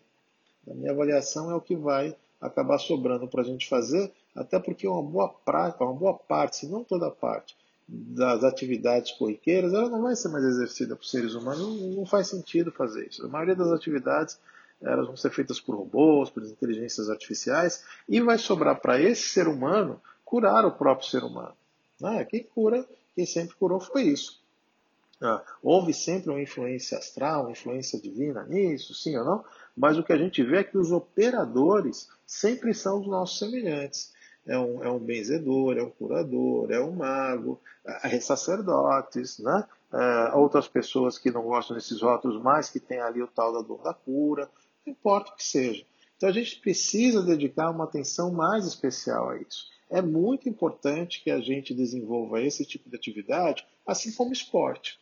Na 0.66 0.74
minha 0.74 0.92
avaliação, 0.92 1.50
é 1.50 1.54
o 1.54 1.60
que 1.60 1.76
vai 1.76 2.16
acabar 2.40 2.78
sobrando 2.78 3.28
para 3.28 3.42
a 3.42 3.44
gente 3.44 3.68
fazer, 3.68 4.12
até 4.34 4.58
porque 4.58 4.86
uma 4.86 5.02
boa 5.02 5.28
prática, 5.28 5.84
uma 5.84 5.94
boa 5.94 6.14
parte, 6.14 6.56
se 6.56 6.68
não 6.68 6.82
toda 6.82 7.10
parte, 7.10 7.56
das 7.86 8.42
atividades 8.42 9.12
corriqueiras, 9.12 9.72
ela 9.72 9.88
não 9.88 10.02
vai 10.02 10.16
ser 10.16 10.28
mais 10.28 10.44
exercida 10.44 10.96
por 10.96 11.04
seres 11.04 11.34
humanos, 11.34 11.60
não, 11.60 11.88
não 11.90 12.06
faz 12.06 12.28
sentido 12.28 12.72
fazer 12.72 13.06
isso. 13.08 13.24
A 13.24 13.28
maioria 13.28 13.54
das 13.54 13.70
atividades 13.70 14.38
elas 14.82 15.06
vão 15.06 15.16
ser 15.16 15.30
feitas 15.30 15.60
por 15.60 15.76
robôs, 15.76 16.30
por 16.30 16.42
inteligências 16.42 17.08
artificiais, 17.08 17.84
e 18.08 18.20
vai 18.20 18.38
sobrar 18.38 18.80
para 18.80 19.00
esse 19.00 19.28
ser 19.28 19.48
humano 19.48 20.00
curar 20.24 20.64
o 20.64 20.72
próprio 20.72 21.08
ser 21.08 21.24
humano. 21.24 21.54
Né? 22.00 22.24
Quem 22.24 22.42
cura, 22.42 22.86
quem 23.14 23.26
sempre 23.26 23.54
curou 23.56 23.80
foi 23.80 24.02
isso. 24.02 24.42
Ah, 25.20 25.40
houve 25.62 25.94
sempre 25.94 26.30
uma 26.30 26.42
influência 26.42 26.98
astral, 26.98 27.42
uma 27.42 27.52
influência 27.52 28.00
divina 28.00 28.44
nisso, 28.44 28.92
sim 28.92 29.16
ou 29.16 29.24
não? 29.24 29.44
Mas 29.76 29.96
o 29.96 30.02
que 30.02 30.12
a 30.12 30.18
gente 30.18 30.42
vê 30.42 30.58
é 30.58 30.64
que 30.64 30.76
os 30.76 30.90
operadores 30.90 32.08
sempre 32.26 32.74
são 32.74 33.00
os 33.00 33.06
nossos 33.06 33.38
semelhantes. 33.38 34.12
É 34.44 34.58
um, 34.58 34.82
é 34.82 34.90
um 34.90 34.98
benzedor, 34.98 35.76
é 35.78 35.82
um 35.82 35.90
curador, 35.90 36.72
é 36.72 36.80
um 36.80 36.90
mago, 36.90 37.60
é 38.02 38.18
sacerdotes, 38.18 39.38
né? 39.38 39.64
É, 39.92 40.34
outras 40.34 40.66
pessoas 40.66 41.18
que 41.18 41.30
não 41.30 41.42
gostam 41.42 41.76
desses 41.76 42.00
rótulos, 42.00 42.42
mas 42.42 42.68
que 42.68 42.80
tem 42.80 43.00
ali 43.00 43.22
o 43.22 43.28
tal 43.28 43.52
da 43.52 43.60
dor 43.60 43.82
da 43.82 43.94
cura, 43.94 44.50
não 44.86 44.92
importa 44.92 45.32
o 45.32 45.36
que 45.36 45.44
seja. 45.44 45.84
Então 46.16 46.28
a 46.28 46.32
gente 46.32 46.60
precisa 46.60 47.22
dedicar 47.22 47.70
uma 47.70 47.84
atenção 47.84 48.32
mais 48.32 48.66
especial 48.66 49.30
a 49.30 49.38
isso. 49.38 49.66
É 49.90 50.00
muito 50.00 50.48
importante 50.48 51.22
que 51.22 51.30
a 51.30 51.40
gente 51.40 51.74
desenvolva 51.74 52.40
esse 52.40 52.64
tipo 52.64 52.88
de 52.88 52.96
atividade, 52.96 53.66
assim 53.86 54.12
como 54.12 54.32
esporte. 54.32 54.98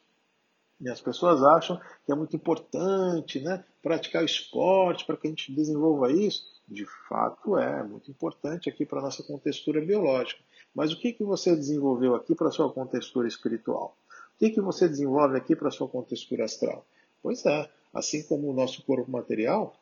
E 0.80 0.88
as 0.88 1.00
pessoas 1.00 1.42
acham 1.42 1.78
que 2.04 2.10
é 2.10 2.14
muito 2.14 2.34
importante 2.34 3.38
né, 3.40 3.62
praticar 3.82 4.24
esporte 4.24 5.04
para 5.04 5.16
que 5.16 5.26
a 5.26 5.30
gente 5.30 5.52
desenvolva 5.52 6.10
isso. 6.10 6.42
De 6.66 6.86
fato 7.08 7.58
é, 7.58 7.80
é 7.80 7.82
muito 7.82 8.10
importante 8.10 8.70
aqui 8.70 8.86
para 8.86 9.00
a 9.00 9.02
nossa 9.02 9.22
contextura 9.22 9.80
biológica. 9.80 10.42
Mas 10.74 10.92
o 10.92 10.98
que, 10.98 11.12
que 11.12 11.24
você 11.24 11.54
desenvolveu 11.54 12.14
aqui 12.14 12.34
para 12.34 12.48
a 12.48 12.52
sua 12.52 12.72
contextura 12.72 13.28
espiritual? 13.28 13.96
O 14.34 14.38
que, 14.38 14.50
que 14.50 14.60
você 14.60 14.88
desenvolve 14.88 15.36
aqui 15.36 15.54
para 15.54 15.68
a 15.68 15.72
sua 15.72 15.88
contextura 15.88 16.44
astral? 16.44 16.86
Pois 17.22 17.44
é, 17.44 17.70
assim 17.92 18.22
como 18.22 18.48
o 18.48 18.54
nosso 18.54 18.82
corpo 18.84 19.10
material 19.10 19.74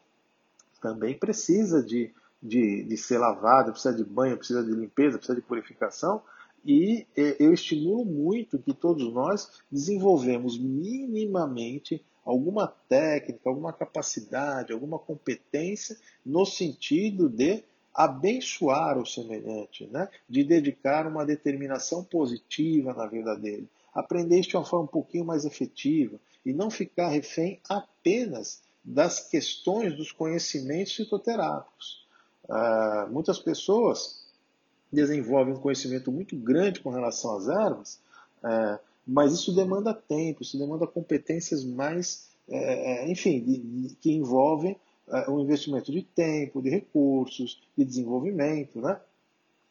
também 0.81 1.19
precisa 1.19 1.83
de, 1.83 2.13
de, 2.43 2.85
de 2.85 2.97
ser 2.97 3.19
lavado, 3.19 3.73
precisa 3.73 3.95
de 3.95 4.05
banho, 4.05 4.37
precisa 4.37 4.63
de 4.63 4.71
limpeza, 4.71 5.19
precisa 5.19 5.37
de 5.37 5.47
purificação, 5.47 6.23
e 6.65 7.07
eu 7.17 7.53
estimulo 7.53 8.05
muito 8.05 8.59
que 8.59 8.75
todos 8.75 9.13
nós 9.13 9.61
desenvolvemos 9.71 10.59
minimamente 10.59 12.05
alguma 12.25 12.67
técnica, 12.89 13.49
alguma 13.49 13.73
capacidade, 13.73 14.73
alguma 14.73 14.99
competência 14.99 15.97
no 16.27 16.45
sentido 16.45 17.29
de 17.29 17.65
abençoar 17.95 18.99
o 18.99 19.07
semelhante, 19.07 19.87
né? 19.87 20.09
de 20.29 20.45
dedicar 20.45 21.07
uma 21.07 21.25
determinação 21.25 22.05
positiva 22.05 22.93
na 22.93 23.07
vida 23.07 23.35
dele. 23.35 23.69
Aprender 23.95 24.39
isso 24.39 24.51
de 24.51 24.57
uma 24.57 24.65
forma 24.65 24.85
um 24.85 24.89
pouquinho 24.89 25.25
mais 25.25 25.45
efetiva 25.45 26.21
e 26.45 26.53
não 26.53 26.70
ficar 26.70 27.09
refém 27.09 27.61
apenas 27.68 28.62
das 28.84 29.20
questões 29.20 29.97
dos 29.97 30.12
conhecimentos 30.12 30.95
fitoterápicos. 30.95 32.07
Uh, 32.45 33.12
muitas 33.12 33.39
pessoas 33.39 34.26
desenvolve 34.91 35.53
um 35.53 35.61
conhecimento 35.61 36.11
muito 36.11 36.36
grande 36.36 36.80
com 36.80 36.91
relação 36.91 37.36
às 37.36 37.49
ervas, 37.49 38.01
é, 38.43 38.78
mas 39.07 39.32
isso 39.32 39.55
demanda 39.55 39.93
tempo, 39.93 40.43
isso 40.43 40.59
demanda 40.59 40.86
competências 40.86 41.64
mais, 41.64 42.30
é, 42.49 43.03
é 43.05 43.11
enfim, 43.11 43.41
de, 43.41 43.59
de, 43.59 43.95
que 43.97 44.12
envolvem 44.12 44.76
um 45.28 45.41
investimento 45.41 45.91
de 45.91 46.03
tempo, 46.03 46.61
de 46.61 46.68
recursos, 46.68 47.62
de 47.76 47.82
desenvolvimento, 47.82 48.78
né? 48.80 49.01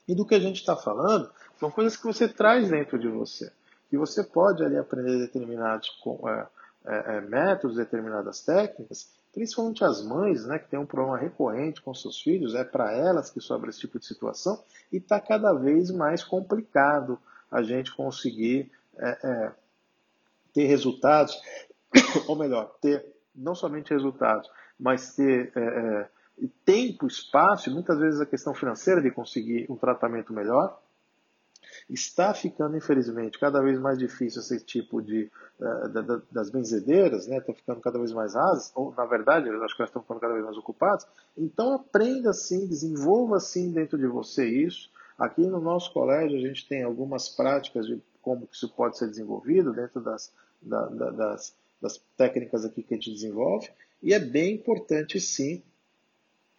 E 0.08 0.16
do 0.16 0.26
que 0.26 0.34
a 0.34 0.40
gente 0.40 0.56
está 0.56 0.76
falando 0.76 1.30
são 1.60 1.70
coisas 1.70 1.96
que 1.96 2.04
você 2.04 2.28
traz 2.28 2.70
dentro 2.70 2.98
de 2.98 3.08
você, 3.08 3.52
que 3.90 3.98
você 3.98 4.24
pode 4.24 4.64
ali 4.64 4.78
aprender 4.78 5.20
determinados 5.20 5.90
é, 6.88 7.18
é, 7.18 7.22
métodos, 7.22 7.76
determinadas 7.76 8.42
técnicas, 8.42 9.12
principalmente 9.34 9.84
as 9.84 10.04
mães, 10.04 10.46
né, 10.46 10.58
que 10.58 10.70
tem 10.70 10.80
um 10.80 10.86
problema 10.86 11.18
recorrente 11.18 11.82
com 11.82 11.94
seus 11.94 12.22
filhos, 12.22 12.56
é 12.56 12.64
para 12.64 12.94
elas 12.94 13.30
que 13.30 13.42
sobra 13.42 13.70
esse 13.70 13.82
tipo 13.82 14.00
de 14.00 14.06
situação, 14.06 14.64
e 14.92 14.98
está 14.98 15.20
cada 15.20 15.54
vez 15.54 15.92
mais 15.92 16.24
complicado 16.24 17.20
a 17.52 17.62
gente 17.62 17.96
conseguir 17.96 18.72
é, 18.98 19.10
é, 19.24 19.52
ter 20.54 20.66
resultados, 20.66 21.40
ou 22.28 22.36
melhor, 22.38 22.74
ter 22.82 23.06
não 23.36 23.54
somente 23.54 23.94
resultados, 23.94 24.50
mas 24.80 25.14
ter 25.14 25.52
é, 25.56 26.10
tempo, 26.64 27.06
espaço, 27.06 27.70
muitas 27.72 28.00
vezes 28.00 28.22
a 28.22 28.26
questão 28.26 28.54
financeira 28.54 29.02
de 29.02 29.12
conseguir 29.12 29.66
um 29.70 29.76
tratamento 29.76 30.32
melhor, 30.32 30.82
Está 31.90 32.34
ficando, 32.34 32.78
infelizmente, 32.78 33.40
cada 33.40 33.62
vez 33.62 33.80
mais 33.80 33.98
difícil 33.98 34.42
esse 34.42 34.60
tipo 34.60 35.02
de. 35.02 35.32
Uh, 35.60 36.22
das 36.32 36.50
benzedeiras, 36.50 37.28
né? 37.28 37.38
Estão 37.38 37.56
ficando 37.56 37.82
cada 37.82 37.98
vez 37.98 38.12
mais 38.12 38.36
rasas, 38.36 38.72
ou 38.76 38.94
na 38.96 39.06
verdade, 39.06 39.48
eu 39.48 39.64
acho 39.64 39.76
que 39.76 39.82
elas 39.82 39.90
estão 39.90 40.02
ficando 40.02 40.20
cada 40.20 40.34
vez 40.34 40.46
mais 40.46 40.58
ocupadas. 40.58 41.08
Então, 41.38 41.74
aprenda 41.74 42.30
assim, 42.30 42.68
desenvolva 42.68 43.38
assim 43.38 43.72
dentro 43.72 43.98
de 43.98 44.08
você 44.08 44.48
isso. 44.48 44.90
Aqui 45.18 45.42
no 45.48 45.60
nosso 45.60 45.92
colégio, 45.94 46.38
a 46.38 46.42
gente 46.42 46.68
tem 46.68 46.84
algumas 46.84 47.28
práticas 47.28 47.88
de 47.88 48.00
como 48.22 48.48
isso 48.52 48.70
pode 48.70 48.98
ser 48.98 49.08
desenvolvido 49.08 49.74
dentro 49.74 50.02
das, 50.02 50.32
da, 50.62 50.86
da, 50.88 51.12
das, 51.12 51.56
das 51.82 51.98
técnicas 52.18 52.66
aqui 52.66 52.84
que 52.84 52.94
a 52.94 52.98
gente 52.98 53.14
desenvolve. 53.14 53.70
E 54.04 54.14
é 54.14 54.20
bem 54.20 54.56
importante, 54.56 55.20
sim, 55.20 55.64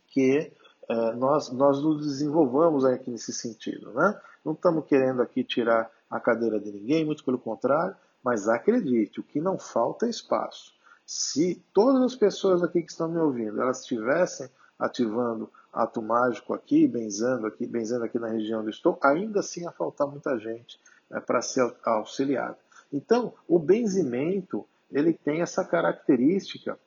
que 0.09 0.51
uh, 0.91 1.17
nós, 1.17 1.51
nós 1.51 1.83
nos 1.83 2.07
desenvolvamos 2.07 2.85
aqui 2.85 3.11
nesse 3.11 3.33
sentido. 3.33 3.93
Né? 3.93 4.21
Não 4.45 4.53
estamos 4.53 4.85
querendo 4.87 5.23
aqui 5.23 5.45
tirar 5.45 5.91
a 6.11 6.19
cadeira 6.19 6.59
de 6.59 6.73
ninguém, 6.73 7.05
muito 7.05 7.25
pelo 7.25 7.39
contrário, 7.39 7.95
mas 8.23 8.49
acredite, 8.49 9.21
o 9.21 9.23
que 9.23 9.41
não 9.41 9.59
falta 9.59 10.07
é 10.07 10.11
espaço. 10.11 10.73
Se 11.07 11.63
todas 11.73 12.03
as 12.03 12.15
pessoas 12.15 12.63
aqui 12.63 12.83
que 12.83 12.91
estão 12.91 13.09
me 13.09 13.19
ouvindo, 13.19 13.61
elas 13.61 13.81
estivessem 13.81 14.49
ativando 14.79 15.51
ato 15.73 16.03
mágico 16.03 16.55
aqui, 16.55 16.87
benzendo 16.87 17.47
aqui, 17.47 17.67
benzendo 17.67 18.05
aqui 18.05 18.19
na 18.19 18.29
região 18.29 18.61
onde 18.61 18.71
estou, 18.71 18.99
ainda 19.03 19.41
assim 19.41 19.63
ia 19.63 19.73
faltar 19.73 20.07
muita 20.07 20.39
gente 20.39 20.79
né, 21.11 21.21
para 21.21 21.41
ser 21.43 21.75
auxiliada. 21.85 22.59
Então, 22.93 23.33
o 23.47 23.59
benzimento 23.59 24.67
ele 24.91 25.13
tem 25.13 25.43
essa 25.43 25.65
característica 25.65 26.79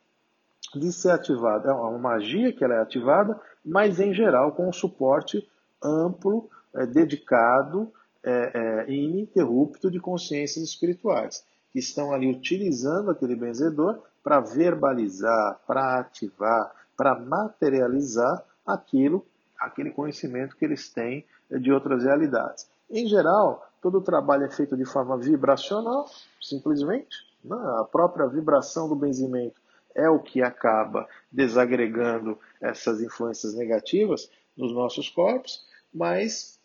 de 0.76 0.91
ser 0.91 1.12
ativado. 1.12 1.70
É 1.70 1.74
uma 1.74 1.97
magia 1.97 2.53
que 2.53 2.64
ela 2.64 2.76
é 2.76 2.82
ativada, 2.82 3.39
mas 3.64 3.99
em 3.99 4.14
geral 4.14 4.53
com 4.53 4.68
um 4.68 4.74
suporte 4.74 5.47
amplo, 5.84 6.49
é, 6.74 6.86
dedicado 6.86 7.91
é, 8.24 8.51
é, 8.53 8.91
e 8.91 9.05
ininterrupto 9.05 9.89
de 9.89 9.99
consciências 9.99 10.64
espirituais, 10.64 11.43
que 11.72 11.80
estão 11.80 12.14
ali 12.14 12.30
utilizando 12.30 13.12
aquele 13.12 13.36
benzedor 13.36 13.99
para 14.24 14.39
verbalizar, 14.39 15.59
para 15.66 15.99
ativar, 15.99 16.72
para 16.95 17.18
materializar 17.20 18.43
aquilo, 18.66 19.26
aquele 19.59 19.91
conhecimento 19.91 20.55
que 20.55 20.66
eles 20.66 20.89
têm 20.89 21.26
de 21.49 21.72
outras 21.72 22.03
realidades. 22.03 22.68
Em 22.89 23.07
geral, 23.07 23.68
todo 23.82 23.97
o 23.97 24.01
trabalho 24.01 24.45
é 24.45 24.49
feito 24.49 24.78
de 24.78 24.86
forma 24.86 25.18
vibracional, 25.18 26.05
simplesmente. 26.41 27.26
Né? 27.43 27.55
A 27.80 27.84
própria 27.84 28.28
vibração 28.28 28.88
do 28.88 28.95
benzimento 28.95 29.61
é 29.96 30.10
o 30.10 30.20
que 30.20 30.42
acaba 30.42 31.08
desagregando 31.32 32.38
essas 32.60 33.02
influências 33.02 33.54
negativas 33.54 34.30
nos 34.56 34.74
nossos 34.74 35.10
corpos, 35.10 35.66
mas 35.94 36.60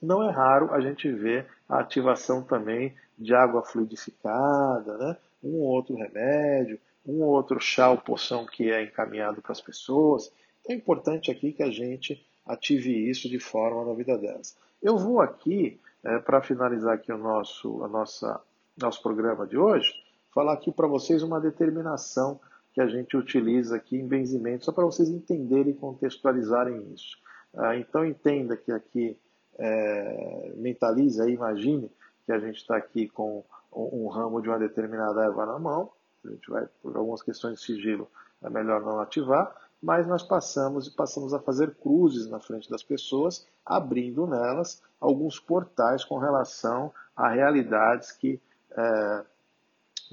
não 0.00 0.22
é 0.22 0.30
raro 0.30 0.72
a 0.72 0.80
gente 0.80 1.10
ver 1.10 1.46
a 1.68 1.80
ativação 1.80 2.42
também 2.42 2.94
de 3.18 3.34
água 3.34 3.62
fluidificada, 3.62 4.98
né? 4.98 5.16
um 5.42 5.56
ou 5.60 5.68
outro 5.68 5.94
remédio, 5.96 6.78
um 7.06 7.22
ou 7.22 7.30
outro 7.30 7.60
chá 7.60 7.90
ou 7.90 7.98
poção 7.98 8.46
que 8.46 8.70
é 8.70 8.82
encaminhado 8.82 9.42
para 9.42 9.52
as 9.52 9.60
pessoas. 9.60 10.32
Então 10.60 10.74
é 10.74 10.78
importante 10.78 11.30
aqui 11.30 11.52
que 11.52 11.62
a 11.62 11.70
gente 11.70 12.24
ative 12.46 13.08
isso 13.08 13.28
de 13.28 13.38
forma 13.38 13.84
na 13.84 13.94
vida 13.94 14.16
delas. 14.18 14.56
Eu 14.82 14.98
vou 14.98 15.20
aqui, 15.20 15.80
é, 16.02 16.18
para 16.18 16.42
finalizar 16.42 16.94
aqui 16.94 17.12
o 17.12 17.18
nosso, 17.18 17.82
a 17.82 17.88
nossa, 17.88 18.40
nosso 18.76 19.02
programa 19.02 19.46
de 19.46 19.56
hoje, 19.56 19.92
falar 20.34 20.54
aqui 20.54 20.70
para 20.70 20.86
vocês 20.86 21.22
uma 21.22 21.40
determinação 21.40 22.40
que 22.74 22.80
a 22.80 22.88
gente 22.88 23.16
utiliza 23.16 23.76
aqui 23.76 23.96
em 23.96 24.06
benzimento, 24.06 24.64
só 24.64 24.72
para 24.72 24.84
vocês 24.84 25.08
entenderem 25.08 25.72
e 25.72 25.76
contextualizarem 25.76 26.92
isso. 26.92 27.16
Ah, 27.56 27.76
então 27.76 28.04
entenda 28.04 28.56
que 28.56 28.72
aqui, 28.72 29.16
é, 29.56 30.52
mentalize 30.56 31.22
aí, 31.22 31.34
imagine 31.34 31.88
que 32.26 32.32
a 32.32 32.38
gente 32.40 32.56
está 32.56 32.76
aqui 32.76 33.08
com 33.08 33.44
um 33.72 34.08
ramo 34.08 34.42
de 34.42 34.48
uma 34.48 34.58
determinada 34.58 35.22
erva 35.22 35.46
na 35.46 35.58
mão, 35.58 35.90
a 36.24 36.28
gente 36.28 36.50
vai, 36.50 36.66
por 36.82 36.96
algumas 36.96 37.22
questões 37.22 37.60
de 37.60 37.64
sigilo, 37.64 38.10
é 38.42 38.50
melhor 38.50 38.80
não 38.82 38.98
ativar, 38.98 39.54
mas 39.80 40.06
nós 40.06 40.22
passamos 40.22 40.88
e 40.88 40.90
passamos 40.90 41.32
a 41.32 41.38
fazer 41.38 41.74
cruzes 41.76 42.28
na 42.28 42.40
frente 42.40 42.68
das 42.68 42.82
pessoas, 42.82 43.46
abrindo 43.64 44.26
nelas 44.26 44.82
alguns 45.00 45.38
portais 45.38 46.04
com 46.04 46.18
relação 46.18 46.92
a 47.14 47.28
realidades 47.28 48.10
que 48.10 48.40
é, 48.76 49.24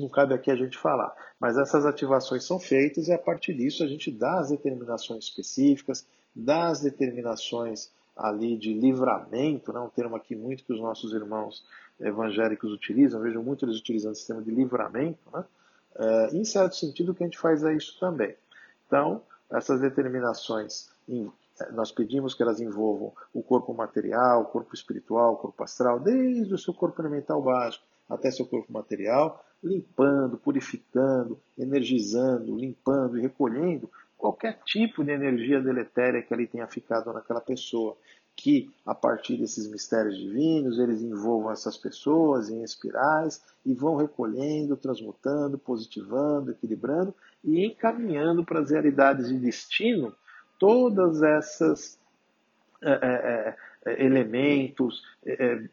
não 0.01 0.09
cabe 0.09 0.33
aqui 0.33 0.51
a 0.51 0.55
gente 0.55 0.77
falar. 0.77 1.15
Mas 1.39 1.57
essas 1.57 1.85
ativações 1.85 2.43
são 2.43 2.59
feitas 2.59 3.07
e 3.07 3.13
a 3.13 3.17
partir 3.17 3.53
disso 3.53 3.83
a 3.83 3.87
gente 3.87 4.11
dá 4.11 4.39
as 4.39 4.49
determinações 4.49 5.25
específicas, 5.25 6.05
dá 6.35 6.67
as 6.67 6.81
determinações 6.81 7.91
ali 8.15 8.57
de 8.57 8.73
livramento, 8.73 9.71
né, 9.71 9.79
um 9.79 9.89
termo 9.89 10.15
aqui 10.15 10.35
muito 10.35 10.63
que 10.63 10.73
os 10.73 10.79
nossos 10.79 11.13
irmãos 11.13 11.63
evangélicos 11.99 12.71
utilizam, 12.71 13.21
vejo 13.21 13.41
muito 13.41 13.65
eles 13.65 13.77
utilizando 13.77 14.13
o 14.13 14.15
sistema 14.15 14.41
de 14.41 14.51
livramento, 14.51 15.19
né, 15.33 15.45
é, 15.95 16.35
em 16.35 16.43
certo 16.43 16.75
sentido 16.75 17.13
que 17.13 17.23
a 17.23 17.27
gente 17.27 17.39
faz 17.39 17.63
é 17.63 17.73
isso 17.73 17.99
também. 17.99 18.35
Então, 18.87 19.21
essas 19.51 19.81
determinações, 19.81 20.89
nós 21.71 21.91
pedimos 21.91 22.33
que 22.33 22.43
elas 22.43 22.59
envolvam 22.59 23.13
o 23.33 23.41
corpo 23.41 23.73
material, 23.73 24.41
o 24.41 24.45
corpo 24.45 24.73
espiritual, 24.73 25.33
o 25.33 25.37
corpo 25.37 25.63
astral, 25.63 25.99
desde 25.99 26.53
o 26.53 26.57
seu 26.57 26.73
corpo 26.73 27.01
elemental 27.01 27.41
básico 27.41 27.83
até 28.09 28.29
seu 28.29 28.45
corpo 28.45 28.71
material, 28.71 29.43
limpando, 29.63 30.37
purificando, 30.37 31.39
energizando, 31.57 32.55
limpando 32.55 33.17
e 33.17 33.21
recolhendo 33.21 33.89
qualquer 34.17 34.59
tipo 34.63 35.03
de 35.03 35.11
energia 35.11 35.59
deletéria 35.59 36.21
que 36.21 36.33
ali 36.33 36.47
tenha 36.47 36.67
ficado 36.67 37.11
naquela 37.11 37.41
pessoa. 37.41 37.97
Que 38.33 38.71
a 38.85 38.95
partir 38.95 39.37
desses 39.37 39.69
mistérios 39.69 40.17
divinos 40.17 40.79
eles 40.79 41.01
envolvam 41.01 41.51
essas 41.51 41.77
pessoas 41.77 42.49
em 42.49 42.63
espirais 42.63 43.43
e 43.65 43.73
vão 43.73 43.97
recolhendo, 43.97 44.77
transmutando, 44.77 45.57
positivando, 45.57 46.51
equilibrando 46.51 47.13
e 47.43 47.65
encaminhando 47.65 48.45
para 48.45 48.61
as 48.61 48.71
realidades 48.71 49.27
de 49.27 49.37
destino 49.37 50.15
todas 50.57 51.21
essas 51.21 51.99
é, 52.81 53.55
é, 53.85 54.03
elementos, 54.03 55.03
é, 55.25 55.63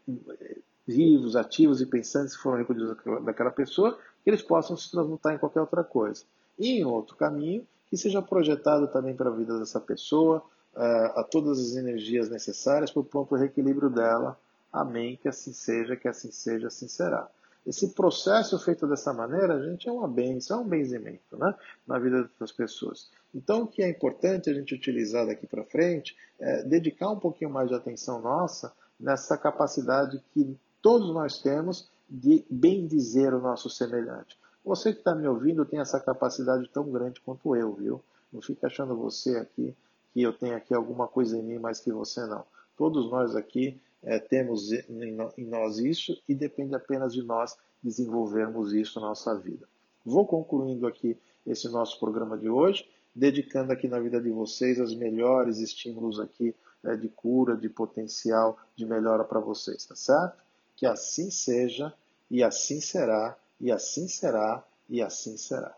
vivos, 0.89 1.37
ativos 1.37 1.83
e 1.83 1.87
pensantes 1.87 2.35
que 2.35 2.43
foram 2.43 2.57
recolhidos 2.57 2.97
daquela 3.23 3.51
pessoa, 3.51 3.99
que 4.25 4.31
eles 4.31 4.43
possam 4.43 4.75
se 4.75 4.91
transmutar 4.91 5.35
em 5.35 5.39
qualquer 5.39 5.61
outra 5.61 5.85
coisa. 5.85 6.25
E 6.59 6.81
em 6.81 6.85
outro 6.85 7.15
caminho, 7.15 7.67
que 7.87 7.97
seja 7.97 8.23
projetado 8.23 8.89
também 8.89 9.15
para 9.15 9.29
a 9.29 9.33
vida 9.33 9.59
dessa 9.59 9.79
pessoa, 9.79 10.43
uh, 10.75 11.21
a 11.21 11.25
todas 11.31 11.61
as 11.61 11.77
energias 11.77 12.31
necessárias 12.31 12.91
para 12.91 13.01
o 13.01 13.05
pronto 13.05 13.35
reequilíbrio 13.35 13.91
dela. 13.91 14.39
Amém. 14.73 15.19
Que 15.21 15.29
assim 15.29 15.53
seja, 15.53 15.95
que 15.95 16.09
assim 16.09 16.33
seja, 16.33 16.69
assim 16.69 16.89
será. 16.89 17.29
Esse 17.67 17.89
processo 17.89 18.59
feito 18.59 18.87
dessa 18.87 19.13
maneira, 19.13 19.63
gente, 19.63 19.87
é 19.87 19.93
uma 19.93 20.09
benção, 20.09 20.61
é 20.61 20.63
um 20.63 20.69
benzimento 20.69 21.37
né, 21.37 21.55
na 21.87 21.99
vida 21.99 22.31
das 22.41 22.51
pessoas. 22.51 23.11
Então, 23.35 23.63
o 23.63 23.67
que 23.67 23.83
é 23.83 23.91
importante 23.91 24.49
a 24.49 24.55
gente 24.55 24.75
utilizar 24.75 25.27
daqui 25.27 25.47
para 25.47 25.65
frente 25.65 26.17
é 26.41 26.63
dedicar 26.63 27.11
um 27.11 27.19
pouquinho 27.19 27.51
mais 27.51 27.69
de 27.69 27.75
atenção 27.75 28.23
nossa 28.23 28.73
nessa 28.99 29.37
capacidade 29.37 30.23
que 30.33 30.59
todos 30.83 31.13
nós 31.13 31.41
temos 31.41 31.91
de 32.09 32.45
bem 32.51 32.87
dizer 32.87 33.35
o 33.35 33.41
nosso 33.41 33.69
semelhante. 33.69 34.39
Você 34.65 34.93
que 34.93 34.99
está 34.99 35.15
me 35.15 35.27
ouvindo 35.27 35.65
tem 35.65 35.81
essa 35.81 36.01
capacidade 36.01 36.69
tão 36.69 36.91
grande 36.91 37.21
quanto 37.21 37.55
eu, 37.55 37.75
viu? 37.75 38.03
Não 38.33 38.41
fique 38.41 38.65
achando 38.65 38.97
você 38.97 39.37
aqui 39.37 39.75
que 40.13 40.23
eu 40.23 40.33
tenho 40.33 40.57
aqui 40.57 40.75
alguma 40.75 41.07
coisa 41.07 41.37
em 41.37 41.43
mim 41.43 41.59
mais 41.59 41.81
que 41.81 41.93
você 41.93 42.25
não. 42.27 42.45
Todos 42.77 43.11
nós 43.11 43.35
aqui 43.35 43.81
é, 44.03 44.19
temos 44.19 44.73
em 44.73 45.45
nós 45.47 45.79
isso 45.79 46.21
e 46.29 46.35
depende 46.35 46.75
apenas 46.75 47.13
de 47.13 47.23
nós 47.23 47.57
desenvolvermos 47.83 48.73
isso 48.73 49.01
na 49.01 49.09
nossa 49.09 49.35
vida. 49.37 49.67
Vou 50.05 50.27
concluindo 50.27 50.87
aqui 50.87 51.17
esse 51.47 51.69
nosso 51.69 51.99
programa 51.99 52.37
de 52.37 52.49
hoje, 52.49 52.89
dedicando 53.15 53.73
aqui 53.73 53.89
na 53.89 53.99
vida 53.99 54.21
de 54.21 54.31
vocês 54.31 54.79
os 54.79 54.95
melhores 54.95 55.59
estímulos 55.59 56.21
aqui 56.21 56.55
é, 56.85 56.97
de 56.97 57.09
cura, 57.09 57.57
de 57.57 57.69
potencial, 57.69 58.59
de 58.77 58.87
melhora 58.87 59.25
para 59.25 59.41
vocês, 59.41 59.85
tá 59.85 59.97
certo? 59.97 60.48
Que 60.79 60.87
assim 60.87 61.29
seja, 61.29 61.93
e 62.31 62.41
assim 62.41 62.81
será, 62.81 63.37
e 63.61 63.73
assim 63.73 64.07
será, 64.07 64.65
e 64.89 65.03
assim 65.03 65.37
será. 65.37 65.77